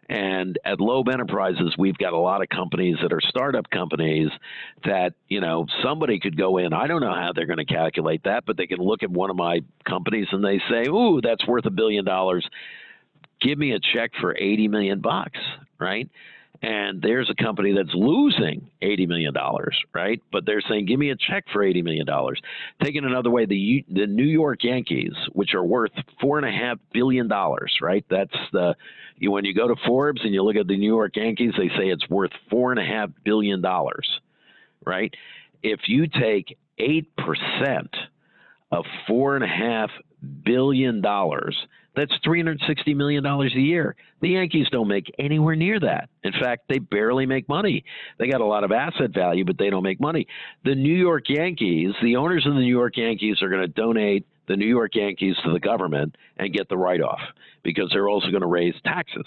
and 0.09 0.59
at 0.65 0.81
Loeb 0.81 1.09
Enterprises, 1.09 1.75
we've 1.79 1.97
got 1.97 2.13
a 2.13 2.19
lot 2.19 2.43
of 2.43 2.49
companies 2.49 2.97
that 3.03 3.13
are 3.13 3.21
startup 3.23 3.71
companies 3.71 4.29
that, 4.85 5.15
you 5.29 5.41
know, 5.41 5.67
somebody 5.83 6.21
could 6.21 6.37
go 6.37 6.59
in. 6.59 6.73
I 6.73 6.87
don't 6.87 7.01
know 7.01 7.15
how 7.15 7.33
they're 7.35 7.47
going 7.47 7.59
to 7.59 7.65
calculate 7.65 8.25
that, 8.25 8.45
but 8.47 8.57
they 8.57 8.67
can 8.67 8.79
look 8.79 9.03
at 9.03 9.11
one 9.11 9.31
of 9.31 9.37
my 9.37 9.61
companies 9.89 10.27
and 10.31 10.45
they 10.45 10.61
say, 10.71 10.89
ooh, 10.89 11.21
that's 11.23 11.47
worth 11.47 11.65
a 11.65 11.71
billion 11.71 12.05
dollars. 12.05 12.47
Give 13.41 13.59
me 13.59 13.73
a 13.73 13.79
check 13.81 14.11
for 14.21 14.37
80 14.37 14.69
million 14.69 15.01
bucks, 15.01 15.39
right? 15.79 16.09
And 16.65 17.03
there's 17.03 17.29
a 17.29 17.35
company 17.35 17.75
that's 17.75 17.95
losing 17.95 18.71
$80 18.81 19.07
million, 19.07 19.35
right? 19.93 20.23
But 20.33 20.47
they're 20.47 20.63
saying, 20.67 20.87
give 20.87 20.99
me 20.99 21.11
a 21.11 21.17
check 21.17 21.45
for 21.53 21.63
$80 21.63 21.85
million. 21.85 22.07
Taking 22.83 23.05
another 23.05 23.29
way, 23.29 23.45
the, 23.45 23.85
the 23.91 24.07
New 24.07 24.25
York 24.25 24.65
Yankees, 24.65 25.13
which 25.33 25.53
are 25.53 25.63
worth 25.63 25.93
$4.5 26.23 26.79
billion, 26.95 27.29
right? 27.83 28.05
That's 28.09 28.33
the, 28.53 28.75
you, 29.19 29.31
when 29.31 29.45
you 29.45 29.53
go 29.53 29.69
to 29.69 29.77
Forbes 29.85 30.23
and 30.25 30.33
you 30.33 30.43
look 30.43 30.57
at 30.57 30.67
the 30.67 30.79
New 30.79 30.87
York 30.87 31.15
Yankees, 31.17 31.53
they 31.59 31.69
say 31.69 31.91
it's 31.91 32.09
worth 32.09 32.33
$4.5 32.51 33.13
billion, 33.23 33.63
right? 34.87 35.15
If 35.63 35.81
you 35.87 36.07
take 36.07 36.57
8% 36.81 37.05
of 38.73 38.87
$4.5 39.07 39.89
billion, 40.43 41.03
that's 41.97 42.13
$360 42.27 42.97
million 42.97 43.25
a 43.25 43.45
year. 43.49 43.97
The 44.21 44.31
Yankees 44.31 44.67
don't 44.71 44.89
make 44.89 45.13
anywhere 45.19 45.55
near 45.55 45.79
that. 45.81 46.09
In 46.23 46.33
fact, 46.33 46.65
they 46.69 46.79
barely 46.79 47.27
make 47.27 47.49
money. 47.49 47.85
They 48.19 48.29
got 48.29 48.41
a 48.41 48.47
lot 48.47 48.65
of 48.65 48.73
asset 48.73 49.13
value, 49.15 49.45
but 49.45 49.59
they 49.59 49.71
don't 49.71 49.83
make 49.83 50.01
money. 50.01 50.27
The 50.65 50.75
New 50.75 50.95
York 50.95 51.25
Yankees, 51.29 51.95
the 52.03 52.17
owners 52.17 52.47
of 52.47 52.55
the 52.55 52.61
New 52.61 52.67
York 52.67 52.97
Yankees 52.97 53.43
are 53.43 53.49
going 53.49 53.63
to 53.63 53.69
donate 53.69 54.27
the 54.49 54.57
New 54.57 54.67
York 54.67 54.95
Yankees 54.95 55.37
to 55.45 55.53
the 55.53 55.61
government 55.61 56.17
and 56.37 56.53
get 56.53 56.69
the 56.69 56.77
write 56.77 57.01
off 57.01 57.21
because 57.63 57.91
they're 57.93 58.09
also 58.09 58.31
going 58.31 58.43
to 58.43 58.47
raise 58.47 58.75
taxes. 58.85 59.27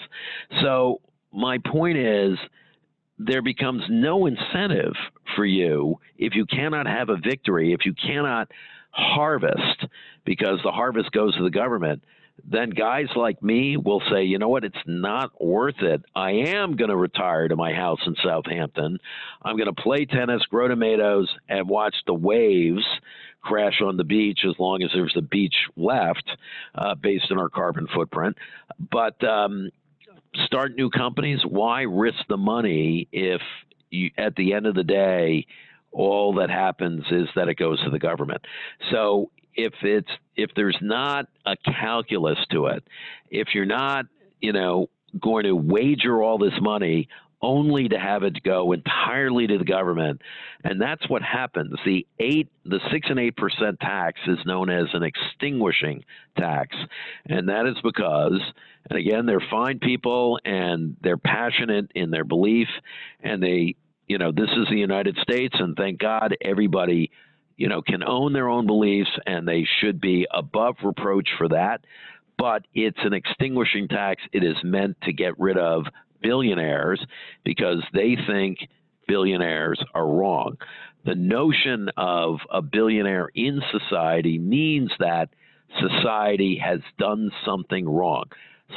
So, 0.62 1.02
my 1.34 1.58
point 1.72 1.98
is, 1.98 2.38
there 3.20 3.42
becomes 3.42 3.84
no 3.90 4.28
incentive 4.28 4.94
for 5.36 5.46
you 5.46 6.00
if 6.18 6.36
you 6.36 6.46
cannot 6.46 6.88
have 6.88 7.10
a 7.10 7.18
victory, 7.18 7.74
if 7.74 7.86
you 7.86 7.94
cannot 7.94 8.52
harvest, 8.92 9.86
because 10.26 10.60
the 10.64 10.72
harvest 10.72 11.12
goes 11.12 11.36
to 11.36 11.44
the 11.44 11.50
government 11.50 12.04
then 12.44 12.70
guys 12.70 13.08
like 13.16 13.42
me 13.42 13.78
will 13.78 14.02
say, 14.12 14.24
you 14.24 14.38
know 14.38 14.50
what, 14.50 14.64
it's 14.64 14.76
not 14.86 15.32
worth 15.44 15.82
it. 15.82 16.04
I 16.16 16.32
am 16.32 16.76
going 16.76 16.90
to 16.90 16.96
retire 16.96 17.48
to 17.48 17.56
my 17.56 17.74
house 17.74 18.00
in 18.06 18.16
Southampton. 18.24 19.00
I'm 19.42 19.58
going 19.58 19.74
to 19.74 19.82
play 19.82 20.06
tennis, 20.06 20.44
grow 20.44 20.68
tomatoes, 20.68 21.30
and 21.50 21.68
watch 21.68 21.96
the 22.06 22.14
waves 22.14 22.86
crash 23.42 23.82
on 23.82 23.98
the 23.98 24.04
beach 24.04 24.40
as 24.48 24.56
long 24.60 24.84
as 24.84 24.90
there's 24.94 25.16
a 25.18 25.22
beach 25.22 25.56
left 25.76 26.30
uh, 26.76 26.96
based 26.96 27.32
on 27.32 27.38
our 27.38 27.50
carbon 27.50 27.88
footprint. 27.94 28.38
But 28.92 29.24
um, 29.24 29.70
start 30.46 30.76
new 30.76 30.90
companies. 30.90 31.40
Why 31.48 31.84
risk 31.84 32.20
the 32.28 32.38
money 32.38 33.08
if 33.12 33.42
you, 33.90 34.12
at 34.18 34.36
the 34.36 34.54
end 34.54 34.66
of 34.66 34.76
the 34.76 34.84
day, 34.84 35.46
all 35.92 36.36
that 36.36 36.50
happens 36.50 37.06
is 37.10 37.28
that 37.36 37.48
it 37.48 37.56
goes 37.56 37.82
to 37.84 37.90
the 37.90 38.00
government. 38.00 38.42
So 38.92 39.32
if 39.58 39.74
it's 39.82 40.10
if 40.36 40.52
there's 40.56 40.78
not 40.82 41.26
a 41.46 41.58
calculus 41.58 42.38
to 42.52 42.68
it, 42.68 42.84
if 43.30 43.50
you're 43.54 43.66
not, 43.66 44.06
you 44.40 44.54
know, 44.54 44.88
going 45.20 45.44
to 45.46 45.56
wager 45.56 46.22
all 46.22 46.38
this 46.38 46.54
money 46.62 47.10
only 47.42 47.88
to 47.88 48.00
have 48.00 48.24
it 48.24 48.42
go 48.44 48.72
entirely 48.72 49.46
to 49.46 49.58
the 49.58 49.66
government, 49.66 50.22
and 50.64 50.82
that's 50.82 51.08
what 51.10 51.22
happens. 51.22 51.76
The 51.86 52.06
eight, 52.20 52.50
the 52.66 52.80
six 52.92 53.08
and 53.10 53.20
eight 53.20 53.36
percent 53.36 53.80
tax 53.80 54.20
is 54.28 54.40
known 54.46 54.70
as 54.70 54.88
an 54.94 55.04
extinguishing 55.04 56.04
tax, 56.38 56.76
and 57.28 57.50
that 57.50 57.66
is 57.66 57.76
because, 57.84 58.40
and 58.90 59.00
again, 59.00 59.26
they're 59.26 59.44
fine 59.52 59.80
people 59.80 60.40
and 60.46 60.98
they're 61.02 61.18
passionate 61.18 61.92
in 61.94 62.10
their 62.10 62.24
belief, 62.24 62.68
and 63.22 63.42
they, 63.42 63.76
you 64.08 64.18
know, 64.18 64.32
this 64.32 64.50
is 64.58 64.68
the 64.70 64.78
United 64.78 65.18
States, 65.22 65.56
and 65.60 65.76
thank 65.76 66.00
God 66.00 66.36
everybody 66.42 67.12
you 67.58 67.68
know, 67.68 67.82
can 67.82 68.04
own 68.04 68.34
their 68.34 68.48
own 68.48 68.68
beliefs 68.68 69.10
and 69.26 69.48
they 69.48 69.68
should 69.82 70.00
be 70.00 70.28
above 70.32 70.76
reproach 70.84 71.30
for 71.38 71.50
that. 71.50 71.82
But 72.38 72.66
it's 72.74 73.00
an 73.02 73.14
extinguishing 73.14 73.88
tax. 73.88 74.22
It 74.32 74.44
is 74.44 74.56
meant 74.64 74.98
to 75.04 75.12
get 75.12 75.40
rid 75.40 75.58
of 75.58 75.86
billionaires 76.22 77.04
because 77.44 77.84
they 77.94 78.16
think 78.28 78.60
billionaires 79.08 79.84
are 79.94 80.08
wrong. 80.08 80.58
The 81.06 81.16
notion 81.16 81.90
of 81.98 82.38
a 82.52 82.62
billionaire 82.62 83.30
in 83.34 83.62
society 83.72 84.38
means 84.38 84.92
that 85.00 85.30
society 85.80 86.62
has 86.64 86.80
done 87.00 87.32
something 87.46 87.88
wrong. 87.88 88.26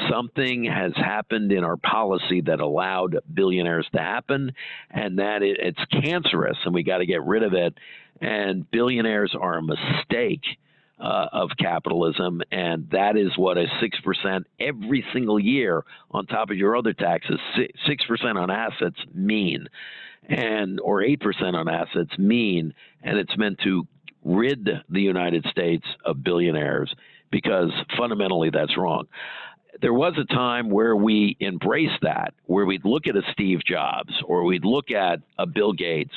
Something 0.08 0.64
has 0.64 0.92
happened 0.94 1.50
in 1.50 1.64
our 1.64 1.76
policy 1.76 2.42
that 2.42 2.60
allowed 2.60 3.18
billionaires 3.32 3.88
to 3.92 3.98
happen, 3.98 4.52
and 4.90 5.18
that 5.18 5.42
it, 5.42 5.58
it's 5.60 5.84
cancerous, 6.04 6.56
and 6.64 6.72
we 6.72 6.84
got 6.84 6.98
to 6.98 7.06
get 7.06 7.24
rid 7.24 7.42
of 7.42 7.54
it. 7.54 7.74
And 8.20 8.70
billionaires 8.70 9.34
are 9.38 9.58
a 9.58 9.62
mistake 9.62 10.44
uh, 11.00 11.26
of 11.32 11.50
capitalism, 11.58 12.42
and 12.52 12.88
that 12.90 13.16
is 13.16 13.36
what 13.36 13.56
a 13.56 13.66
six 13.80 13.98
percent 14.00 14.46
every 14.60 15.04
single 15.12 15.40
year 15.40 15.82
on 16.10 16.26
top 16.26 16.50
of 16.50 16.56
your 16.56 16.76
other 16.76 16.92
taxes, 16.92 17.40
six 17.86 18.04
percent 18.06 18.38
on 18.38 18.50
assets 18.50 18.98
mean, 19.14 19.66
and 20.28 20.78
or 20.80 21.02
eight 21.02 21.20
percent 21.20 21.56
on 21.56 21.68
assets 21.68 22.16
mean, 22.18 22.74
and 23.02 23.18
it's 23.18 23.36
meant 23.36 23.58
to 23.64 23.88
rid 24.22 24.68
the 24.88 25.00
United 25.00 25.46
States 25.50 25.86
of 26.04 26.22
billionaires 26.22 26.94
because 27.30 27.70
fundamentally 27.96 28.50
that's 28.50 28.76
wrong 28.76 29.06
there 29.80 29.92
was 29.92 30.14
a 30.18 30.24
time 30.24 30.70
where 30.70 30.96
we 30.96 31.36
embraced 31.40 32.02
that, 32.02 32.34
where 32.46 32.66
we'd 32.66 32.84
look 32.84 33.06
at 33.06 33.16
a 33.16 33.22
Steve 33.32 33.60
Jobs 33.64 34.12
or 34.24 34.44
we'd 34.44 34.64
look 34.64 34.90
at 34.90 35.20
a 35.38 35.46
Bill 35.46 35.72
Gates 35.72 36.14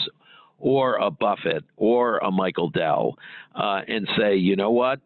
or 0.59 0.95
a 0.95 1.11
Buffett 1.11 1.63
or 1.77 2.17
a 2.17 2.31
Michael 2.31 2.69
Dell 2.69 3.17
uh, 3.55 3.81
and 3.87 4.07
say, 4.17 4.35
you 4.35 4.55
know 4.55 4.71
what? 4.71 4.99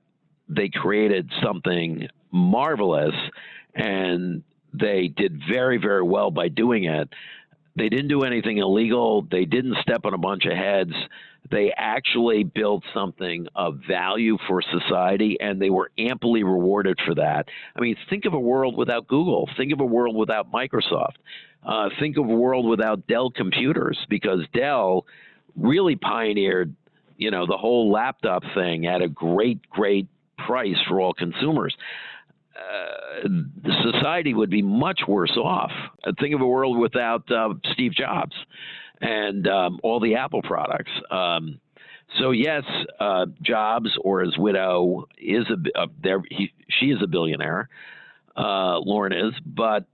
They 0.49 0.69
created 0.69 1.31
something 1.43 2.07
marvelous 2.31 3.15
and 3.75 4.43
they 4.73 5.07
did 5.07 5.41
very, 5.49 5.77
very 5.77 6.03
well 6.03 6.31
by 6.31 6.47
doing 6.47 6.85
it. 6.85 7.09
They 7.75 7.89
didn't 7.89 8.07
do 8.07 8.23
anything 8.23 8.57
illegal. 8.57 9.27
They 9.29 9.45
didn't 9.45 9.77
step 9.81 10.05
on 10.05 10.13
a 10.13 10.17
bunch 10.17 10.45
of 10.45 10.53
heads. 10.53 10.93
They 11.49 11.71
actually 11.75 12.43
built 12.43 12.83
something 12.93 13.47
of 13.55 13.79
value 13.87 14.37
for 14.47 14.61
society, 14.61 15.37
and 15.39 15.61
they 15.61 15.69
were 15.69 15.91
amply 15.97 16.43
rewarded 16.43 16.99
for 17.05 17.15
that. 17.15 17.47
I 17.75 17.79
mean, 17.79 17.95
think 18.09 18.25
of 18.25 18.33
a 18.33 18.39
world 18.39 18.75
without 18.77 19.07
Google. 19.07 19.49
Think 19.55 19.71
of 19.71 19.79
a 19.79 19.85
world 19.85 20.15
without 20.15 20.51
Microsoft. 20.51 21.15
Uh, 21.63 21.89
think 21.99 22.17
of 22.17 22.25
a 22.25 22.33
world 22.33 22.65
without 22.65 23.07
Dell 23.07 23.29
computers, 23.29 23.97
because 24.09 24.41
Dell 24.53 25.05
really 25.55 25.95
pioneered, 25.95 26.75
you 27.17 27.31
know, 27.31 27.45
the 27.45 27.57
whole 27.57 27.91
laptop 27.91 28.43
thing 28.53 28.85
at 28.85 29.01
a 29.01 29.07
great, 29.07 29.67
great 29.69 30.07
price 30.37 30.77
for 30.87 31.01
all 31.01 31.13
consumers. 31.13 31.75
Uh, 32.55 33.27
society 33.83 34.33
would 34.33 34.49
be 34.49 34.61
much 34.61 35.01
worse 35.07 35.35
off. 35.37 35.71
Think 36.19 36.33
of 36.35 36.41
a 36.41 36.47
world 36.47 36.77
without 36.77 37.31
uh, 37.31 37.53
Steve 37.73 37.93
Jobs 37.93 38.35
and 39.01 39.47
um, 39.47 39.79
all 39.83 39.99
the 39.99 40.15
Apple 40.15 40.41
products. 40.41 40.91
Um, 41.11 41.59
so 42.19 42.31
yes, 42.31 42.63
uh, 42.99 43.25
Jobs 43.41 43.89
or 44.01 44.21
his 44.21 44.37
widow 44.37 45.07
is 45.17 45.45
a, 45.49 45.79
uh, 45.79 45.87
there. 46.01 46.21
He, 46.29 46.53
she 46.69 46.87
is 46.87 46.99
a 47.03 47.07
billionaire. 47.07 47.69
Uh, 48.35 48.79
Laurene 48.79 49.27
is, 49.29 49.33
but 49.45 49.85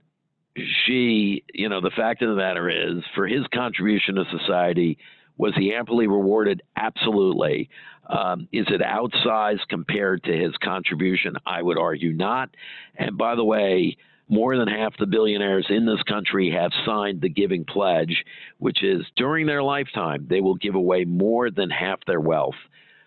she, 0.86 1.44
you 1.52 1.68
know, 1.68 1.80
the 1.80 1.90
fact 1.90 2.22
of 2.22 2.28
the 2.28 2.36
matter 2.36 2.68
is, 2.68 3.02
for 3.14 3.26
his 3.26 3.44
contribution 3.52 4.14
to 4.16 4.24
society, 4.38 4.98
was 5.36 5.52
he 5.56 5.74
amply 5.74 6.06
rewarded? 6.06 6.62
Absolutely. 6.76 7.70
Um, 8.08 8.48
is 8.52 8.66
it 8.68 8.80
outsized 8.82 9.66
compared 9.68 10.22
to 10.24 10.32
his 10.32 10.52
contribution? 10.62 11.36
I 11.44 11.62
would 11.62 11.78
argue 11.78 12.12
not. 12.12 12.50
And 12.94 13.18
by 13.18 13.34
the 13.34 13.44
way, 13.44 13.96
more 14.28 14.56
than 14.56 14.68
half 14.68 14.96
the 14.98 15.06
billionaires 15.06 15.66
in 15.68 15.86
this 15.86 16.02
country 16.04 16.50
have 16.50 16.72
signed 16.86 17.20
the 17.20 17.28
Giving 17.28 17.64
Pledge, 17.64 18.24
which 18.58 18.82
is 18.82 19.02
during 19.16 19.46
their 19.46 19.62
lifetime, 19.62 20.26
they 20.28 20.40
will 20.40 20.54
give 20.54 20.74
away 20.74 21.04
more 21.04 21.50
than 21.50 21.70
half 21.70 22.00
their 22.06 22.20
wealth. 22.20 22.54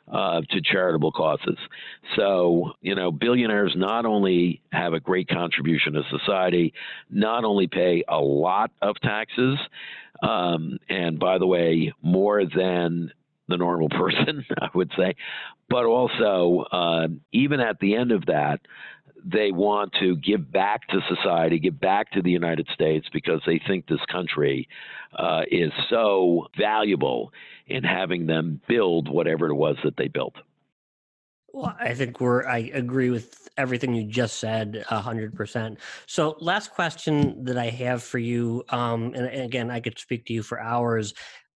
Uh, 0.09 0.39
to 0.49 0.61
charitable 0.61 1.11
causes. 1.11 1.57
So, 2.15 2.71
you 2.79 2.95
know, 2.95 3.11
billionaires 3.11 3.73
not 3.75 4.05
only 4.05 4.61
have 4.71 4.93
a 4.93 5.01
great 5.01 5.27
contribution 5.27 5.91
to 5.95 6.03
society, 6.09 6.73
not 7.09 7.43
only 7.43 7.67
pay 7.67 8.05
a 8.07 8.17
lot 8.17 8.71
of 8.81 8.95
taxes, 9.01 9.57
um, 10.23 10.79
and 10.87 11.19
by 11.19 11.37
the 11.39 11.45
way, 11.45 11.91
more 12.01 12.45
than 12.45 13.11
the 13.49 13.57
normal 13.57 13.89
person, 13.97 14.45
I 14.61 14.69
would 14.73 14.91
say, 14.97 15.15
but 15.69 15.85
also, 15.85 16.65
uh, 16.71 17.07
even 17.33 17.59
at 17.59 17.79
the 17.79 17.95
end 17.95 18.11
of 18.11 18.25
that, 18.27 18.61
they 19.31 19.51
want 19.51 19.93
to 19.99 20.15
give 20.17 20.51
back 20.51 20.87
to 20.89 20.99
society, 21.09 21.59
give 21.59 21.79
back 21.79 22.11
to 22.11 22.21
the 22.21 22.31
United 22.31 22.67
States 22.73 23.07
because 23.11 23.41
they 23.45 23.59
think 23.67 23.87
this 23.87 24.03
country 24.11 24.67
uh, 25.17 25.41
is 25.51 25.71
so 25.89 26.47
valuable 26.57 27.31
in 27.67 27.83
having 27.83 28.25
them 28.25 28.61
build 28.67 29.09
whatever 29.09 29.47
it 29.47 29.55
was 29.55 29.75
that 29.83 29.97
they 29.97 30.07
built. 30.07 30.35
Well, 31.51 31.75
I 31.79 31.93
think 31.93 32.21
we're, 32.21 32.45
I 32.45 32.71
agree 32.73 33.09
with 33.09 33.49
everything 33.57 33.93
you 33.95 34.03
just 34.03 34.39
said, 34.39 34.85
100%. 34.89 35.77
So, 36.05 36.37
last 36.39 36.71
question 36.71 37.43
that 37.45 37.57
I 37.57 37.69
have 37.69 38.03
for 38.03 38.19
you, 38.19 38.63
um, 38.69 39.13
and, 39.15 39.25
and, 39.25 39.41
again, 39.41 39.71
I 39.71 39.79
could 39.79 39.97
speak 39.97 40.25
to 40.27 40.33
you 40.33 40.43
for 40.43 40.59
hours. 40.59 41.13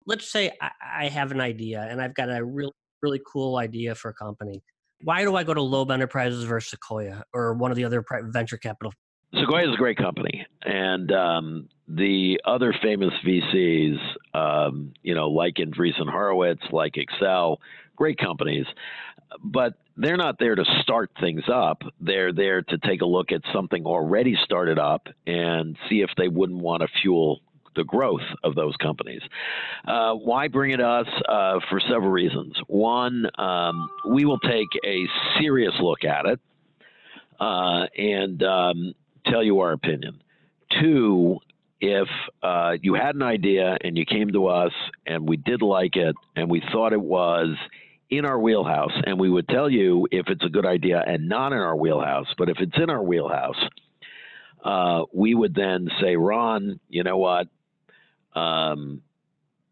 Let's 0.06 0.30
say 0.30 0.52
I, 0.60 0.70
I 1.02 1.08
have 1.08 1.32
an 1.32 1.40
idea 1.40 1.86
and 1.88 2.00
I've 2.00 2.14
got 2.14 2.30
a 2.30 2.42
really, 2.42 2.72
really 3.02 3.20
cool 3.30 3.56
idea 3.56 3.94
for 3.94 4.08
a 4.08 4.14
company 4.14 4.62
why 5.02 5.22
do 5.22 5.36
I 5.36 5.44
go 5.44 5.54
to 5.54 5.62
Loeb 5.62 5.90
Enterprises 5.90 6.44
versus 6.44 6.70
Sequoia 6.70 7.24
or 7.32 7.54
one 7.54 7.70
of 7.70 7.76
the 7.76 7.84
other 7.84 8.04
venture 8.24 8.56
capital? 8.56 8.92
Sequoia 9.34 9.68
is 9.68 9.74
a 9.74 9.76
great 9.76 9.96
company, 9.96 10.44
and 10.62 11.12
um, 11.12 11.68
the 11.86 12.40
other 12.44 12.74
famous 12.82 13.12
VCs, 13.24 13.98
um, 14.34 14.92
you 15.02 15.14
know, 15.14 15.28
like 15.28 15.54
Andreessen 15.54 16.10
Horowitz, 16.10 16.62
like 16.72 16.94
Accel, 16.94 17.58
great 17.94 18.18
companies, 18.18 18.66
but 19.44 19.74
they're 19.96 20.16
not 20.16 20.38
there 20.40 20.56
to 20.56 20.64
start 20.82 21.10
things 21.20 21.42
up. 21.52 21.82
They're 22.00 22.32
there 22.32 22.62
to 22.62 22.78
take 22.78 23.02
a 23.02 23.06
look 23.06 23.30
at 23.30 23.42
something 23.52 23.84
already 23.84 24.36
started 24.44 24.78
up 24.78 25.06
and 25.26 25.76
see 25.88 26.00
if 26.00 26.10
they 26.16 26.28
wouldn't 26.28 26.60
want 26.60 26.82
to 26.82 26.88
fuel 27.00 27.40
the 27.76 27.84
growth 27.84 28.26
of 28.42 28.54
those 28.54 28.74
companies. 28.76 29.22
Uh, 29.86 30.14
why 30.14 30.48
bring 30.48 30.72
it 30.72 30.78
to 30.78 30.86
us? 30.86 31.06
Uh, 31.28 31.60
for 31.68 31.80
several 31.80 32.10
reasons. 32.10 32.54
One, 32.66 33.26
um, 33.38 33.88
we 34.08 34.24
will 34.24 34.40
take 34.40 34.68
a 34.84 35.06
serious 35.40 35.74
look 35.80 36.04
at 36.04 36.26
it 36.26 36.40
uh, 37.38 37.86
and 37.96 38.42
um, 38.42 38.94
tell 39.26 39.42
you 39.42 39.60
our 39.60 39.72
opinion. 39.72 40.22
Two, 40.80 41.38
if 41.80 42.08
uh, 42.42 42.76
you 42.82 42.94
had 42.94 43.14
an 43.14 43.22
idea 43.22 43.76
and 43.82 43.96
you 43.96 44.04
came 44.04 44.32
to 44.32 44.48
us 44.48 44.72
and 45.06 45.28
we 45.28 45.36
did 45.36 45.62
like 45.62 45.96
it 45.96 46.14
and 46.36 46.50
we 46.50 46.62
thought 46.72 46.92
it 46.92 47.00
was 47.00 47.56
in 48.10 48.24
our 48.24 48.38
wheelhouse, 48.38 48.92
and 49.06 49.20
we 49.20 49.30
would 49.30 49.46
tell 49.48 49.70
you 49.70 50.06
if 50.10 50.26
it's 50.28 50.44
a 50.44 50.48
good 50.48 50.66
idea 50.66 51.00
and 51.06 51.28
not 51.28 51.52
in 51.52 51.58
our 51.58 51.76
wheelhouse, 51.76 52.26
but 52.36 52.48
if 52.48 52.58
it's 52.58 52.76
in 52.76 52.90
our 52.90 53.02
wheelhouse, 53.02 53.56
uh, 54.64 55.04
we 55.12 55.34
would 55.34 55.54
then 55.54 55.88
say, 56.00 56.16
Ron, 56.16 56.80
you 56.88 57.04
know 57.04 57.16
what? 57.18 57.46
Um, 58.34 59.02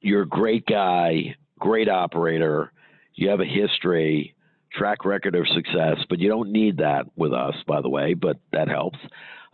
you're 0.00 0.22
a 0.22 0.28
great 0.28 0.66
guy, 0.66 1.36
great 1.58 1.88
operator. 1.88 2.72
You 3.14 3.30
have 3.30 3.40
a 3.40 3.44
history, 3.44 4.34
track 4.72 5.04
record 5.04 5.34
of 5.34 5.46
success, 5.48 5.98
but 6.08 6.18
you 6.18 6.28
don't 6.28 6.52
need 6.52 6.78
that 6.78 7.06
with 7.16 7.32
us, 7.32 7.54
by 7.66 7.80
the 7.80 7.88
way, 7.88 8.14
but 8.14 8.38
that 8.52 8.68
helps. 8.68 8.98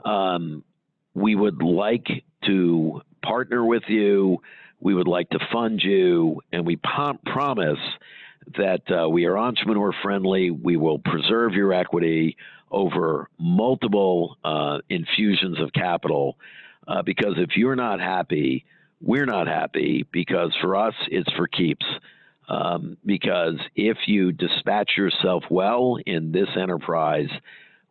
Um, 0.05 0.65
we 1.15 1.35
would 1.35 1.63
like 1.63 2.25
to 2.47 3.01
partner 3.23 3.65
with 3.65 3.85
you. 3.89 4.43
We 4.81 4.95
would 4.95 5.09
like 5.09 5.31
to 5.31 5.39
fund 5.53 5.81
you, 5.83 6.43
and 6.53 6.67
we 6.67 6.77
pom- 6.77 7.21
promise 7.25 7.79
that 8.59 8.83
uh, 8.91 9.09
we 9.09 9.25
are 9.25 9.39
entrepreneur 9.39 9.93
friendly. 10.03 10.51
We 10.51 10.77
will 10.77 10.99
preserve 10.99 11.55
your 11.55 11.73
equity 11.73 12.37
over 12.71 13.31
multiple 13.39 14.37
uh, 14.45 14.79
infusions 14.91 15.59
of 15.61 15.73
capital. 15.73 16.37
Uh, 16.87 17.01
because 17.03 17.35
if 17.39 17.57
you're 17.57 17.77
not 17.77 18.01
happy, 18.01 18.67
we're 19.05 19.27
not 19.27 19.47
happy 19.47 20.07
because 20.11 20.55
for 20.61 20.77
us, 20.77 20.95
it's 21.09 21.31
for 21.33 21.47
keeps. 21.47 21.85
Um, 22.49 22.97
because 23.05 23.57
if 23.75 23.97
you 24.07 24.33
dispatch 24.33 24.93
yourself 24.97 25.45
well 25.51 25.99
in 26.05 26.33
this 26.33 26.49
enterprise, 26.61 27.29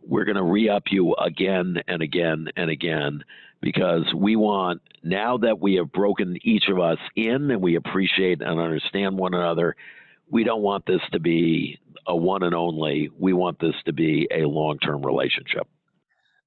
we're 0.06 0.26
going 0.26 0.38
to 0.38 0.44
re 0.44 0.70
up 0.70 0.84
you 0.92 1.16
again 1.16 1.78
and 1.88 2.02
again 2.02 2.48
and 2.56 2.70
again 2.70 3.24
because 3.62 4.14
we 4.16 4.36
want, 4.36 4.82
now 5.04 5.38
that 5.38 5.60
we 5.60 5.76
have 5.76 5.92
broken 5.92 6.38
each 6.44 6.68
of 6.68 6.80
us 6.80 7.00
in 7.16 7.50
and 7.50 7.62
we 7.62 7.76
appreciate 7.76 8.42
and 8.42 8.60
understand 8.60 9.18
one 9.18 9.34
another, 9.34 9.76
we 10.30 10.44
don't 10.44 10.62
want 10.62 10.86
this 10.86 11.02
to 11.14 11.20
be 11.20 11.80
a 12.06 12.16
one 12.16 12.44
and 12.44 12.54
only. 12.54 13.10
We 13.18 13.34
want 13.34 13.60
this 13.60 13.76
to 13.86 13.94
be 13.94 14.28
a 14.32 14.46
long 14.46 14.80
term 14.80 15.06
relationship. 15.06 15.68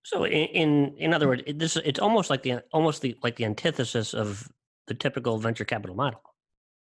So, 0.07 0.25
in, 0.25 0.95
in, 0.99 1.13
other 1.13 1.27
words, 1.27 1.43
this 1.53 1.77
it's 1.77 1.99
almost 1.99 2.31
like 2.31 2.45
the 2.45 2.63
almost 2.73 3.03
the 3.03 3.17
like 3.25 3.35
the 3.35 3.45
antithesis 3.45 4.15
of 4.15 4.49
the 4.87 4.95
typical 4.95 5.37
venture 5.39 5.65
capital 5.65 5.97
model. 5.97 6.21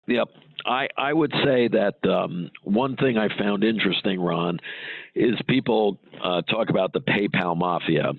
Yep. 0.05 0.27
I, 0.67 0.87
I 0.95 1.13
would 1.13 1.33
say 1.43 1.67
that 1.67 1.95
um, 2.07 2.51
one 2.63 2.95
thing 2.95 3.17
I 3.17 3.27
found 3.35 3.63
interesting, 3.63 4.21
Ron, 4.21 4.59
is 5.15 5.33
people 5.47 5.99
uh, 6.23 6.43
talk 6.43 6.69
about 6.69 6.93
the 6.93 7.01
PayPal 7.01 7.57
mafia, 7.57 8.11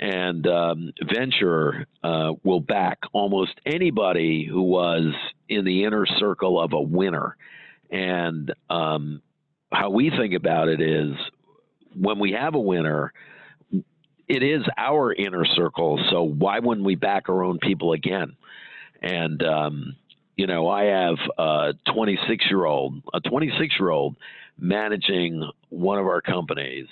and 0.00 0.44
um, 0.48 0.92
venture 1.14 1.86
uh, 2.02 2.32
will 2.42 2.60
back 2.60 2.98
almost 3.12 3.52
anybody 3.64 4.44
who 4.44 4.62
was 4.62 5.14
in 5.48 5.64
the 5.64 5.84
inner 5.84 6.04
circle 6.18 6.60
of 6.60 6.72
a 6.72 6.80
winner. 6.80 7.36
And 7.92 8.52
um, 8.68 9.22
how 9.70 9.90
we 9.90 10.10
think 10.10 10.34
about 10.34 10.66
it 10.66 10.80
is 10.80 11.12
when 11.94 12.18
we 12.18 12.32
have 12.32 12.56
a 12.56 12.60
winner, 12.60 13.12
it 14.32 14.42
is 14.42 14.62
our 14.78 15.12
inner 15.12 15.44
circle. 15.44 16.02
So 16.10 16.22
why 16.22 16.58
wouldn't 16.58 16.86
we 16.86 16.94
back 16.94 17.28
our 17.28 17.44
own 17.44 17.58
people 17.58 17.92
again? 17.92 18.34
And, 19.02 19.42
um, 19.42 19.96
you 20.36 20.46
know, 20.46 20.68
I 20.68 20.84
have 20.84 21.16
a 21.36 21.74
26 21.92 22.46
year 22.48 22.64
old, 22.64 23.02
a 23.12 23.20
26 23.20 23.74
year 23.78 23.90
old 23.90 24.16
managing 24.58 25.46
one 25.68 25.98
of 25.98 26.06
our 26.06 26.22
companies, 26.22 26.86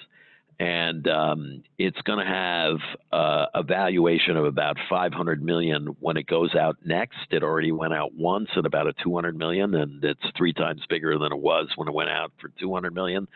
and 0.58 1.08
um, 1.08 1.62
it's 1.78 2.00
going 2.02 2.18
to 2.18 2.30
have 2.30 2.76
uh, 3.10 3.46
a 3.54 3.62
valuation 3.62 4.36
of 4.36 4.44
about 4.44 4.76
500 4.90 5.42
million 5.42 5.96
when 6.00 6.18
it 6.18 6.26
goes 6.26 6.54
out 6.54 6.76
next. 6.84 7.16
It 7.30 7.42
already 7.42 7.72
went 7.72 7.94
out 7.94 8.14
once 8.14 8.50
at 8.54 8.66
about 8.66 8.86
a 8.86 8.92
200 9.02 9.34
million, 9.34 9.74
and 9.74 10.04
it's 10.04 10.20
three 10.36 10.52
times 10.52 10.82
bigger 10.90 11.16
than 11.16 11.32
it 11.32 11.38
was 11.38 11.68
when 11.76 11.88
it 11.88 11.94
went 11.94 12.10
out 12.10 12.32
for 12.38 12.50
200 12.60 12.92
million. 12.92 13.26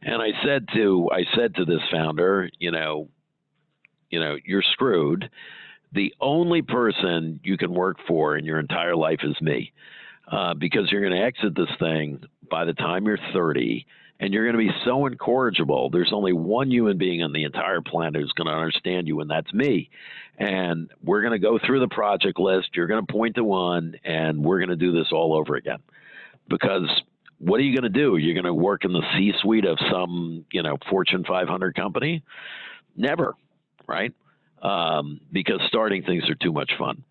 And 0.00 0.22
I 0.22 0.30
said 0.42 0.68
to 0.74 1.10
I 1.12 1.24
said 1.36 1.54
to 1.56 1.66
this 1.66 1.82
founder, 1.90 2.48
you 2.58 2.70
know, 2.70 3.08
you 4.12 4.20
know, 4.20 4.36
you're 4.44 4.62
screwed 4.62 5.28
the 5.92 6.14
only 6.20 6.62
person 6.62 7.40
you 7.44 7.56
can 7.56 7.72
work 7.72 7.98
for 8.06 8.36
in 8.36 8.44
your 8.44 8.58
entire 8.58 8.96
life 8.96 9.20
is 9.22 9.40
me 9.42 9.72
uh, 10.30 10.54
because 10.54 10.90
you're 10.90 11.02
going 11.02 11.12
to 11.12 11.26
exit 11.26 11.54
this 11.54 11.68
thing 11.78 12.22
by 12.50 12.64
the 12.64 12.72
time 12.72 13.04
you're 13.04 13.18
30 13.34 13.86
and 14.20 14.32
you're 14.32 14.50
going 14.50 14.66
to 14.66 14.72
be 14.72 14.80
so 14.84 15.06
incorrigible. 15.06 15.90
There's 15.90 16.12
only 16.12 16.32
one 16.32 16.70
human 16.70 16.96
being 16.96 17.22
on 17.22 17.32
the 17.32 17.44
entire 17.44 17.80
planet 17.80 18.22
who's 18.22 18.32
going 18.32 18.46
to 18.46 18.52
understand 18.52 19.08
you, 19.08 19.20
and 19.20 19.30
that's 19.30 19.52
me. 19.52 19.90
And 20.38 20.90
we're 21.02 21.22
going 21.22 21.32
to 21.32 21.40
go 21.40 21.58
through 21.58 21.80
the 21.80 21.88
project 21.88 22.38
list. 22.38 22.70
You're 22.74 22.86
going 22.86 23.04
to 23.04 23.12
point 23.12 23.34
to 23.34 23.44
one, 23.44 23.96
and 24.04 24.42
we're 24.44 24.58
going 24.58 24.70
to 24.70 24.76
do 24.76 24.92
this 24.92 25.08
all 25.12 25.34
over 25.34 25.56
again. 25.56 25.80
because 26.48 26.88
what 27.38 27.58
are 27.58 27.64
you 27.64 27.78
going 27.78 27.92
to 27.92 27.98
do? 27.98 28.16
You're 28.16 28.40
going 28.40 28.44
to 28.44 28.54
work 28.54 28.84
in 28.84 28.92
the 28.92 29.02
C-suite 29.16 29.64
of 29.64 29.76
some, 29.90 30.44
you 30.52 30.62
know, 30.62 30.78
Fortune 30.88 31.24
500 31.26 31.74
company? 31.74 32.22
Never, 32.96 33.34
right? 33.86 34.12
Um, 34.62 35.20
because 35.32 35.60
starting 35.66 36.02
things 36.04 36.28
are 36.30 36.36
too 36.36 36.52
much 36.52 36.72
fun. 36.78 37.02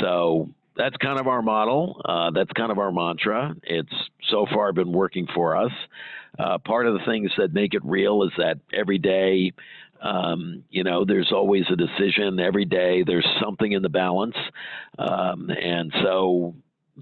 So 0.00 0.50
that's 0.76 0.96
kind 0.96 1.18
of 1.18 1.26
our 1.26 1.42
model. 1.42 2.00
Uh, 2.04 2.30
that's 2.30 2.52
kind 2.52 2.70
of 2.70 2.78
our 2.78 2.92
mantra. 2.92 3.54
It's 3.62 3.92
so 4.30 4.46
far 4.52 4.72
been 4.72 4.92
working 4.92 5.26
for 5.34 5.56
us. 5.56 5.72
Uh, 6.38 6.58
part 6.58 6.86
of 6.86 6.94
the 6.94 7.04
things 7.04 7.30
that 7.38 7.52
make 7.52 7.74
it 7.74 7.84
real 7.84 8.24
is 8.24 8.30
that 8.38 8.58
every 8.72 8.98
day, 8.98 9.52
um, 10.02 10.64
you 10.70 10.82
know, 10.82 11.04
there's 11.04 11.32
always 11.32 11.64
a 11.70 11.76
decision. 11.76 12.40
Every 12.40 12.64
day, 12.64 13.04
there's 13.04 13.26
something 13.42 13.70
in 13.70 13.82
the 13.82 13.88
balance, 13.88 14.36
um, 14.98 15.48
and 15.50 15.92
so 16.02 16.54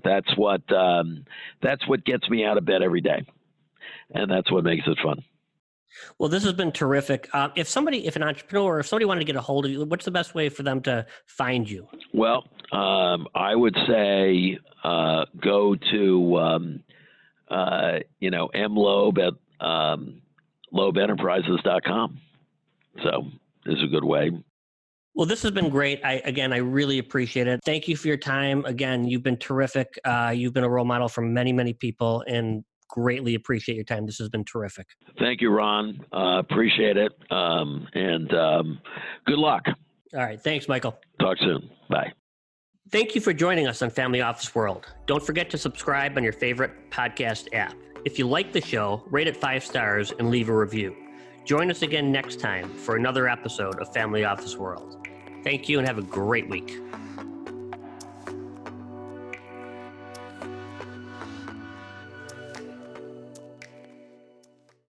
that's 0.05 0.37
what 0.37 0.71
um, 0.73 1.25
that's 1.63 1.87
what 1.89 2.05
gets 2.05 2.29
me 2.29 2.45
out 2.45 2.59
of 2.59 2.65
bed 2.65 2.83
every 2.83 3.01
day, 3.01 3.25
and 4.15 4.31
that's 4.31 4.53
what 4.53 4.65
makes 4.65 4.87
it 4.87 4.99
fun. 5.03 5.25
Well, 6.19 6.29
this 6.29 6.45
has 6.45 6.53
been 6.53 6.73
terrific. 6.73 7.29
Uh, 7.33 7.49
if 7.57 7.69
somebody, 7.69 8.07
if 8.07 8.17
an 8.17 8.23
entrepreneur, 8.23 8.81
if 8.81 8.87
somebody 8.87 9.05
wanted 9.05 9.21
to 9.21 9.27
get 9.27 9.37
a 9.37 9.41
hold 9.41 9.65
of 9.65 9.71
you, 9.71 9.85
what's 9.85 10.05
the 10.05 10.11
best 10.11 10.35
way 10.35 10.49
for 10.49 10.63
them 10.63 10.81
to 10.83 11.07
find 11.27 11.69
you? 11.69 11.89
Well, 12.13 12.45
um, 12.73 13.27
I 13.35 13.55
would 13.55 13.77
say 13.87 14.59
uh, 14.85 15.25
go 15.41 15.77
to 15.91 16.37
um, 16.39 16.83
uh, 17.49 17.99
you 18.21 18.31
know 18.31 18.49
mloeb 18.55 19.19
at 19.19 19.67
um, 19.67 20.23
loebenterprises.com. 20.73 22.19
So 23.03 23.27
this 23.65 23.77
is 23.77 23.85
a 23.85 23.89
good 23.89 24.05
way. 24.05 24.31
Well, 25.15 25.27
this 25.27 25.43
has 25.43 25.51
been 25.51 25.69
great. 25.69 26.01
I 26.05 26.23
again, 26.25 26.53
I 26.53 26.59
really 26.59 26.99
appreciate 26.99 27.47
it. 27.47 27.61
Thank 27.65 27.87
you 27.87 27.97
for 27.97 28.09
your 28.09 28.17
time. 28.17 28.65
Again, 28.65 29.07
you've 29.07 29.23
been 29.23 29.37
terrific. 29.37 29.99
Uh, 30.05 30.33
you've 30.35 30.55
been 30.55 30.65
a 30.65 30.69
role 30.69 30.87
model 30.87 31.09
for 31.09 31.21
many, 31.21 31.53
many 31.53 31.75
people, 31.75 32.25
and 32.27 32.65
greatly 32.93 33.35
appreciate 33.35 33.75
your 33.75 33.85
time. 33.85 34.05
This 34.05 34.19
has 34.19 34.29
been 34.29 34.45
terrific. 34.45 34.87
Thank 35.19 35.41
you, 35.41 35.51
Ron. 35.51 35.99
Uh, 36.13 36.39
appreciate 36.39 36.99
it, 36.99 37.13
um, 37.31 37.89
and 37.95 38.33
um, 38.35 38.79
good 39.27 39.39
luck. 39.39 39.63
All 40.15 40.21
right. 40.21 40.39
Thanks, 40.39 40.69
Michael. 40.69 40.99
Talk 41.19 41.39
soon. 41.39 41.71
Bye. 41.89 42.13
Thank 42.91 43.15
you 43.15 43.23
for 43.23 43.33
joining 43.33 43.67
us 43.67 43.81
on 43.81 43.89
Family 43.89 44.21
Office 44.21 44.55
World. 44.55 44.85
Don't 45.07 45.25
forget 45.25 45.49
to 45.51 45.59
subscribe 45.59 46.19
on 46.19 46.23
your 46.23 46.35
favorite 46.35 46.91
podcast 46.91 47.49
app. 47.55 47.75
If 48.05 48.19
you 48.19 48.29
like 48.29 48.53
the 48.53 48.61
show, 48.61 49.03
rate 49.11 49.27
it 49.27 49.39
five 49.39 49.65
stars 49.65 50.13
and 50.19 50.31
leave 50.31 50.51
a 50.51 50.55
review. 50.55 50.95
Join 51.47 51.71
us 51.71 51.81
again 51.81 52.13
next 52.13 52.41
time 52.41 52.69
for 52.69 52.97
another 52.97 53.27
episode 53.27 53.81
of 53.81 53.91
Family 53.95 54.27
Office 54.27 54.59
World. 54.59 55.09
Thank 55.43 55.71
you 55.71 55.79
and 55.79 55.89
have 55.89 55.97
a 55.97 56.03
great 56.03 56.49
week. 56.51 56.79